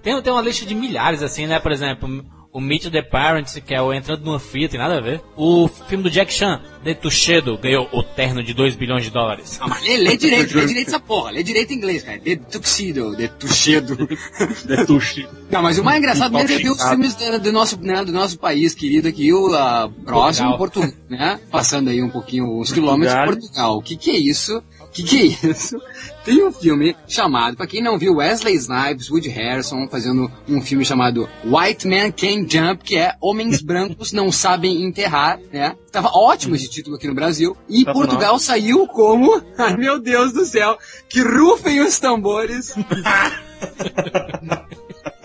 [0.03, 1.59] tem, tem uma lista de milhares, assim, né?
[1.59, 2.23] Por exemplo,
[2.55, 5.21] o Meet the Parents, que é o Entrando numa Fia, tem nada a ver.
[5.35, 9.57] O filme do Jack Chan, The Tuxedo, ganhou o terno de 2 bilhões de dólares.
[9.59, 11.31] Ah, mas lê, lê direito, lê direito essa porra.
[11.31, 12.17] Lê direito em inglês, cara.
[12.17, 14.07] The Tuxedo, The Tuxedo.
[14.65, 15.27] Detuxi.
[15.51, 18.13] Não, mas o mais engraçado mesmo é ver os filmes do, do nosso, né, do
[18.13, 21.37] nosso país querido aqui, o ah, próximo, Portugal, né?
[21.51, 23.75] Passando aí um pouquinho, uns quilômetros, Portugal.
[23.75, 24.63] O que que é isso?
[24.95, 25.77] Que que é isso?
[26.23, 30.85] Tem um filme chamado, pra quem não viu, Wesley Snipes, Woody Harrison, fazendo um filme
[30.85, 35.75] chamado White Man Can Jump, que é Homens Brancos Não Sabem Enterrar, né?
[35.91, 37.57] Tava ótimo esse título aqui no Brasil.
[37.67, 40.77] E em Portugal saiu como, ai meu Deus do céu,
[41.09, 42.73] que rufem os tambores.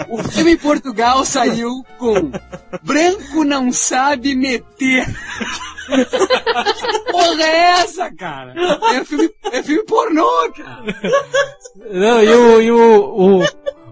[0.09, 2.33] O filme em Portugal saiu com
[2.83, 5.07] Branco não sabe meter.
[5.87, 8.55] Que porra é essa, cara?
[8.95, 10.85] É filme, é filme pornô, cara.
[11.77, 13.45] Não, e o, e o, o,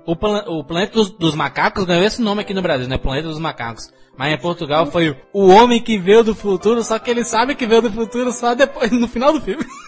[0.07, 2.99] o, o Planeta dos, dos Macacos ganhou esse nome aqui no Brasil, né?
[2.99, 3.92] Planeta dos Macacos.
[4.18, 7.64] Mas em Portugal foi o Homem que Veio do Futuro, só que ele sabe que
[7.64, 9.64] veio do futuro só depois, no final do filme.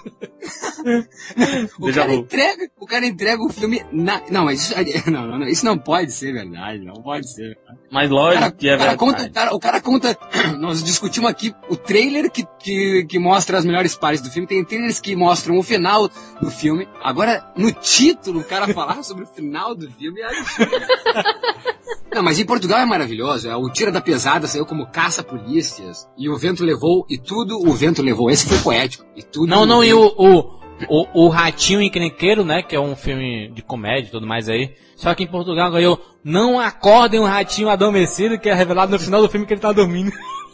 [1.78, 2.20] O cara vu.
[2.20, 4.74] entrega, o cara entrega o filme na, não, mas isso,
[5.11, 7.59] não, não, isso não pode ser verdade, não pode ser.
[7.91, 8.99] Mas lógico cara, que é o cara verdade.
[8.99, 10.18] conta, o cara, o cara conta,
[10.59, 14.64] nós discutimos aqui o trailer que, que, que mostra as melhores partes do filme, tem
[14.64, 16.09] trailers que mostram o final
[16.41, 16.89] do filme.
[17.03, 20.70] Agora, no título, o cara falar sobre o final do filme é absurdo.
[22.12, 23.49] Não, mas em Portugal é maravilhoso.
[23.49, 26.09] É, o Tira da Pesada saiu como caça-polícias.
[26.16, 28.31] E o vento levou, e tudo o vento levou.
[28.31, 29.05] Esse foi poético.
[29.16, 32.62] E tudo Não, não, e o, o, o, o Ratinho Encrenqueiro, né?
[32.62, 34.75] Que é um filme de comédia e tudo mais aí.
[34.97, 39.21] Só que em Portugal ganhou Não Acordem um Ratinho Adormecido, que é revelado no final
[39.21, 40.12] do filme que ele tá dormindo.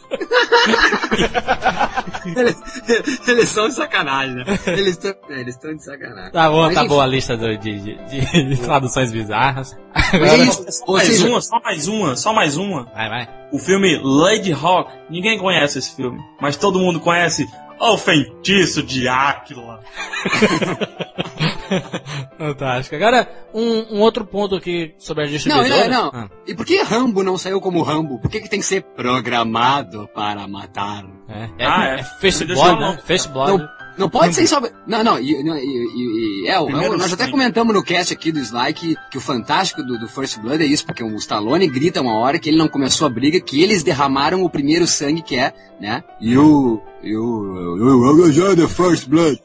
[2.35, 4.43] eles, eles são de sacanagem, né?
[4.67, 6.31] Eles estão eles estão de sacanagem.
[6.31, 9.75] Tá bom, Mas, tá boa a lista do- de, de, de- traduções bizarras.
[10.13, 10.45] Agora, é.
[10.71, 12.83] Só mais seja, uma, só mais uma, só mais uma.
[12.93, 13.29] vai, vai.
[13.51, 14.91] O filme Lady Hawk.
[15.09, 17.47] Ninguém conhece esse filme, mas todo mundo conhece
[17.79, 19.79] O Feitiço de Áquila.
[22.37, 22.95] Fantástico.
[22.95, 25.87] Agora, um, um outro ponto aqui sobre as Não, distribuidoras.
[25.89, 26.11] não, não.
[26.13, 28.19] Ah, E por que Rambo não saiu como Rambo?
[28.19, 31.05] Por que, que tem que ser programado para matar?
[31.29, 32.03] é, é, Ah, é, é.
[32.03, 32.95] Face Deixa Blood, eu né?
[32.95, 33.57] não- Face Blood.
[33.63, 34.61] Não, não pode ser só.
[34.85, 38.31] Não, não, e, e, e- e- é, o- Primeiro nós até comentamos no cast aqui
[38.31, 41.67] do Sly que, que o fantástico do, do First Blood é isso, porque o Stallone
[41.67, 45.21] grita uma hora que ele não começou a briga, que eles derramaram o primeiro sangue
[45.21, 46.03] que é, né?
[46.21, 46.81] E o.
[47.03, 47.77] E o.
[48.17, 49.39] Eu já the First Blood.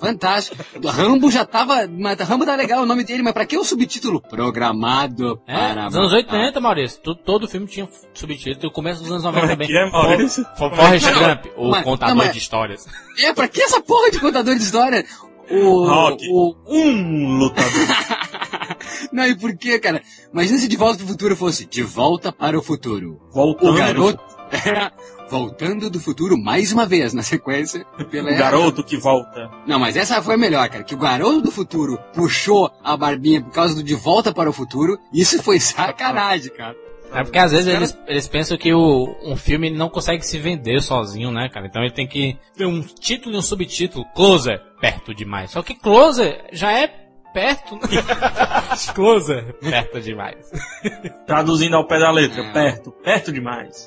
[0.00, 0.56] Fantástico.
[0.84, 1.86] Rambo já tava.
[1.86, 4.20] Mas Rambo tá legal o nome dele, mas pra que o subtítulo?
[4.20, 5.84] Programado É, para.
[5.84, 6.34] nos anos matar.
[6.36, 8.68] 80, Maurício, tu- todo filme tinha subtítulo.
[8.68, 9.68] O começo dos anos 90 também.
[9.68, 10.44] Que é, Maurício?
[10.56, 12.86] For- Forrest Gump, o contador de histórias.
[13.22, 15.04] É, pra que essa porra de contador de história?
[15.50, 15.86] O.
[15.86, 16.26] Rock.
[16.30, 17.70] o Um lutador.
[19.12, 20.02] Não, e por que, cara?
[20.32, 23.20] Imagina se De Volta pro Futuro fosse De Volta para o Futuro.
[23.32, 23.72] Voltando.
[23.72, 24.22] O garoto.
[24.52, 24.90] É,
[25.30, 27.86] voltando do futuro mais uma vez na sequência.
[28.10, 29.50] Pela O garoto que volta.
[29.66, 30.84] Não, mas essa foi a melhor, cara.
[30.84, 34.52] Que o garoto do futuro puxou a barbinha por causa do De Volta para o
[34.52, 34.98] Futuro.
[35.10, 36.76] Isso foi sacanagem, cara.
[37.14, 40.80] É porque às vezes eles, eles pensam que o, um filme não consegue se vender
[40.80, 41.66] sozinho, né, cara?
[41.66, 44.04] Então ele tem que ter um título e um subtítulo.
[44.14, 45.50] Closer, perto demais.
[45.50, 46.88] Só que Closer já é
[47.32, 47.82] perto, né?
[48.94, 50.50] Closer, perto demais.
[51.26, 52.42] Traduzindo ao pé da letra.
[52.42, 52.52] É.
[52.52, 52.92] Perto.
[52.92, 53.86] Perto demais.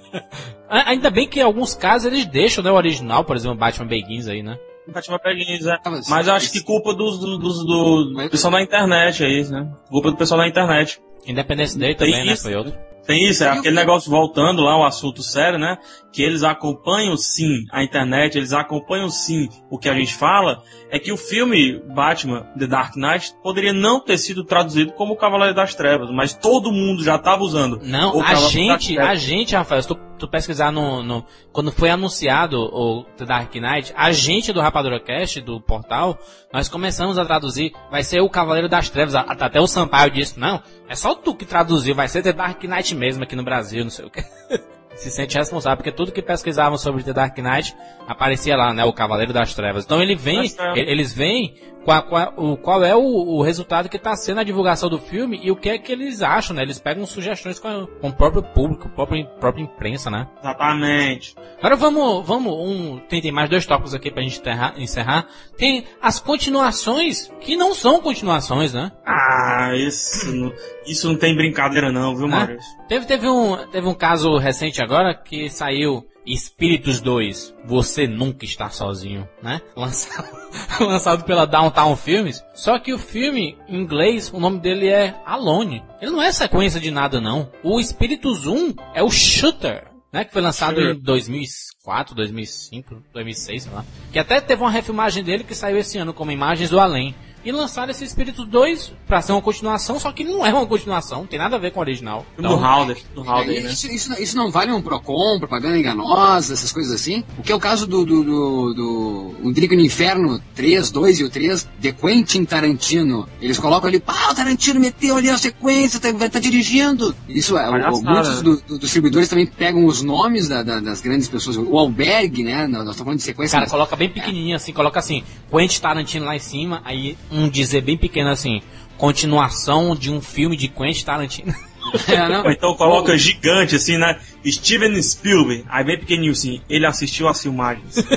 [0.68, 4.26] Ainda bem que em alguns casos eles deixam, né, o original, por exemplo, Batman Begins
[4.26, 4.58] aí, né?
[4.92, 5.78] Batman Begins, é.
[5.84, 9.24] Ah, mas- Mas eu acho que culpa dos, dos, dos- do Mas- pessoal da internet
[9.24, 9.68] é isso, né?
[9.88, 11.00] Culpa do pessoal da internet.
[11.26, 12.32] Independence Day também, né?
[12.32, 12.44] isso.
[12.44, 12.72] Foi outro.
[13.04, 15.78] Tem isso, é aquele que- negócio voltando lá, o assunto sério, né?
[16.12, 20.60] Que eles acompanham sim a internet, eles acompanham sim o que a gente fala,
[20.90, 25.16] é que o filme Batman The Dark Knight poderia não ter sido traduzido como o
[25.16, 27.78] Cavaleiro das Trevas, mas todo mundo já estava usando.
[27.80, 31.90] Não, o a gente, a gente, Rafael, eu estou tu pesquisar no, no- Quando foi
[31.90, 36.18] anunciado o The Dark Knight, a gente do Rapadura Cast, do portal,
[36.52, 39.14] nós começamos a traduzir, vai ser o Cavaleiro das Trevas.
[39.14, 42.94] Até o Sampaio disse, não, é só tu que traduziu, vai ser The Dark Knight
[42.94, 44.22] mesmo aqui no Brasil, não sei o que.
[44.96, 47.76] Se sente responsável, porque tudo que pesquisavam sobre The Dark Knight
[48.08, 48.82] aparecia lá, né?
[48.82, 49.84] O Cavaleiro das Trevas.
[49.84, 50.40] Então ele vem,
[50.74, 51.54] eles vêm
[51.86, 54.98] com com a- o, qual é o, o resultado que está sendo a divulgação do
[54.98, 56.62] filme e o que é que eles acham, né?
[56.62, 60.26] Eles pegam sugestões com, com o próprio público, a própria, imprensa, né?
[60.40, 61.34] Exatamente.
[61.58, 65.26] Agora vamos, vamos, um, tem, tem mais dois tópicos aqui pra gente enterrar- encerrar.
[65.56, 68.90] Tem as continuações que não são continuações, né?
[69.06, 70.52] Ah, isso, não-
[70.86, 72.36] isso não tem brincadeira não, viu, Né?
[72.36, 72.76] Maurício?
[72.88, 78.68] Teve, teve, um, teve um caso recente agora que saiu Espíritos 2, Você Nunca Está
[78.68, 79.60] Sozinho, né?
[79.76, 80.28] Lançado,
[80.80, 82.42] lançado pela Downtown Films.
[82.52, 85.82] Só que o filme, em inglês, o nome dele é Alone.
[86.00, 87.50] Ele não é sequência de nada, não.
[87.62, 89.86] O Espíritos 1 é o Shooter.
[90.12, 90.96] Né, que foi lançado Shooter.
[90.96, 93.84] em 2004, 2005, 2006, sei lá.
[94.12, 97.14] Que até teve uma refilmagem dele que saiu esse ano como Imagens do Além.
[97.46, 101.20] E lançaram esse Espíritos 2 pra ser uma continuação, só que não é uma continuação,
[101.20, 102.26] não tem nada a ver com o original.
[102.34, 103.70] Filme do Howder, do Howder, É, né?
[103.70, 107.22] isso, isso, isso não vale um PROCON, propaganda enganosa, essas coisas assim?
[107.38, 111.20] O que é o caso do, do, do, do O Drigo no Inferno 3, 2
[111.20, 113.28] e o 3, de Quentin Tarantino.
[113.40, 117.14] Eles colocam ali, pá, o Tarantino meteu ali a sequência, tá, vai tá dirigindo.
[117.28, 121.00] Isso é, o- muitos do- do- dos distribuidores também pegam os nomes da- da- das
[121.00, 121.56] grandes pessoas.
[121.56, 123.52] O Albergue, né, nós estamos falando de sequência.
[123.52, 127.35] Cara, mas- coloca bem pequenininho assim, coloca assim, Quentin Tarantino lá em cima, aí um
[127.48, 128.60] dizer bem pequeno assim,
[128.98, 131.54] continuação de um filme de Quentin Tarantino.
[132.08, 134.18] É, então coloca gigante assim, né?
[134.44, 135.64] Steven Spielberg.
[135.68, 138.02] Aí bem pequenininho assim, ele assistiu as filmagens.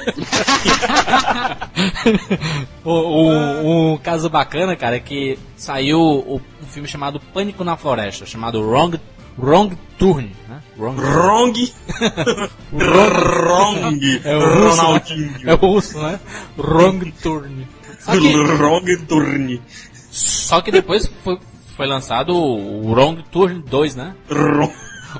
[2.84, 7.78] o, o- um caso bacana, cara, é que saiu o- um filme chamado Pânico na
[7.78, 9.00] Floresta, chamado Wrong,
[9.38, 10.62] Wrong Turn, né?
[10.78, 11.72] Wrong Wrong.
[12.74, 14.22] Wrong.
[14.24, 14.84] É o russo, né?
[14.84, 15.36] Ronaldinho.
[15.46, 16.20] É o russo, né?
[16.58, 17.68] Wrong Turn.
[18.12, 19.62] Que, Wrong Turn.
[20.12, 21.38] só que depois foi,
[21.76, 24.16] foi lançado o Wrong Turn 2, né?
[24.30, 24.74] Wrong.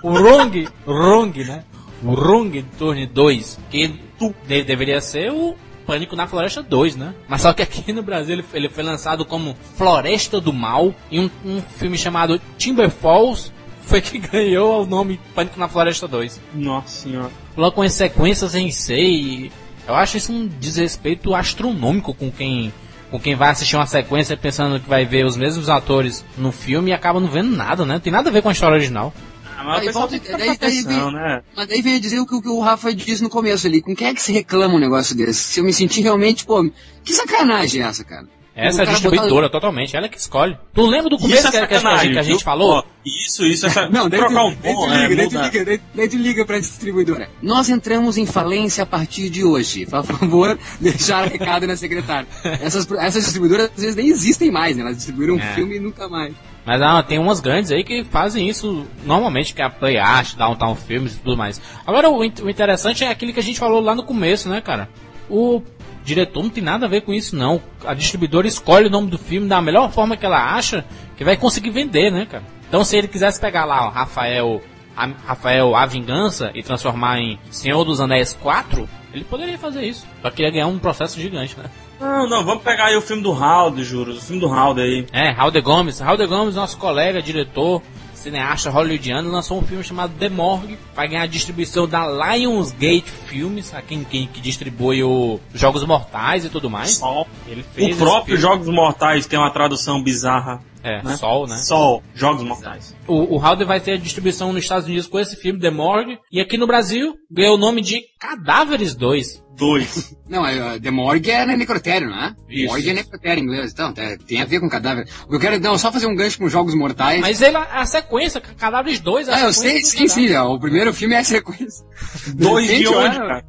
[0.04, 1.64] O Wrong, Wrong, né?
[2.04, 4.00] O Wrong Turn 2, que
[4.48, 7.16] de- deveria ser o Pânico na Floresta 2, né?
[7.28, 10.94] Mas só que aqui no Brasil ele, foi- ele foi lançado como Floresta do Mal
[11.10, 16.08] e um, um filme chamado Timber Falls foi que ganhou o nome Pânico na Floresta
[16.08, 16.40] 2.
[16.54, 17.32] Nossa senhora.
[17.58, 19.52] Logo com as sequências em e
[19.90, 22.72] eu acho isso um desrespeito astronômico com quem
[23.12, 26.92] com quem vai assistir uma sequência pensando que vai ver os mesmos atores no filme
[26.92, 27.96] e acaba não vendo nada, né?
[27.96, 29.12] Não tem nada a ver com a história original.
[29.58, 31.42] Ah, mas o Aí volta- prestar daí- daí vem- né?
[31.56, 33.82] Mas daí vem a dizer o que, o que o Rafa disse no começo ali.
[33.82, 35.40] Com quem é que se reclama um negócio desse?
[35.42, 36.64] Se eu me sentir realmente, pô,
[37.04, 38.28] que sacanagem é essa, cara?
[38.68, 39.96] Essa é a distribuidora, totalmente.
[39.96, 40.58] Ela que escolhe.
[40.74, 42.70] Tu lembra do começo é que, a- que a gente, que a gente falou?
[42.78, 45.34] Ó, isso, isso é Não, daí trocar um daí tu bom, liga, é, daí tu
[45.36, 45.46] muda.
[45.48, 47.30] liga, daí, daí tu liga pra distribuidora.
[47.42, 49.86] Nós entramos em falência a partir de hoje.
[49.86, 52.28] Por favor, deixar recado na secretária.
[52.62, 54.84] Essas, essas distribuidoras às vezes nem existem mais, né?
[54.84, 55.54] Elas distribuíram um É.
[55.54, 56.34] filme e nunca mais.
[56.66, 60.36] Mas ah, tem umas grandes aí que fazem isso normalmente, que é a Play Art,
[60.36, 61.60] Downtown Films e tudo mais.
[61.88, 64.62] Agora, o, in- o interessante é aquilo que a gente falou lá no começo, né,
[64.62, 64.88] cara?
[65.30, 65.62] O
[66.04, 67.62] diretor não tem nada a ver com isso, não.
[67.86, 70.86] A distribuidora escolhe o nome do filme da melhor forma que ela acha
[71.18, 72.44] que vai conseguir vender, né, cara?
[72.68, 74.62] Então, se ele quisesse pegar lá o Rafael,
[74.96, 80.06] a, Rafael A Vingança e transformar em Senhor dos Anéis 4, ele poderia fazer isso.
[80.22, 81.66] Só que ia ganhar um processo gigante, né?
[82.00, 84.14] Não, não, vamos pegar aí o filme do Howard, juro.
[84.14, 85.06] O filme do Howard aí.
[85.12, 86.00] É, Raul de Gomes.
[86.00, 87.82] Raul de Gomes, nosso colega, diretor,
[88.20, 90.78] cineasta hollywoodiano, lançou um filme chamado The Morgue.
[90.96, 96.46] Vai ganhar a distribuição da Lionsgate Filmes, a quem, quem que distribui o Jogos Mortais
[96.46, 96.98] e tudo mais.
[96.98, 97.28] Sol.
[97.48, 98.38] Ele fez O próprio.
[98.38, 100.62] Jogos Mortais tem uma tradução bizarra.
[100.84, 101.18] É, né?
[101.18, 101.58] Sol, né?
[101.58, 102.96] Sol, Jogos Mortais.
[103.08, 106.18] O, o Howder vai ter a distribuição nos Estados Unidos com esse filme, The Morgue.
[106.32, 109.44] E aqui no Brasil, ganhou o nome de Cadáveres 2.
[109.58, 110.16] Dois.
[110.30, 112.36] Não, é, uh, The Morgue é necrotério, não é?
[112.48, 112.68] Isso.
[112.68, 115.08] Morgue é necrotério em inglês, então, tem a ver com cadáver.
[115.30, 117.20] Eu quero não, só fazer um gancho com Jogos Mortais.
[117.20, 120.94] Mas ele, a sequência, Cadáveres 2, a ah, eu sei, sim, sim, ó, o primeiro
[120.94, 121.84] filme é a sequência.
[122.38, 123.44] Dois de onde, cara?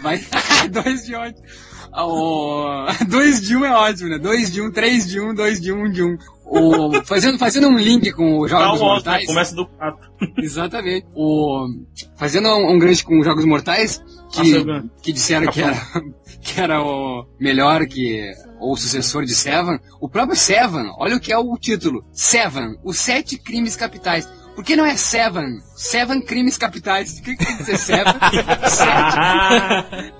[0.00, 0.20] Vai...
[0.70, 1.34] dois de onde?
[1.92, 2.86] Ah, O...
[3.08, 4.18] Dois de um é ótimo, né?
[4.18, 6.16] Dois de um, três de um, dois de um, um de um.
[6.50, 7.02] O...
[7.04, 9.26] Fazendo, fazendo um link com os Tá Jogos o Oscar, Mortais.
[9.26, 10.10] começa do 4.
[10.42, 11.06] Exatamente.
[11.14, 11.68] O...
[12.16, 14.90] Fazendo um, um gancho com os Jogos Mortais, o que, gancho.
[15.00, 15.76] que disseram que era,
[16.42, 18.32] que era o melhor que.
[18.58, 19.78] ou o sucessor de Seven.
[20.00, 24.28] O próprio Seven, olha o que é o título: Seven, os sete crimes capitais.
[24.60, 25.62] Por que não é Seven?
[25.74, 27.18] Seven crimes capitais.
[27.18, 28.12] O que, que tem que ser Seven?
[28.68, 30.12] sete.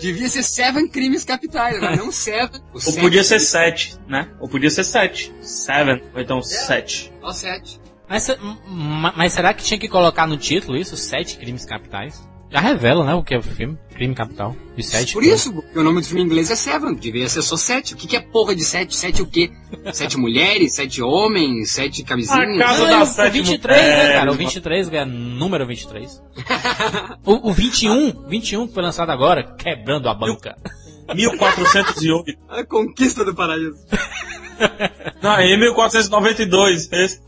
[0.00, 2.58] Devia ser Seven crimes capitais, mas não Seven.
[2.72, 4.30] O Ou sete podia ser 7, né?
[4.40, 5.30] Ou podia ser 7.
[5.42, 6.04] 7.
[6.14, 7.12] Ou então 7.
[7.20, 7.78] Ó, sete.
[8.08, 8.34] Mas,
[9.14, 10.96] mas será que tinha que colocar no título isso?
[10.96, 12.26] Sete crimes capitais?
[12.50, 13.76] Já revela, né, o que é o filme.
[13.94, 14.54] Crime capital.
[14.76, 15.14] De sete.
[15.14, 17.94] Por isso, porque o nome do filme em inglês é Seven, devia ser só sete.
[17.94, 18.94] O que, que é porra de sete?
[18.94, 19.50] Sete o quê?
[19.92, 22.58] Sete mulheres, sete homens, sete A camisinhas?
[22.58, 24.30] casa Não, da é o sete 23, né, mulheres, cara?
[24.30, 26.22] O 23 é número 23.
[27.24, 30.56] o, o 21, 21 que foi lançado agora, quebrando a banca.
[31.14, 32.38] 1408.
[32.48, 33.76] A conquista do paraíso.
[35.22, 36.88] Não, é 1492.
[36.92, 37.20] Esse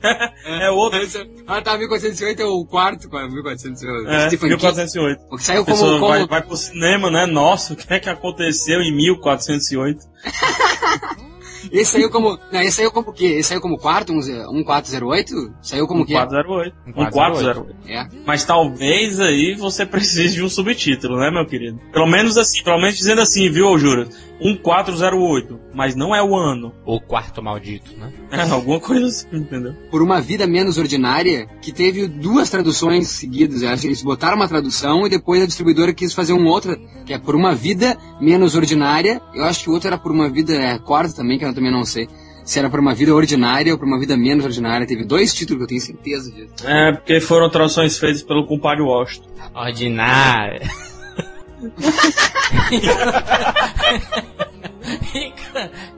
[0.45, 1.01] é outro.
[1.47, 4.09] Ah, tá, 1408 é o quarto para 1408.
[4.09, 4.63] É, Stephen King.
[4.63, 5.23] 1408.
[5.29, 5.77] Porque saiu como...
[5.77, 6.09] como...
[6.09, 7.27] vai, vai pro cinema, né?
[7.27, 10.01] Nossa, o que é que aconteceu em 1408?
[11.71, 12.39] Esse saiu como...
[12.53, 13.27] Não, esse saiu como o quê?
[13.27, 14.13] Esse saiu como quarto?
[14.13, 14.19] Um,
[14.53, 15.55] 1408?
[15.63, 16.15] Saiu como o quê?
[16.15, 16.77] 1408.
[16.87, 17.67] 1408.
[17.67, 17.77] 1408.
[17.89, 18.09] É.
[18.27, 21.79] Mas talvez aí você precise de um subtítulo, né, meu querido?
[21.93, 24.09] Pelo menos assim, pelo menos dizendo assim, viu, Juras?
[24.41, 25.59] 1408.
[25.75, 26.73] Mas não é o ano.
[26.85, 28.13] O quarto maldito, né?
[28.31, 29.75] É, alguma coisa assim, entendeu?
[29.91, 33.63] Por uma vida menos ordinária, que teve duas traduções seguidas.
[33.83, 37.35] Eles botaram uma tradução e depois a distribuidora quis fazer uma outra, que é Por
[37.35, 39.21] uma vida menos ordinária.
[39.35, 41.73] Eu acho que o outro era Por uma vida é, quarta também, que eu também
[41.73, 42.09] não sei.
[42.45, 44.87] Se era por uma vida ordinária ou por uma vida menos ordinária.
[44.87, 46.67] Teve dois títulos que eu tenho certeza disso.
[46.67, 49.29] É, porque foram traduções feitas pelo compadre Washington.
[49.55, 50.61] Ordinário.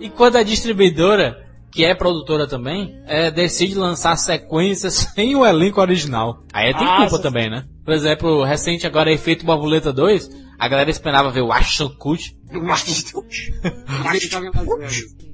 [0.01, 1.37] e, quando a distribuidora,
[1.71, 6.43] que é produtora também, é, decide lançar sequências sem o elenco original.
[6.53, 7.65] Aí tem Ah, culpa também, né?
[7.85, 12.67] Por exemplo, recente agora Efeito Borboleta 2, a galera esperava ver o Ashton Kutcher, Em
[12.67, 13.13] Las Vegas.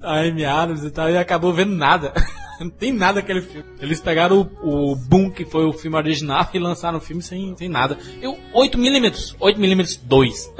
[0.02, 2.12] a Amy Adams e tal, e acabou vendo nada.
[2.58, 3.66] Não tem nada aquele filme.
[3.80, 7.54] Eles pegaram o, o Boom, que foi o filme original, e lançaram o filme sem,
[7.56, 7.98] sem nada.
[8.22, 10.52] E o 8mm, 8mm 2.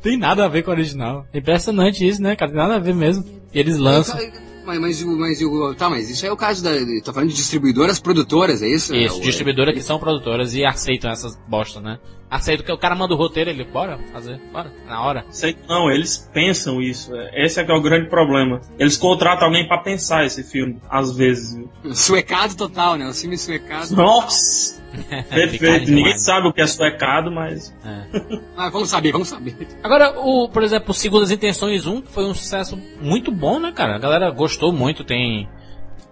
[0.00, 1.26] tem nada a ver com o original.
[1.32, 2.52] É Impressionante isso, né, cara?
[2.52, 3.24] Tem nada a ver mesmo.
[3.52, 4.16] E eles lançam.
[4.64, 5.74] Mas, mas, o- mas o.
[5.74, 6.70] Tá, mas isso aí é o caso da.
[7.04, 8.94] Tô falando de distribuidoras produtoras, é isso?
[8.94, 11.98] Isso, É o- distribuidora que são produtoras e aceitam essas bostas, né?
[12.32, 15.22] Aceitam que o cara manda o roteiro, ele, bora fazer, bora, na hora.
[15.28, 17.14] Sei que não, eles pensam isso.
[17.14, 17.44] é.
[17.44, 18.58] Esse é que é o grande problema.
[18.78, 21.54] Eles contratam alguém pra pensar esse filme, às vezes.
[21.54, 21.94] viu?
[21.94, 23.06] Suecado total, né?
[23.06, 23.90] O filme suecado.
[23.94, 24.80] Nossa!
[25.28, 25.90] Perfeito.
[25.90, 27.74] Ninguém sabe o que é suecado, mas.
[28.56, 29.56] Ah, vamos saber, vamos saber.
[29.82, 33.96] Agora, o, por exemplo, o Segundas Intenções 1 foi um sucesso muito bom, né, cara?
[33.96, 35.48] A galera gostou muito, tem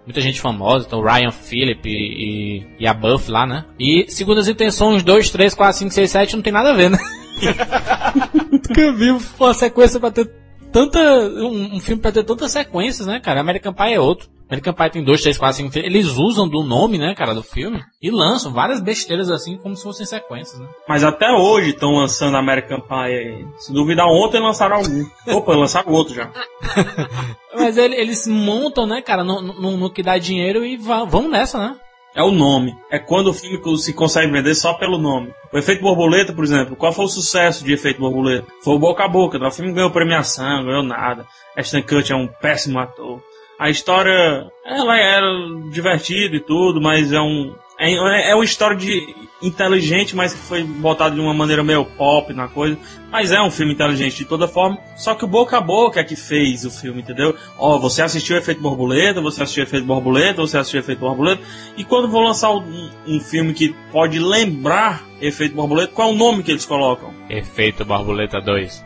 [0.05, 3.65] muita gente famosa, então Ryan Phillip e, e, a Buff lá, né?
[3.79, 6.97] E Segundas Intenções 2, 3, 4, 5, 6, 7 não tem nada a ver, né?
[8.51, 10.29] Nunca vi uma sequência pra ter
[10.71, 10.99] tanta.
[10.99, 13.41] Um, um filme pra ter tantas sequências, né, cara?
[13.41, 14.29] American Pie é outro.
[14.51, 15.85] American Pie tem 2, 3, 4, 5, 6.
[15.85, 19.83] Eles usam do nome, né, cara, do filme e lançam várias besteiras assim, como se
[19.83, 20.67] fossem sequências, né?
[20.89, 23.45] Mas até hoje estão lançando American Pie aí.
[23.59, 25.05] Se duvidar, ontem lançaram algum.
[25.27, 26.29] Opa, lançaram outro já.
[27.55, 31.57] Mas ele- eles montam, né, cara, no, no- no que dá dinheiro e vão nessa,
[31.57, 31.75] né?
[32.13, 32.75] É o nome.
[32.91, 35.33] É quando o filme se consegue vender só pelo nome.
[35.53, 38.45] O Efeito Borboleta, por exemplo, qual foi o sucesso de Efeito Borboleta?
[38.65, 39.39] Foi o Boca a Boca.
[39.39, 39.47] né?
[39.47, 41.25] O filme ganhou premiação, ganhou nada.
[41.55, 43.21] Ashton Kutcher é um péssimo ator.
[43.61, 45.27] A história, ela era
[45.69, 50.63] divertida e tudo, mas é um é, é uma história de inteligente, mas que foi
[50.63, 52.75] botada de uma maneira meio pop na coisa.
[53.11, 54.79] Mas é um filme inteligente de toda forma.
[54.95, 57.35] Só que o boca a boca é que fez o filme, entendeu?
[57.55, 61.43] Ó, você assistiu Efeito Borboleta, você assistiu Efeito Borboleta, você assistiu Efeito Borboleta.
[61.77, 66.15] E quando vão lançar um, um filme que pode lembrar Efeito Borboleta, qual é o
[66.15, 67.13] nome que eles colocam?
[67.29, 68.85] Efeito Borboleta 2.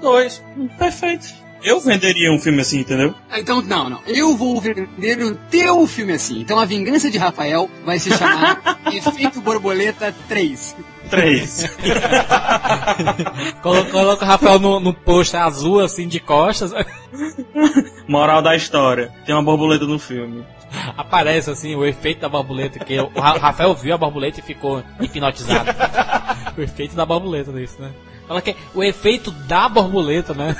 [0.00, 0.42] Dois.
[0.56, 1.43] Hum, Perfeito.
[1.64, 3.14] Eu venderia um filme assim, entendeu?
[3.30, 4.00] Ah, Então, não, não.
[4.06, 6.40] Eu vou vender o teu filme assim.
[6.40, 8.60] Então, A Vingança de Rafael vai se chamar
[8.92, 10.76] Efeito Borboleta 3.
[11.10, 11.64] Três.
[13.62, 16.72] Colo- Coloca o Rafael no, no post azul, assim, de costas.
[18.08, 19.12] Moral da história.
[19.24, 20.44] Tem uma borboleta no filme.
[20.96, 22.78] Aparece, assim, o efeito da borboleta.
[22.78, 25.70] Que o Ra- Rafael viu a borboleta e ficou hipnotizado.
[26.56, 27.90] o efeito da borboleta disso, né?
[28.26, 30.56] Fala que é o efeito da borboleta, né?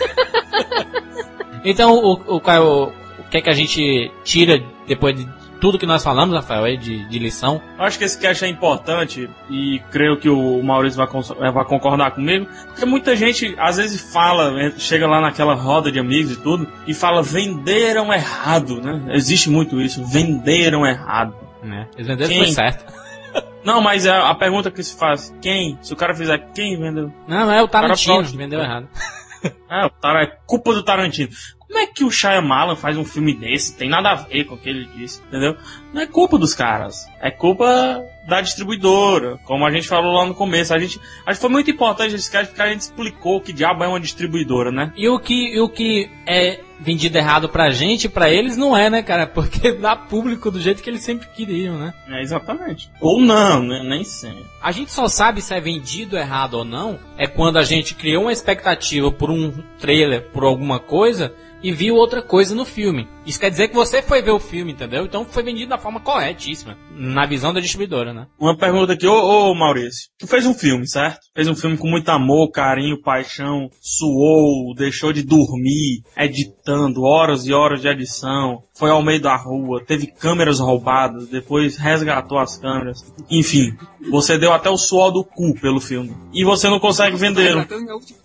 [1.64, 2.84] então, o, o, é o,
[3.18, 5.28] o que é que a gente tira depois de
[5.64, 7.58] tudo que nós falamos, Rafael, aí de, de lição?
[7.78, 11.08] Eu acho que esse cast é importante e creio que o Maurício vai,
[11.40, 15.90] eh, vai concordar comigo, porque muita gente às vezes fala, eh, chega lá naquela roda
[15.90, 19.14] de amigos e tudo, e fala venderam errado, né?
[19.14, 21.34] Existe muito isso, venderam errado.
[21.62, 21.88] Né?
[21.94, 22.38] Eles venderam Quem?
[22.40, 22.84] foi certo.
[23.64, 25.78] Não, mas a pergunta que se faz, quem?
[25.80, 27.10] Se o cara fizer quem vendeu?
[27.26, 28.86] Não, não é o Tarantino, Cara, vendeu errado.
[29.44, 31.30] O Tar- é culpa do Tarantino.
[31.58, 33.76] Como é que o Shyamalan faz um filme desse?
[33.76, 35.56] Tem nada a ver com o que ele disse, entendeu?
[35.92, 37.06] Não é culpa dos caras.
[37.20, 40.74] É culpa da distribuidora, como a gente falou lá no começo.
[40.74, 43.84] A gente, acho que foi muito importante esse caso porque a gente explicou que diabo
[43.84, 44.92] é uma distribuidora, né?
[44.96, 49.02] E o que, o que é vendido errado pra gente, pra eles não é, né,
[49.02, 49.26] cara?
[49.26, 51.94] Porque dá público do jeito que eles sempre queriam, né?
[52.08, 52.90] É, exatamente.
[53.00, 53.82] Ou não, né?
[53.84, 54.44] Nem sempre.
[54.60, 58.22] A gente só sabe se é vendido errado ou não é quando a gente criou
[58.22, 61.32] uma expectativa por um trailer, por alguma coisa,
[61.62, 63.08] e viu outra coisa no filme.
[63.26, 65.04] Isso quer dizer que você foi ver o filme, entendeu?
[65.04, 68.26] Então foi vendido da forma corretíssima, na visão da distribuidora, né?
[68.38, 70.10] Uma pergunta aqui, ô, ô Maurício.
[70.18, 71.20] Tu fez um filme, certo?
[71.34, 77.52] Fez um filme com muito amor, carinho, paixão, suou, deixou de dormir, editando, horas e
[77.52, 82.98] horas de edição, foi ao meio da rua, teve câmeras roubadas, depois resgatou as câmeras.
[83.30, 83.74] Enfim,
[84.10, 86.14] você deu até o suor do cu pelo filme.
[86.32, 87.64] E você não consegue vendê-lo.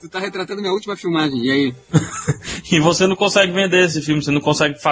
[0.01, 1.75] Tu tá retratando minha última filmagem, e aí?
[2.71, 4.88] e você não consegue vender esse filme, você não consegue fazer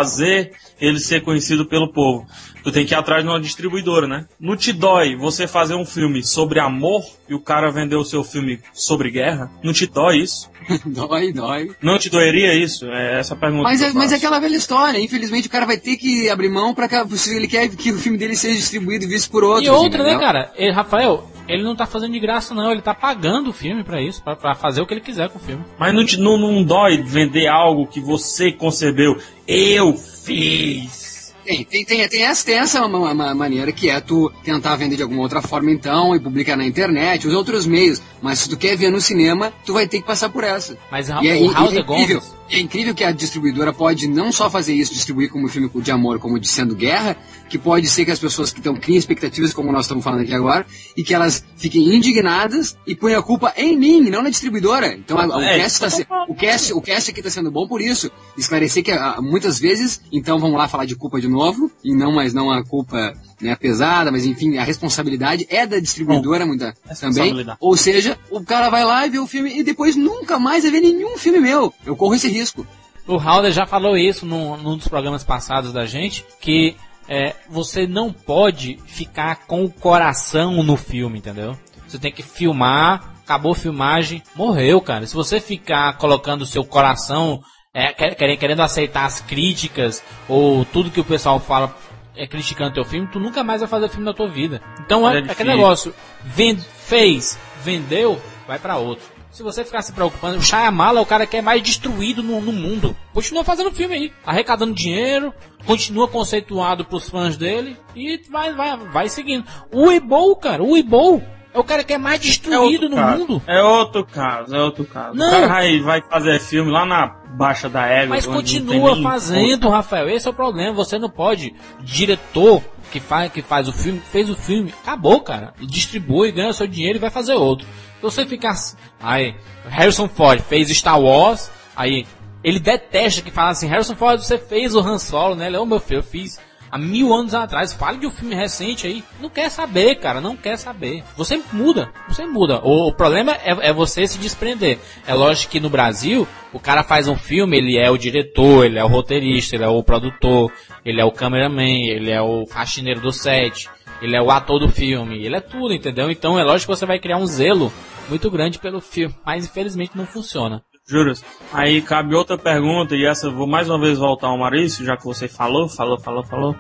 [0.80, 2.26] ele ser conhecido pelo povo.
[2.64, 4.26] Tu tem que ir atrás de uma distribuidora, né?
[4.40, 8.24] Não te dói você fazer um filme sobre amor e o cara vender o seu
[8.24, 9.50] filme sobre guerra?
[9.64, 10.50] Não te dói isso?
[10.86, 11.72] dói, dói.
[11.82, 12.86] Não te doeria isso?
[12.88, 13.64] É essa pergunta.
[13.64, 15.00] Mas, é, mas é aquela velha história.
[15.00, 17.98] Infelizmente o cara vai ter que abrir mão para que se ele quer que o
[17.98, 19.66] filme dele seja distribuído e visto por outros.
[19.66, 20.20] E outra, né, entendeu?
[20.20, 20.52] né, cara?
[20.58, 22.72] Ele, Rafael, ele não tá fazendo de graça, não.
[22.72, 25.42] Ele tá pagando o filme para isso, para fazer o que ele quiser com o
[25.42, 25.64] filme.
[25.78, 29.18] Mas não, te, não, não dói vender algo que você concebeu.
[29.48, 31.08] Eu fiz.
[31.48, 34.98] Tem, tem, tem, tem essa, tem essa uma, uma maneira que é tu tentar vender
[34.98, 38.02] de alguma outra forma então e publicar na internet, os outros meios.
[38.22, 40.78] Mas se tu quer ver no cinema, tu vai ter que passar por essa.
[40.92, 44.50] Mas e é, o House é incrível, é incrível que a distribuidora pode não só
[44.50, 47.18] fazer isso, distribuir como filme de amor, como de sendo guerra,
[47.50, 50.34] que pode ser que as pessoas que estão criem expectativas, como nós estamos falando aqui
[50.34, 50.66] agora,
[50.96, 54.94] e que elas fiquem indignadas e põem a culpa em mim, não na distribuidora.
[54.94, 57.68] Então a, o, é, cast tá se, o, cast, o cast aqui está sendo bom
[57.68, 58.10] por isso.
[58.38, 62.14] Esclarecer que a, muitas vezes, então vamos lá falar de culpa de novo, e não
[62.14, 66.74] mais não a culpa né, pesada, mas enfim, a responsabilidade é da distribuidora Bom, muita
[67.00, 67.46] também.
[67.60, 70.72] Ou seja, o cara vai lá e vê o filme e depois nunca mais vai
[70.72, 71.74] ver nenhum filme meu.
[71.86, 72.66] Eu corro esse risco.
[73.08, 76.76] O Halder já falou isso num, num dos programas passados da gente, que
[77.08, 81.58] é, você não pode ficar com o coração no filme, entendeu?
[81.88, 85.08] Você tem que filmar, acabou a filmagem, morreu, cara.
[85.08, 87.42] Se você ficar colocando o seu coração,
[87.74, 91.74] é, querendo, querendo aceitar as críticas ou tudo que o pessoal fala
[92.18, 94.62] é, criticando teu filme, tu nunca mais vai fazer filme na tua vida.
[94.80, 99.06] Então é, é aquele negócio, vend, fez, vendeu, vai para outro.
[99.32, 102.42] Se você ficar se preocupando, o Shyamala é o cara que é mais destruído no,
[102.42, 102.98] no, mundo.
[103.14, 105.32] Continua fazendo filme aí, arrecadando dinheiro,
[105.64, 109.46] continua conceituado pros fãs dele e vai, vai, vai seguindo.
[109.72, 111.22] O Ibol, cara, o Ibol
[111.58, 113.20] é o cara que é mais destruído é no caso.
[113.20, 113.42] mundo.
[113.48, 115.16] É outro caso, é outro caso.
[115.16, 115.28] Não.
[115.28, 118.16] O cara vai, vai fazer filme lá na baixa da égua.
[118.16, 120.08] Mas continua fazendo, Rafael.
[120.08, 120.74] Esse é o problema.
[120.74, 121.56] Você não pode.
[121.82, 122.62] Diretor
[122.92, 125.54] que faz, que faz o filme, fez o filme, acabou, cara.
[125.60, 127.68] Distribui, ganha seu dinheiro e vai fazer outro.
[127.98, 128.78] Então você fica assim.
[129.02, 129.34] Aí,
[129.68, 131.50] Harrison Ford fez Star Wars.
[131.76, 132.06] Aí,
[132.44, 135.48] ele detesta que fala assim: Harrison Ford, você fez o Han Solo, né?
[135.48, 136.40] Ele, é o meu filho, eu fiz
[136.72, 137.74] há mil anos atrás.
[137.74, 139.04] Fale de um filme recente aí.
[139.20, 140.22] Não quer saber, cara.
[140.22, 141.04] Não quer saber.
[141.16, 141.92] Você muda.
[142.08, 142.60] Você muda.
[142.64, 144.80] O, o problema é, é, você se desprender.
[145.06, 148.80] É lógico que no Brasil, o cara faz um filme, ele é o diretor, ele
[148.80, 150.52] é o roteirista, ele é o produtor,
[150.86, 153.70] ele é o cameraman, ele é o faxineiro do set,
[154.02, 156.10] ele é o ator do filme, ele é tudo, entendeu?
[156.10, 157.72] Então é lógico que você vai criar um zelo
[158.10, 159.14] muito grande pelo filme.
[159.26, 160.64] Mas infelizmente não funciona.
[160.88, 161.24] Juras.
[161.52, 165.04] Aí cabe outra pergunta, e essa vou mais uma vez voltar ao Maurício, já que
[165.04, 166.56] você falou, falou, falou, falou.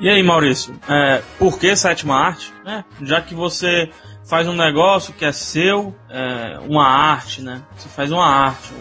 [0.00, 2.52] E aí, Maurício, é, por que sétima arte?
[2.64, 3.90] É, já que você
[4.24, 7.62] faz um negócio que é seu, é, uma arte, né?
[7.76, 8.72] Você faz uma arte,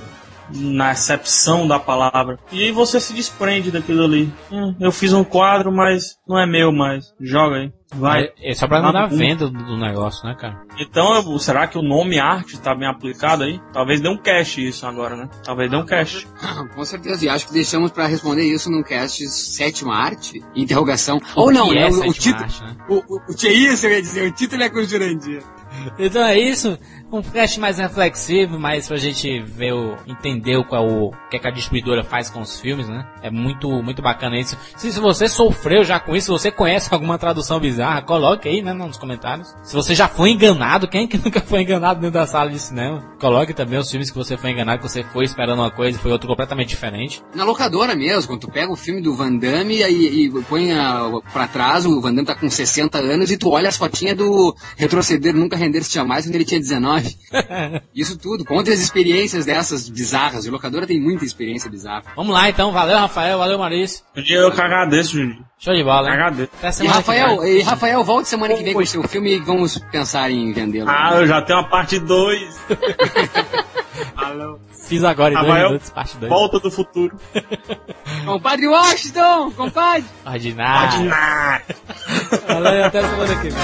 [0.53, 2.37] na acepção da palavra.
[2.51, 4.31] E aí você se desprende daquilo ali.
[4.51, 7.13] Hum, eu fiz um quadro, mas não é meu mais.
[7.19, 7.73] Joga aí.
[7.93, 8.23] Vai.
[8.39, 10.61] É, é só pra não dar venda do, do, negócio, né, cara?
[10.79, 13.59] Então, será que o nome arte tá bem aplicado aí?
[13.73, 15.29] Talvez dê um cast isso agora, né?
[15.43, 16.27] Talvez dê um cast.
[16.73, 20.41] Com certeza, e acho que deixamos para responder isso num cast sétima arte?
[20.55, 21.19] Interrogação.
[21.35, 21.89] O Ou não, é né?
[21.89, 22.47] O, o título.
[22.61, 22.75] Né?
[22.87, 25.43] O, o, o, o, isso eu ia dizer, o título é com Jurandir.
[25.97, 26.77] Então é isso
[27.11, 31.47] um cast mais reflexivo, mais pra gente ver o, entender o, o que, é que
[31.47, 33.05] a distribuidora faz com os filmes, né?
[33.21, 34.57] É muito, muito bacana isso.
[34.77, 38.61] Se, se você sofreu já com isso, se você conhece alguma tradução bizarra, coloque aí,
[38.61, 39.53] né, nos comentários.
[39.63, 42.59] Se você já foi enganado, quem é que nunca foi enganado dentro da sala de
[42.59, 43.01] cinema?
[43.19, 46.01] Coloque também os filmes que você foi enganado, que você foi esperando uma coisa e
[46.01, 47.21] foi outro completamente diferente.
[47.35, 51.09] Na locadora mesmo, quando tu pega o filme do Van Damme e, e põe a,
[51.31, 54.55] pra trás, o Van Damme tá com 60 anos e tu olha as fotinhas do
[54.77, 57.15] retroceder nunca render se tinha mais quando ele tinha 19.
[57.95, 58.45] Isso tudo.
[58.45, 60.45] Conta as experiências dessas bizarras.
[60.45, 62.03] O locadora tem muita experiência bizarra.
[62.15, 64.03] Vamos lá então, valeu Rafael, valeu Maurício.
[64.15, 65.45] Eu que agradeço, Juninho.
[65.59, 66.13] Show de bola, hein?
[66.15, 66.49] Agradeço.
[66.57, 67.57] Até E semana que Rafael, vem.
[67.57, 70.89] e Rafael, volte semana que vem com o seu filme e vamos pensar em vendê-lo.
[70.89, 72.59] Ah, eu já tenho a parte 2.
[74.87, 76.29] Fiz agora, então, Rafael, dois, parte 2.
[76.29, 77.17] Volta do futuro.
[78.25, 80.03] compadre Washington, compadre.
[80.25, 80.97] Ordinário.
[80.97, 81.65] Ordinário.
[82.45, 83.61] Valeu, até semana que vem.